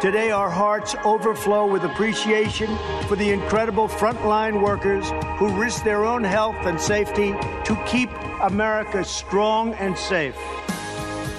[0.00, 2.68] Today, our hearts overflow with appreciation
[3.08, 7.32] for the incredible frontline workers who risk their own health and safety
[7.64, 8.08] to keep
[8.40, 10.36] America strong and safe.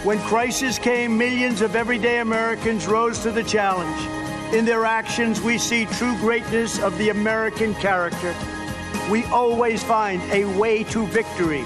[0.03, 4.01] When crisis came, millions of everyday Americans rose to the challenge.
[4.53, 8.35] In their actions, we see true greatness of the American character.
[9.09, 11.63] We always find a way to victory.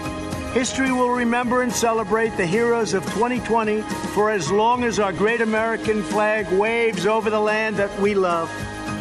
[0.54, 3.82] History will remember and celebrate the heroes of 2020
[4.14, 8.52] for as long as our great American flag waves over the land that we love.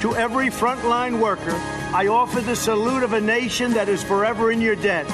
[0.00, 1.52] To every frontline worker,
[1.92, 5.04] I offer the salute of a nation that is forever in your debt.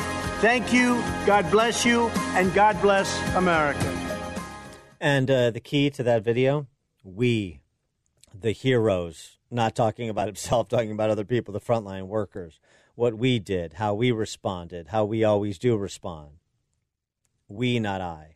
[0.40, 2.06] Thank you, God bless you,
[2.36, 3.92] and God bless America.
[5.00, 6.68] And uh, the key to that video
[7.02, 7.62] we,
[8.32, 12.60] the heroes, not talking about himself, talking about other people, the frontline workers
[12.98, 16.30] what we did, how we responded, how we always do respond.
[17.46, 18.34] We, not I.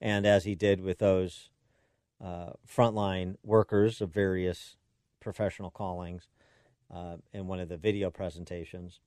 [0.00, 1.50] And as he did with those
[2.18, 4.76] uh, frontline workers of various
[5.20, 6.28] professional callings
[6.90, 9.00] uh, in one of the video presentations,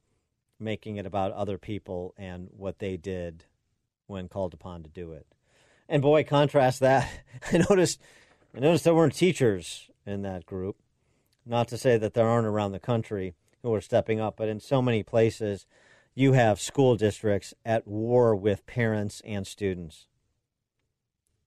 [0.60, 3.46] making it about other people and what they did
[4.06, 5.26] when called upon to do it.
[5.90, 7.12] And boy, contrast that.
[7.52, 8.00] I noticed,
[8.56, 10.76] I noticed there weren't teachers in that group.
[11.48, 13.34] Not to say that there aren't around the country
[13.66, 14.38] who are stepping up.
[14.38, 15.66] But in so many places,
[16.14, 20.08] you have school districts at war with parents and students.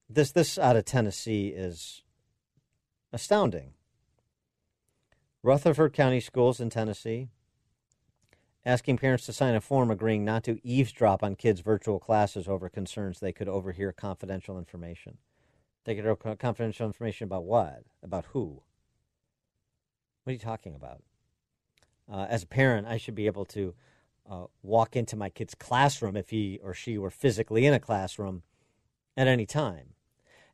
[0.09, 2.03] This this out of Tennessee is
[3.13, 3.73] astounding.
[5.41, 7.29] Rutherford County Schools in Tennessee
[8.65, 12.67] asking parents to sign a form agreeing not to eavesdrop on kids' virtual classes over
[12.69, 15.17] concerns they could overhear confidential information.
[15.85, 17.83] They could overhear confidential information about what?
[18.03, 18.61] About who?
[20.23, 21.01] What are you talking about?
[22.11, 23.73] Uh, as a parent, I should be able to
[24.29, 28.43] uh, walk into my kid's classroom if he or she were physically in a classroom
[29.17, 29.93] at any time.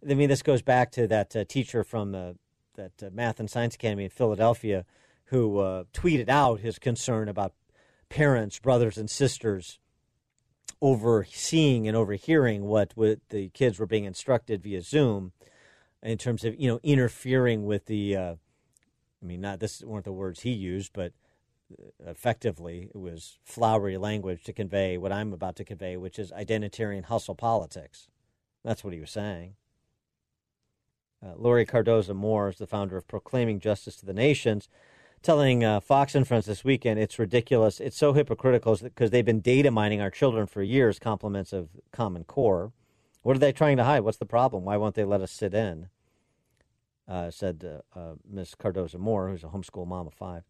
[0.08, 2.38] I mean, this goes back to that uh, teacher from the,
[2.76, 4.86] that uh, Math and Science Academy in Philadelphia
[5.26, 7.54] who uh, tweeted out his concern about
[8.10, 9.80] parents, brothers, and sisters
[10.82, 15.32] overseeing and overhearing what, what the kids were being instructed via Zoom
[16.04, 18.16] in terms of you know interfering with the.
[18.16, 18.36] Uh,
[19.22, 21.12] I mean, not this weren't the words he used, but
[22.06, 27.06] effectively it was flowery language to convey what I'm about to convey, which is identitarian
[27.06, 28.08] hustle politics.
[28.64, 29.56] That's what he was saying.
[31.26, 34.70] Uh, Laurie Cardoza Moore is the founder of Proclaiming Justice to the Nations,
[35.24, 37.80] telling uh, Fox and Friends this weekend it's ridiculous.
[37.80, 42.26] It's so hypocritical because they've been data mining our children for years, compliments of Common
[42.26, 42.72] Core.
[43.24, 44.02] What are they trying to hide?
[44.02, 44.66] What's the problem?
[44.66, 45.90] Why won't they let us sit in?
[47.08, 48.56] Uh, said uh, uh, Ms.
[48.60, 50.44] Cardoza Moore, who's a homeschool mom of five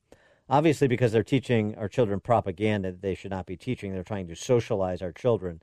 [0.50, 3.94] obviously because they're teaching our children propaganda that they should not be teaching.
[3.94, 5.62] They're trying to socialize our children,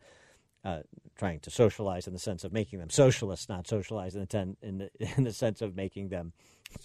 [0.65, 0.81] uh,
[1.17, 4.57] trying to socialize in the sense of making them socialists, not socialize in the, ten,
[4.63, 6.33] in the, in the sense of making them,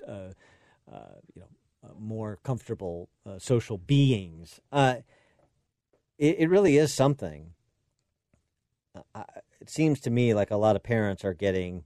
[0.07, 0.31] uh,
[0.91, 1.47] uh, you know,
[1.83, 4.59] uh, more comfortable uh, social beings.
[4.71, 4.97] Uh,
[6.17, 7.53] it, it, really is something.
[9.15, 11.83] it seems to me like a lot of parents are getting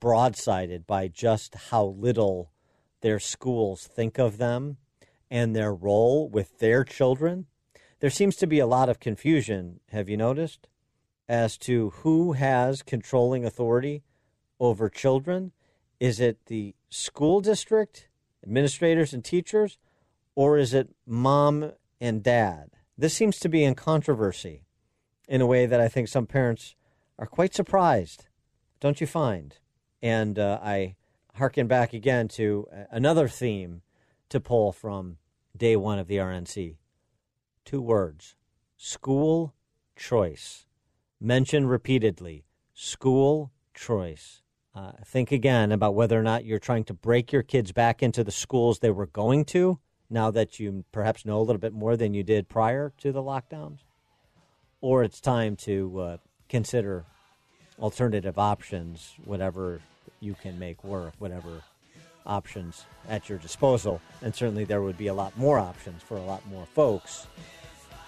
[0.00, 2.50] broadsided by just how little
[3.00, 4.78] their schools think of them
[5.30, 7.46] and their role with their children,
[8.00, 10.68] there seems to be a lot of confusion, have you noticed,
[11.28, 14.02] as to who has controlling authority
[14.58, 15.52] over children.
[16.00, 18.08] Is it the school district,
[18.42, 19.78] administrators and teachers,
[20.34, 22.70] or is it mom and dad?
[22.96, 24.64] This seems to be in controversy
[25.28, 26.74] in a way that I think some parents
[27.18, 28.28] are quite surprised,
[28.80, 29.56] don't you find?
[30.00, 30.96] And uh, I
[31.34, 33.82] harken back again to another theme
[34.28, 35.18] to pull from
[35.56, 36.76] day one of the RNC.
[37.64, 38.36] Two words
[38.76, 39.54] school
[39.96, 40.66] choice.
[41.20, 42.44] Mentioned repeatedly
[42.74, 44.42] school choice.
[44.74, 48.22] Uh, think again about whether or not you're trying to break your kids back into
[48.22, 51.96] the schools they were going to now that you perhaps know a little bit more
[51.96, 53.80] than you did prior to the lockdowns
[54.80, 56.16] or it's time to uh,
[56.48, 57.04] consider
[57.80, 59.80] alternative options, whatever
[60.20, 61.62] you can make work, whatever
[62.28, 64.00] options at your disposal.
[64.22, 67.26] And certainly there would be a lot more options for a lot more folks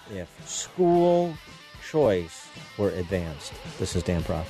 [0.09, 1.33] if school
[1.89, 3.53] choice were advanced.
[3.79, 4.47] This is Dan Proft.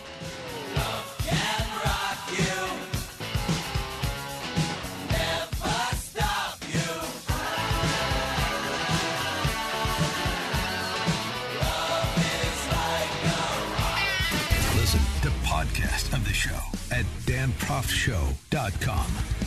[15.61, 16.57] podcast of the show
[16.91, 19.40] at danproftshow.com.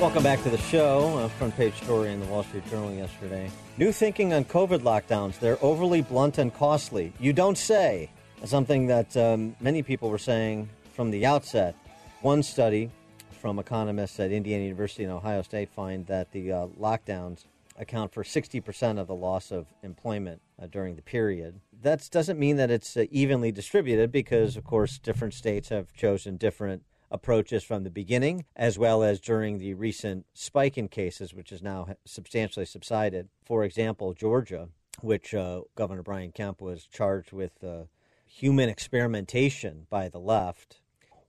[0.00, 1.18] Welcome back to the show.
[1.18, 3.50] A front page story in the Wall Street Journal yesterday.
[3.78, 5.40] New thinking on COVID lockdowns.
[5.40, 7.12] They're overly blunt and costly.
[7.18, 8.08] You don't say.
[8.44, 11.74] Something that um, many people were saying from the outset.
[12.22, 12.92] One study
[13.40, 17.46] from economists at Indiana University and Ohio State find that the uh, lockdowns
[17.76, 21.60] account for 60% of the loss of employment uh, during the period.
[21.82, 26.36] That doesn't mean that it's uh, evenly distributed because, of course, different states have chosen
[26.36, 31.50] different approaches from the beginning, as well as during the recent spike in cases, which
[31.50, 33.28] has now substantially subsided.
[33.44, 34.68] For example, Georgia,
[35.00, 37.84] which uh, Governor Brian Kemp was charged with uh,
[38.26, 40.80] human experimentation by the left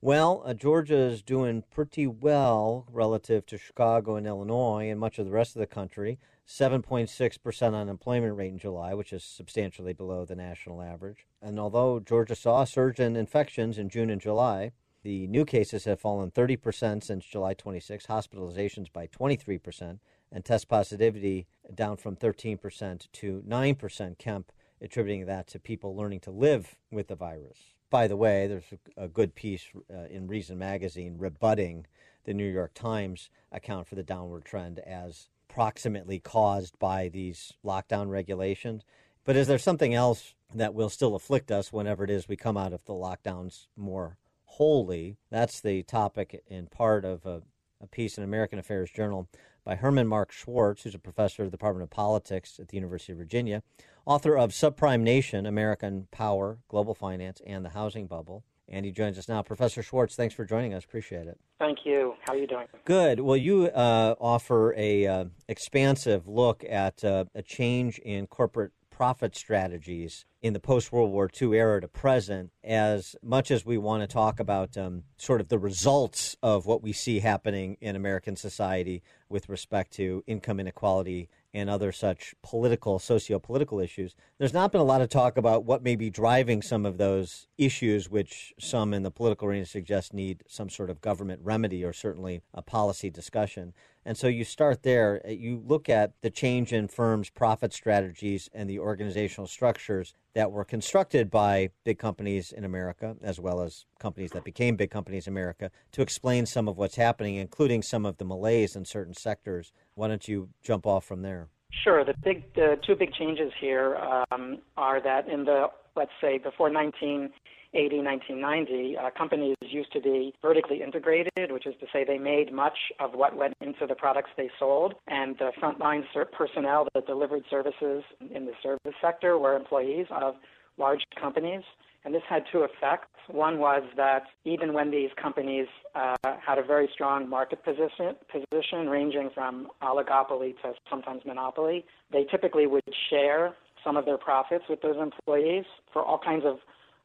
[0.01, 5.25] well, uh, Georgia is doing pretty well relative to Chicago and Illinois and much of
[5.25, 6.19] the rest of the country.
[6.47, 11.27] 7.6% unemployment rate in July, which is substantially below the national average.
[11.41, 14.71] And although Georgia saw a surge in infections in June and July,
[15.03, 19.99] the new cases have fallen 30% since July 26, hospitalizations by 23%,
[20.31, 24.17] and test positivity down from 13% to 9%.
[24.17, 24.51] Kemp
[24.81, 29.07] attributing that to people learning to live with the virus by the way, there's a,
[29.07, 31.87] good piece uh, in Reason magazine rebutting
[32.25, 38.09] the New York Times account for the downward trend as proximately caused by these lockdown
[38.09, 38.83] regulations.
[39.25, 42.57] But is there something else that will still afflict us whenever it is we come
[42.57, 44.17] out of the lockdowns more
[44.49, 45.17] wholly?
[45.29, 47.43] That's the topic in part of a,
[47.81, 49.29] a piece in American Affairs Journal
[49.63, 53.11] by Herman Mark Schwartz, who's a professor of the Department of Politics at the University
[53.11, 53.61] of Virginia,
[54.05, 58.43] author of Subprime Nation American Power, Global Finance, and the Housing Bubble.
[58.67, 59.41] And he joins us now.
[59.41, 60.83] Professor Schwartz, thanks for joining us.
[60.83, 61.39] Appreciate it.
[61.59, 62.15] Thank you.
[62.21, 62.67] How are you doing?
[62.85, 63.19] Good.
[63.19, 69.33] Well, you uh, offer a uh, expansive look at uh, a change in corporate profit
[69.33, 74.03] strategies in the post World War II era to present, as much as we want
[74.03, 78.35] to talk about um, sort of the results of what we see happening in American
[78.35, 84.71] society with respect to income inequality and other such political, socio political issues, there's not
[84.71, 88.53] been a lot of talk about what may be driving some of those issues, which
[88.59, 92.61] some in the political arena suggest need some sort of government remedy or certainly a
[92.61, 93.73] policy discussion.
[94.09, 95.21] And so you start there.
[95.23, 100.51] Uh, you look at the change in firms' profit strategies and the organizational structures that
[100.51, 105.27] were constructed by big companies in America, as well as companies that became big companies
[105.27, 109.13] in America, to explain some of what's happening, including some of the malaise in certain
[109.13, 109.71] sectors.
[109.93, 111.49] Why don't you jump off from there?
[111.83, 112.03] Sure.
[112.03, 113.95] The big, the two big changes here
[114.31, 117.29] um, are that in the let's say before 19
[117.73, 122.51] 80, 1990, uh, companies used to be vertically integrated, which is to say they made
[122.51, 126.03] much of what went into the products they sold, and the frontline
[126.35, 130.35] personnel that delivered services in the service sector were employees of
[130.77, 131.61] large companies.
[132.05, 133.09] And this had two effects.
[133.27, 138.87] One was that even when these companies uh, had a very strong market position, position,
[138.87, 144.81] ranging from oligopoly to sometimes monopoly, they typically would share some of their profits with
[144.81, 146.57] those employees for all kinds of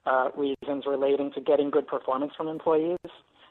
[0.07, 2.99] uh, reasons relating to getting good performance from employees.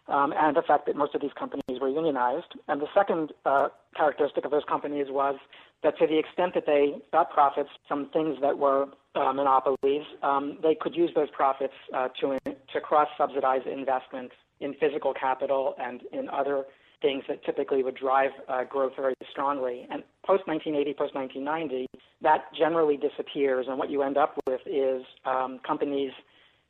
[0.08, 2.54] um, and the fact that most of these companies were unionized.
[2.68, 5.36] And the second uh, characteristic of those companies was
[5.84, 10.58] that to the extent that they got profits from things that were uh, monopolies, um,
[10.62, 12.38] they could use those profits uh, to
[12.74, 16.64] to cross subsidize investment in physical capital and in other
[17.02, 19.86] things that typically would drive uh, growth very strongly.
[19.92, 21.86] And post 1980, post 1990,
[22.22, 26.12] that generally disappears, and what you end up with is um, companies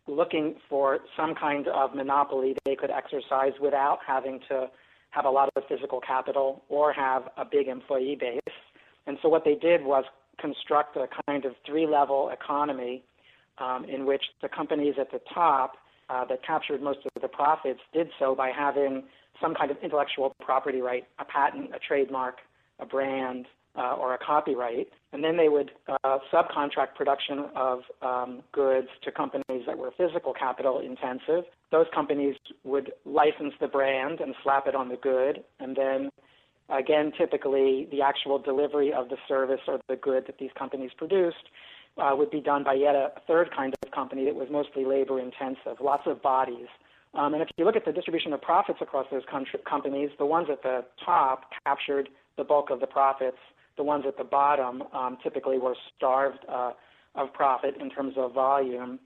[0.07, 4.67] looking for some kind of monopoly they could exercise without having to
[5.11, 8.41] have a lot of physical capital or have a big employee base.
[9.05, 10.05] And so what they did was
[10.39, 13.03] construct a kind of three level economy
[13.59, 15.73] um, in which the companies at the top
[16.09, 19.03] uh, that captured most of the profits did so by having
[19.41, 22.37] some kind of intellectual property right, a patent, a trademark,
[22.79, 28.41] a brand, uh, or a copyright, and then they would uh, subcontract production of um,
[28.51, 31.45] goods to companies that were physical capital intensive.
[31.71, 36.09] Those companies would license the brand and slap it on the good, and then
[36.69, 41.49] again, typically the actual delivery of the service or the good that these companies produced
[41.97, 45.19] uh, would be done by yet a third kind of company that was mostly labor
[45.19, 46.67] intensive, lots of bodies.
[47.15, 49.21] Um, and if you look at the distribution of profits across those
[49.69, 53.37] companies, the ones at the top captured the bulk of the profits
[53.77, 56.71] the ones at the bottom um, typically were starved uh,
[57.15, 58.99] of profit in terms of volume.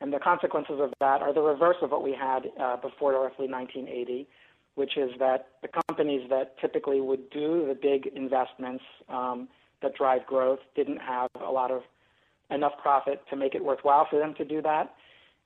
[0.00, 3.48] And the consequences of that are the reverse of what we had uh, before roughly
[3.48, 4.26] 1980,
[4.74, 9.48] which is that the companies that typically would do the big investments um,
[9.82, 11.82] that drive growth didn't have a lot of
[12.50, 14.94] enough profit to make it worthwhile for them to do that.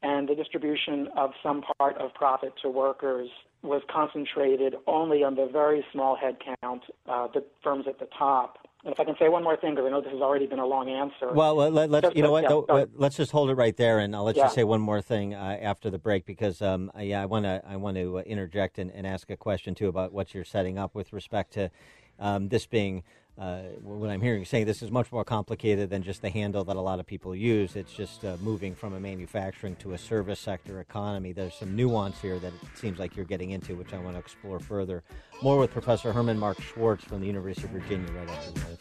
[0.02, 3.28] And the distribution of some part of profit to workers
[3.64, 8.58] was concentrated only on the very small headcount, uh, the firms at the top.
[8.84, 10.58] And if I can say one more thing, because I know this has already been
[10.58, 11.32] a long answer.
[11.32, 12.44] Well, let, us you know what?
[12.68, 14.44] Yeah, let's just hold it right there, and I'll let yeah.
[14.44, 17.62] you say one more thing uh, after the break, because um, yeah, I want to
[17.66, 20.76] I want to uh, interject and, and, ask a question too about what you're setting
[20.78, 21.70] up with respect to
[22.18, 23.04] um, this being
[23.36, 26.62] uh, what I'm hearing you saying, this is much more complicated than just the handle
[26.64, 27.74] that a lot of people use.
[27.74, 31.32] It's just uh, moving from a manufacturing to a service sector economy.
[31.32, 34.20] There's some nuance here that it seems like you're getting into, which I want to
[34.20, 35.02] explore further.
[35.42, 38.78] More with Professor Herman Mark Schwartz from the University of Virginia right after this.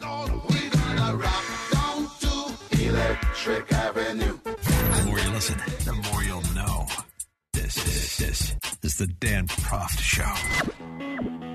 [4.74, 6.86] The more you listen, the more you'll know.
[7.52, 7.74] This,
[8.18, 11.53] this, this is the Dan Proft Show.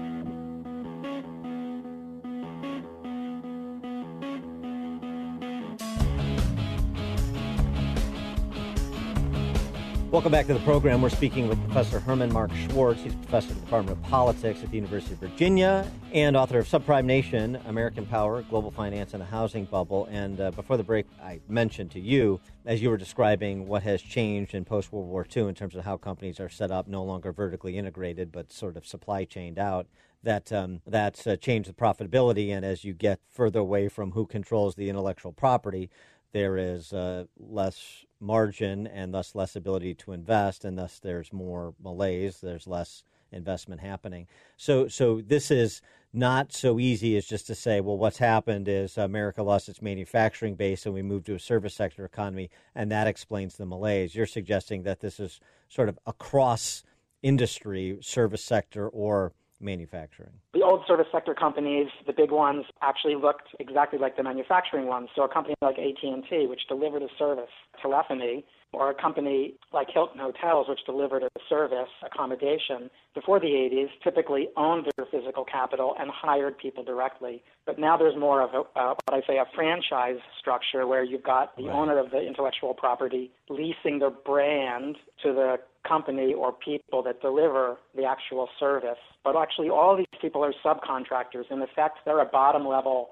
[10.11, 11.03] Welcome back to the program.
[11.03, 12.99] We're speaking with Professor Herman Mark Schwartz.
[12.99, 16.68] He's professor of the Department of Politics at the University of Virginia and author of
[16.68, 20.07] Subprime Nation, American Power, Global Finance, and the Housing Bubble.
[20.10, 24.02] And uh, before the break, I mentioned to you, as you were describing what has
[24.02, 27.03] changed in post World War II in terms of how companies are set up, no
[27.03, 29.86] longer vertically integrated, but sort of supply chained out,
[30.23, 32.49] that um, that's uh, changed the profitability.
[32.49, 35.91] And as you get further away from who controls the intellectual property,
[36.31, 41.73] there is uh, less margin and thus less ability to invest, and thus there's more
[41.81, 42.39] malaise.
[42.41, 44.27] There's less investment happening.
[44.57, 45.81] So, so this is
[46.11, 50.55] not so easy as just to say, well, what's happened is America lost its manufacturing
[50.55, 54.15] base and we moved to a service sector economy, and that explains the malaise.
[54.15, 56.83] You're suggesting that this is sort of across
[57.21, 60.31] industry, service sector, or manufacturing?
[60.53, 65.10] The old service sector companies, the big ones, actually looked exactly like the manufacturing ones.
[65.15, 67.49] So a company like AT&T, which delivered a service,
[67.81, 73.90] telephony, or a company like Hilton Hotels, which delivered a service, accommodation, before the 80s
[74.03, 77.41] typically owned their physical capital and hired people directly.
[77.65, 81.23] But now there's more of a, uh, what I say, a franchise structure where you've
[81.23, 81.76] got the right.
[81.76, 85.57] owner of the intellectual property leasing the brand to the
[85.89, 88.99] company or people that deliver the actual service.
[89.23, 91.49] But actually, all these people are subcontractors.
[91.49, 93.09] In effect, they're a bottom level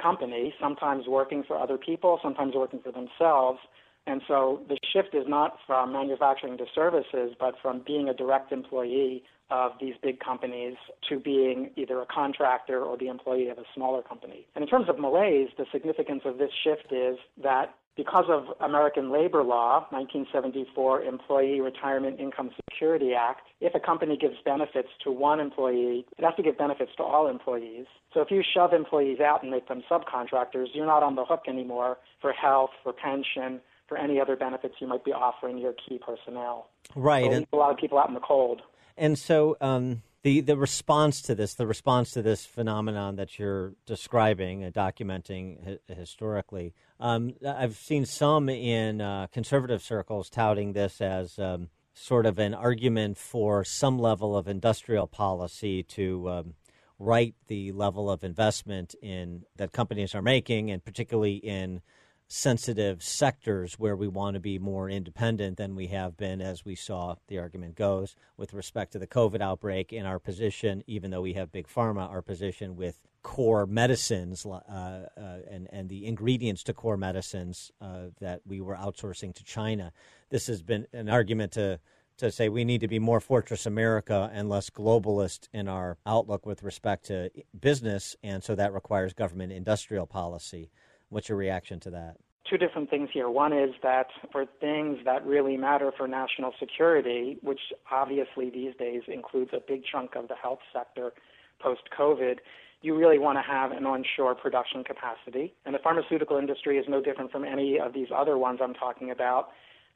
[0.00, 3.58] company, sometimes working for other people, sometimes working for themselves.
[4.06, 8.52] And so the shift is not from manufacturing to services, but from being a direct
[8.52, 10.76] employee of these big companies
[11.08, 14.46] to being either a contractor or the employee of a smaller company.
[14.54, 19.10] And in terms of malaise, the significance of this shift is that because of American
[19.10, 25.40] labor law, 1974 Employee Retirement Income Security Act, if a company gives benefits to one
[25.40, 27.86] employee, it has to give benefits to all employees.
[28.14, 31.42] So if you shove employees out and make them subcontractors, you're not on the hook
[31.48, 35.98] anymore for health, for pension, for any other benefits you might be offering your key
[35.98, 36.68] personnel.
[36.94, 37.24] Right.
[37.24, 38.62] So and a lot of people out in the cold.
[38.96, 43.74] And so um, the the response to this, the response to this phenomenon that you're
[43.86, 51.00] describing and documenting hi- historically, um, I've seen some in uh, conservative circles touting this
[51.00, 56.54] as um, sort of an argument for some level of industrial policy to um,
[56.98, 61.80] right the level of investment in that companies are making, and particularly in
[62.26, 66.74] sensitive sectors where we want to be more independent than we have been, as we
[66.74, 69.92] saw the argument goes with respect to the COVID outbreak.
[69.92, 74.50] In our position, even though we have big pharma, our position with core medicines uh,
[74.50, 75.08] uh,
[75.50, 79.92] and and the ingredients to core medicines uh, that we were outsourcing to China.
[80.30, 81.80] This has been an argument to
[82.18, 86.46] to say we need to be more fortress America and less globalist in our outlook
[86.46, 90.70] with respect to business, and so that requires government industrial policy.
[91.08, 92.16] What's your reaction to that?
[92.50, 93.28] Two different things here.
[93.28, 99.02] One is that for things that really matter for national security, which obviously these days
[99.06, 101.12] includes a big chunk of the health sector
[101.60, 102.38] post COVID,
[102.80, 105.54] you really want to have an onshore production capacity.
[105.64, 109.10] And the pharmaceutical industry is no different from any of these other ones I'm talking
[109.10, 109.48] about.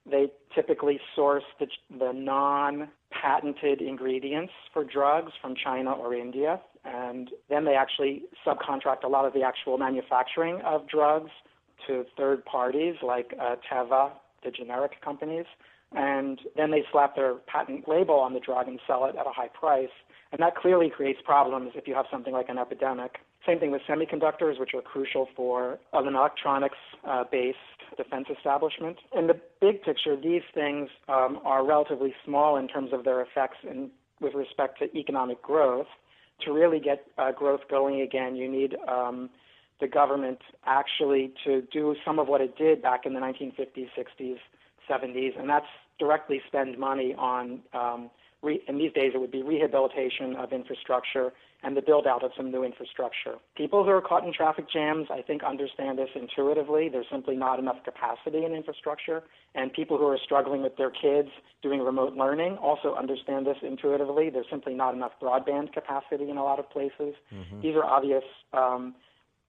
[0.04, 7.30] They typically source the, the non patented ingredients for drugs from China or India, and
[7.48, 11.30] then they actually subcontract a lot of the actual manufacturing of drugs
[11.86, 14.10] to third parties like uh, Teva,
[14.44, 15.46] the generic companies,
[15.92, 19.30] and then they slap their patent label on the drug and sell it at a
[19.30, 19.88] high price.
[20.32, 23.18] And that clearly creates problems if you have something like an epidemic.
[23.46, 27.58] Same thing with semiconductors, which are crucial for an electronics uh, based
[27.96, 28.96] defense establishment.
[29.14, 33.58] In the big picture, these things um, are relatively small in terms of their effects
[33.62, 33.90] in,
[34.20, 35.88] with respect to economic growth.
[36.46, 39.28] To really get uh, growth going again, you need um,
[39.80, 44.38] the government actually to do some of what it did back in the 1950s, 60s,
[44.88, 45.66] 70s, and that's
[45.98, 48.10] directly spend money on, um,
[48.42, 51.32] re- in these days it would be rehabilitation of infrastructure
[51.62, 53.36] and the build out of some new infrastructure.
[53.56, 56.88] People who are caught in traffic jams, I think, understand this intuitively.
[56.88, 59.22] There's simply not enough capacity in infrastructure.
[59.54, 61.28] And people who are struggling with their kids
[61.62, 64.28] doing remote learning also understand this intuitively.
[64.28, 67.14] There's simply not enough broadband capacity in a lot of places.
[67.32, 67.60] Mm-hmm.
[67.60, 68.24] These are obvious.
[68.52, 68.94] Um,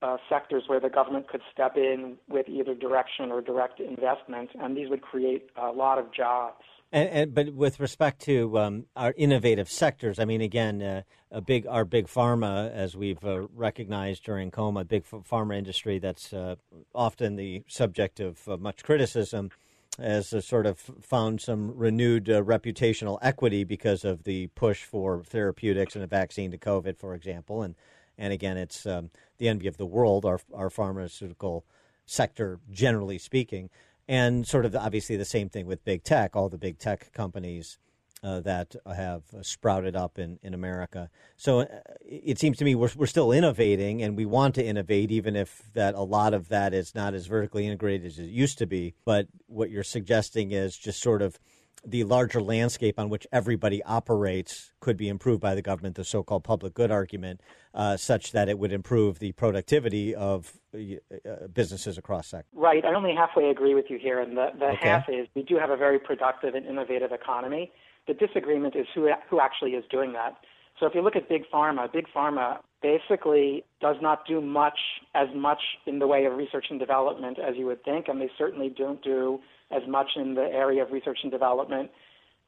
[0.02, 4.76] uh, sectors where the government could step in with either direction or direct investment, and
[4.76, 6.62] these would create a lot of jobs.
[6.94, 11.02] And, and, but with respect to um, our innovative sectors, I mean, again, uh,
[11.32, 16.32] a big our big pharma, as we've uh, recognized during coma, big pharma industry that's
[16.32, 16.54] uh,
[16.94, 19.50] often the subject of uh, much criticism,
[19.98, 25.24] has uh, sort of found some renewed uh, reputational equity because of the push for
[25.24, 27.74] therapeutics and a vaccine to COVID, for example, and
[28.16, 31.64] and again, it's um, the envy of the world, our our pharmaceutical
[32.06, 33.68] sector, generally speaking
[34.08, 37.78] and sort of obviously the same thing with big tech, all the big tech companies
[38.24, 41.10] uh, that have sprouted up in, in America.
[41.36, 41.66] So uh,
[42.00, 45.62] it seems to me we're, we're still innovating and we want to innovate, even if
[45.74, 48.94] that a lot of that is not as vertically integrated as it used to be.
[49.04, 51.38] But what you're suggesting is just sort of
[51.86, 56.22] the larger landscape on which everybody operates could be improved by the government, the so
[56.22, 57.40] called public good argument,
[57.74, 62.52] uh, such that it would improve the productivity of uh, businesses across sectors.
[62.54, 62.84] Right.
[62.84, 64.20] I only halfway agree with you here.
[64.20, 64.88] And the, the okay.
[64.88, 67.72] half is we do have a very productive and innovative economy.
[68.06, 70.36] The disagreement is who, who actually is doing that.
[70.80, 74.78] So if you look at Big Pharma, Big Pharma basically does not do much,
[75.14, 78.30] as much in the way of research and development as you would think, and they
[78.36, 79.40] certainly don't do
[79.70, 81.90] as much in the area of research and development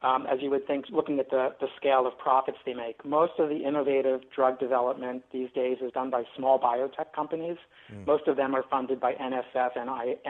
[0.02, 3.04] um, as you would think, looking at the, the scale of profits they make.
[3.04, 7.56] Most of the innovative drug development these days is done by small biotech companies.
[7.92, 8.06] Mm.
[8.06, 9.88] Most of them are funded by NSF and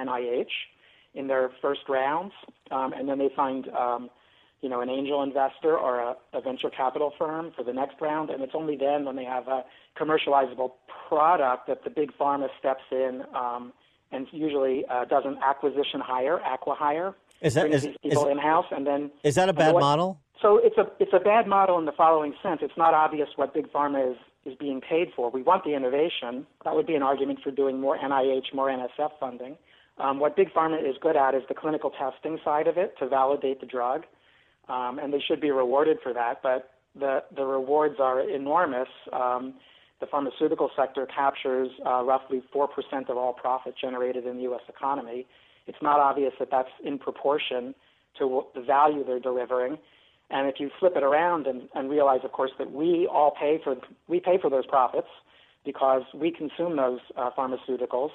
[0.08, 0.46] NIH
[1.14, 2.32] in their first rounds,
[2.70, 4.08] um, and then they find um,
[4.62, 8.30] you know, an angel investor or a, a venture capital firm for the next round,
[8.30, 9.64] and it's only then when they have a
[10.00, 10.72] commercializable
[11.08, 13.72] product that the big pharma steps in um,
[14.12, 18.86] and usually uh, does an acquisition hire, acqui-hire, is that is, people in house, and
[18.86, 20.18] then is that a bad what, model?
[20.40, 22.60] So it's a it's a bad model in the following sense.
[22.62, 25.30] It's not obvious what big pharma is is being paid for.
[25.30, 26.46] We want the innovation.
[26.64, 29.56] That would be an argument for doing more NIH, more NSF funding.
[29.98, 33.08] Um, what big pharma is good at is the clinical testing side of it to
[33.08, 34.04] validate the drug,
[34.68, 36.42] um, and they should be rewarded for that.
[36.42, 38.88] But the the rewards are enormous.
[39.12, 39.54] Um,
[40.00, 42.68] the pharmaceutical sector captures uh, roughly 4%
[43.08, 44.60] of all profit generated in the U.S.
[44.68, 45.26] economy.
[45.66, 47.74] It's not obvious that that's in proportion
[48.18, 49.78] to the value they're delivering.
[50.30, 53.60] And if you flip it around and, and realize, of course, that we all pay
[53.62, 53.76] for
[54.08, 55.08] we pay for those profits
[55.64, 58.10] because we consume those uh, pharmaceuticals,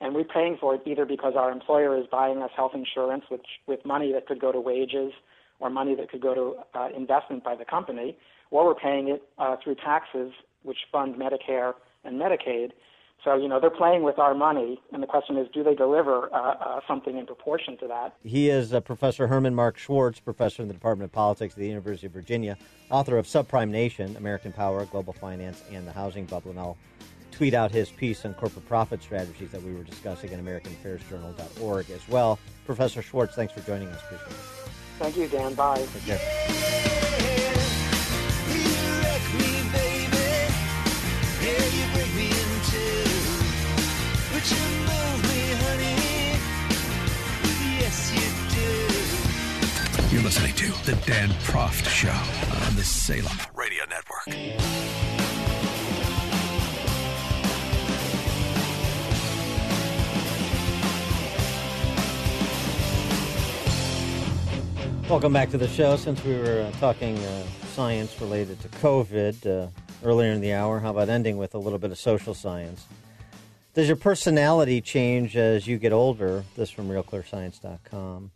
[0.00, 3.46] and we're paying for it either because our employer is buying us health insurance, which
[3.66, 5.12] with money that could go to wages
[5.60, 8.16] or money that could go to uh, investment by the company,
[8.50, 10.32] or we're paying it uh, through taxes
[10.62, 11.74] which fund Medicare
[12.04, 12.70] and Medicaid.
[13.24, 16.32] So, you know, they're playing with our money, and the question is, do they deliver
[16.32, 18.14] uh, uh, something in proportion to that?
[18.24, 21.68] He is uh, Professor Herman Mark Schwartz, professor in the Department of Politics at the
[21.68, 22.56] University of Virginia,
[22.90, 26.50] author of Subprime Nation, American Power, Global Finance, and the Housing Bubble.
[26.50, 26.78] And I'll
[27.30, 32.08] tweet out his piece on corporate profit strategies that we were discussing at AmericanAffairsJournal.org as
[32.08, 32.38] well.
[32.64, 34.00] Professor Schwartz, thanks for joining us.
[34.02, 34.70] Appreciate it.
[34.98, 35.54] Thank you, Dan.
[35.54, 35.86] Bye.
[35.92, 36.99] Take care.
[50.10, 52.08] You're listening to The Dan Proft Show
[52.66, 54.26] on the Salem Radio Network.
[65.08, 65.96] Welcome back to the show.
[65.96, 67.44] Since we were uh, talking uh,
[67.74, 69.68] science related to COVID uh,
[70.02, 72.86] earlier in the hour, how about ending with a little bit of social science?
[73.74, 76.44] Does your personality change as you get older?
[76.56, 78.32] This from RealClearScience.com.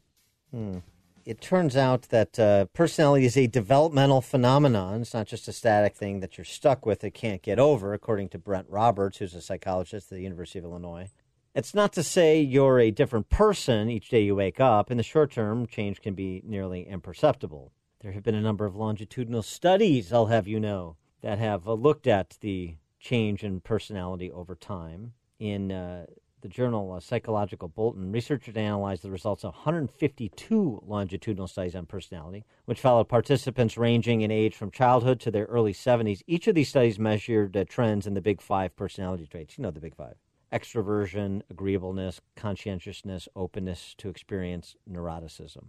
[0.51, 0.79] Hmm.
[1.25, 5.01] It turns out that uh, personality is a developmental phenomenon.
[5.01, 8.29] It's not just a static thing that you're stuck with and can't get over, according
[8.31, 11.11] to Brent Roberts, who's a psychologist at the University of Illinois.
[11.55, 14.91] It's not to say you're a different person each day you wake up.
[14.91, 17.73] In the short term, change can be nearly imperceptible.
[18.01, 21.73] There have been a number of longitudinal studies, I'll have you know, that have uh,
[21.73, 25.15] looked at the change in personality over time.
[25.39, 26.05] In uh,
[26.43, 32.45] the journal uh, Psychological Bulletin, researchers analyzed the results of 152 longitudinal studies on personality,
[32.67, 36.21] which followed participants ranging in age from childhood to their early 70s.
[36.27, 39.57] Each of these studies measured uh, trends in the big five personality traits.
[39.57, 40.17] You know the big five
[40.53, 45.69] extroversion, agreeableness, conscientiousness, openness to experience, neuroticism.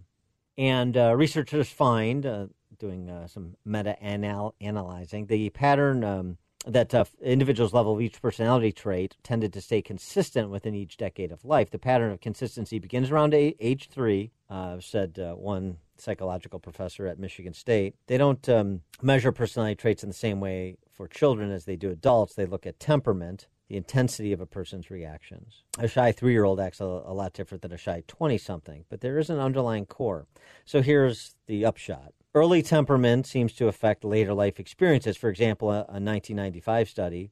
[0.58, 2.46] And uh, researchers find, uh,
[2.78, 8.72] doing uh, some meta analyzing, the pattern um, that uh, individuals' level of each personality
[8.72, 11.70] trait tended to stay consistent within each decade of life.
[11.70, 17.18] The pattern of consistency begins around age three, uh, said uh, one psychological professor at
[17.18, 17.94] Michigan State.
[18.06, 21.90] They don't um, measure personality traits in the same way for children as they do
[21.90, 22.34] adults.
[22.34, 25.62] They look at temperament the intensity of a person's reactions.
[25.78, 28.84] A shy three year old acts a, a, lot different than a shy 20 something,
[28.88, 30.26] but there is an underlying core.
[30.64, 32.12] So here's the upshot.
[32.34, 35.16] Early temperament seems to affect later life experiences.
[35.16, 37.30] For example, a, a 1995 study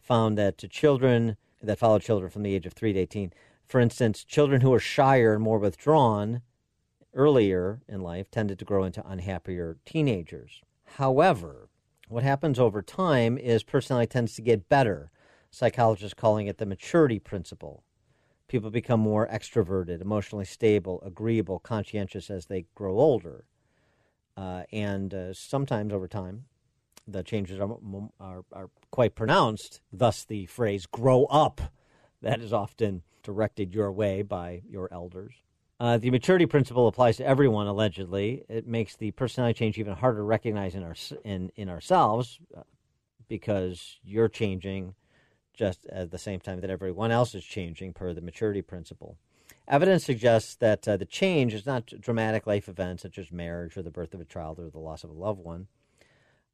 [0.00, 3.32] found that to children that followed children from the age of 3 to 18,
[3.66, 6.42] for instance, children who are shyer and more withdrawn
[7.14, 10.62] earlier in life tended to grow into unhappier teenagers.
[10.96, 11.68] However,
[12.08, 15.10] what happens over time is personality tends to get better
[15.50, 17.84] psychologists calling it the maturity principle.
[18.48, 23.44] People become more extroverted, emotionally stable, agreeable, conscientious as they grow older.
[24.36, 26.44] Uh, and uh, sometimes over time,
[27.06, 27.76] the changes are,
[28.20, 31.60] are, are quite pronounced, thus, the phrase grow up
[32.22, 35.34] that is often directed your way by your elders.
[35.78, 38.44] Uh, the maturity principle applies to everyone, allegedly.
[38.48, 40.94] It makes the personality change even harder to recognize in, our,
[41.24, 42.62] in, in ourselves uh,
[43.28, 44.94] because you're changing
[45.60, 49.18] just at the same time that everyone else is changing per the maturity principle.
[49.68, 53.82] Evidence suggests that uh, the change is not dramatic life events such as marriage or
[53.82, 55.66] the birth of a child or the loss of a loved one.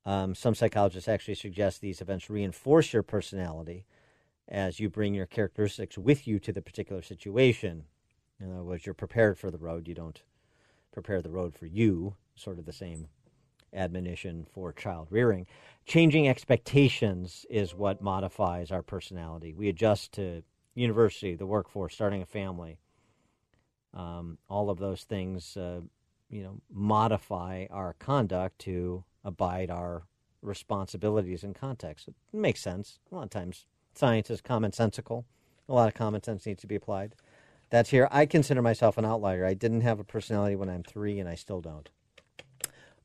[0.05, 3.85] Um, some psychologists actually suggest these events reinforce your personality
[4.49, 7.85] as you bring your characteristics with you to the particular situation.
[8.41, 9.87] In other words, you're prepared for the road.
[9.87, 10.21] You don't
[10.93, 13.07] prepare the road for you, sort of the same
[13.73, 15.47] admonition for child rearing.
[15.87, 19.55] Changing expectations is what modifies our personality.
[19.55, 20.43] We adjust to
[20.75, 22.79] university, the workforce, starting a family.
[23.95, 25.81] Um, all of those things, uh,
[26.29, 30.03] you know, modify our conduct to abide our
[30.43, 32.09] responsibilities and context.
[32.09, 32.99] It makes sense.
[33.11, 33.65] A lot of times,
[33.95, 35.25] science is commonsensical.
[35.69, 37.15] A lot of common sense needs to be applied.
[37.71, 38.09] That's here.
[38.11, 39.47] I consider myself an outlier.
[39.47, 41.89] I didn't have a personality when I'm three, and I still don't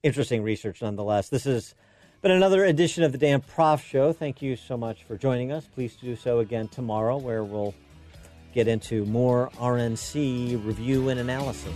[0.03, 1.30] interesting research nonetheless.
[1.30, 1.76] This has
[2.22, 4.14] been another edition of the Dan Proft Show.
[4.14, 5.65] Thank you so much for joining us.
[5.65, 7.73] Please do so again tomorrow, where we'll
[8.53, 11.73] get into more RNC review and analysis.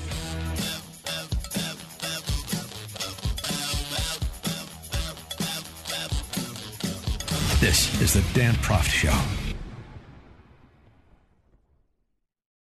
[7.60, 9.45] This is the Dan Proft Show.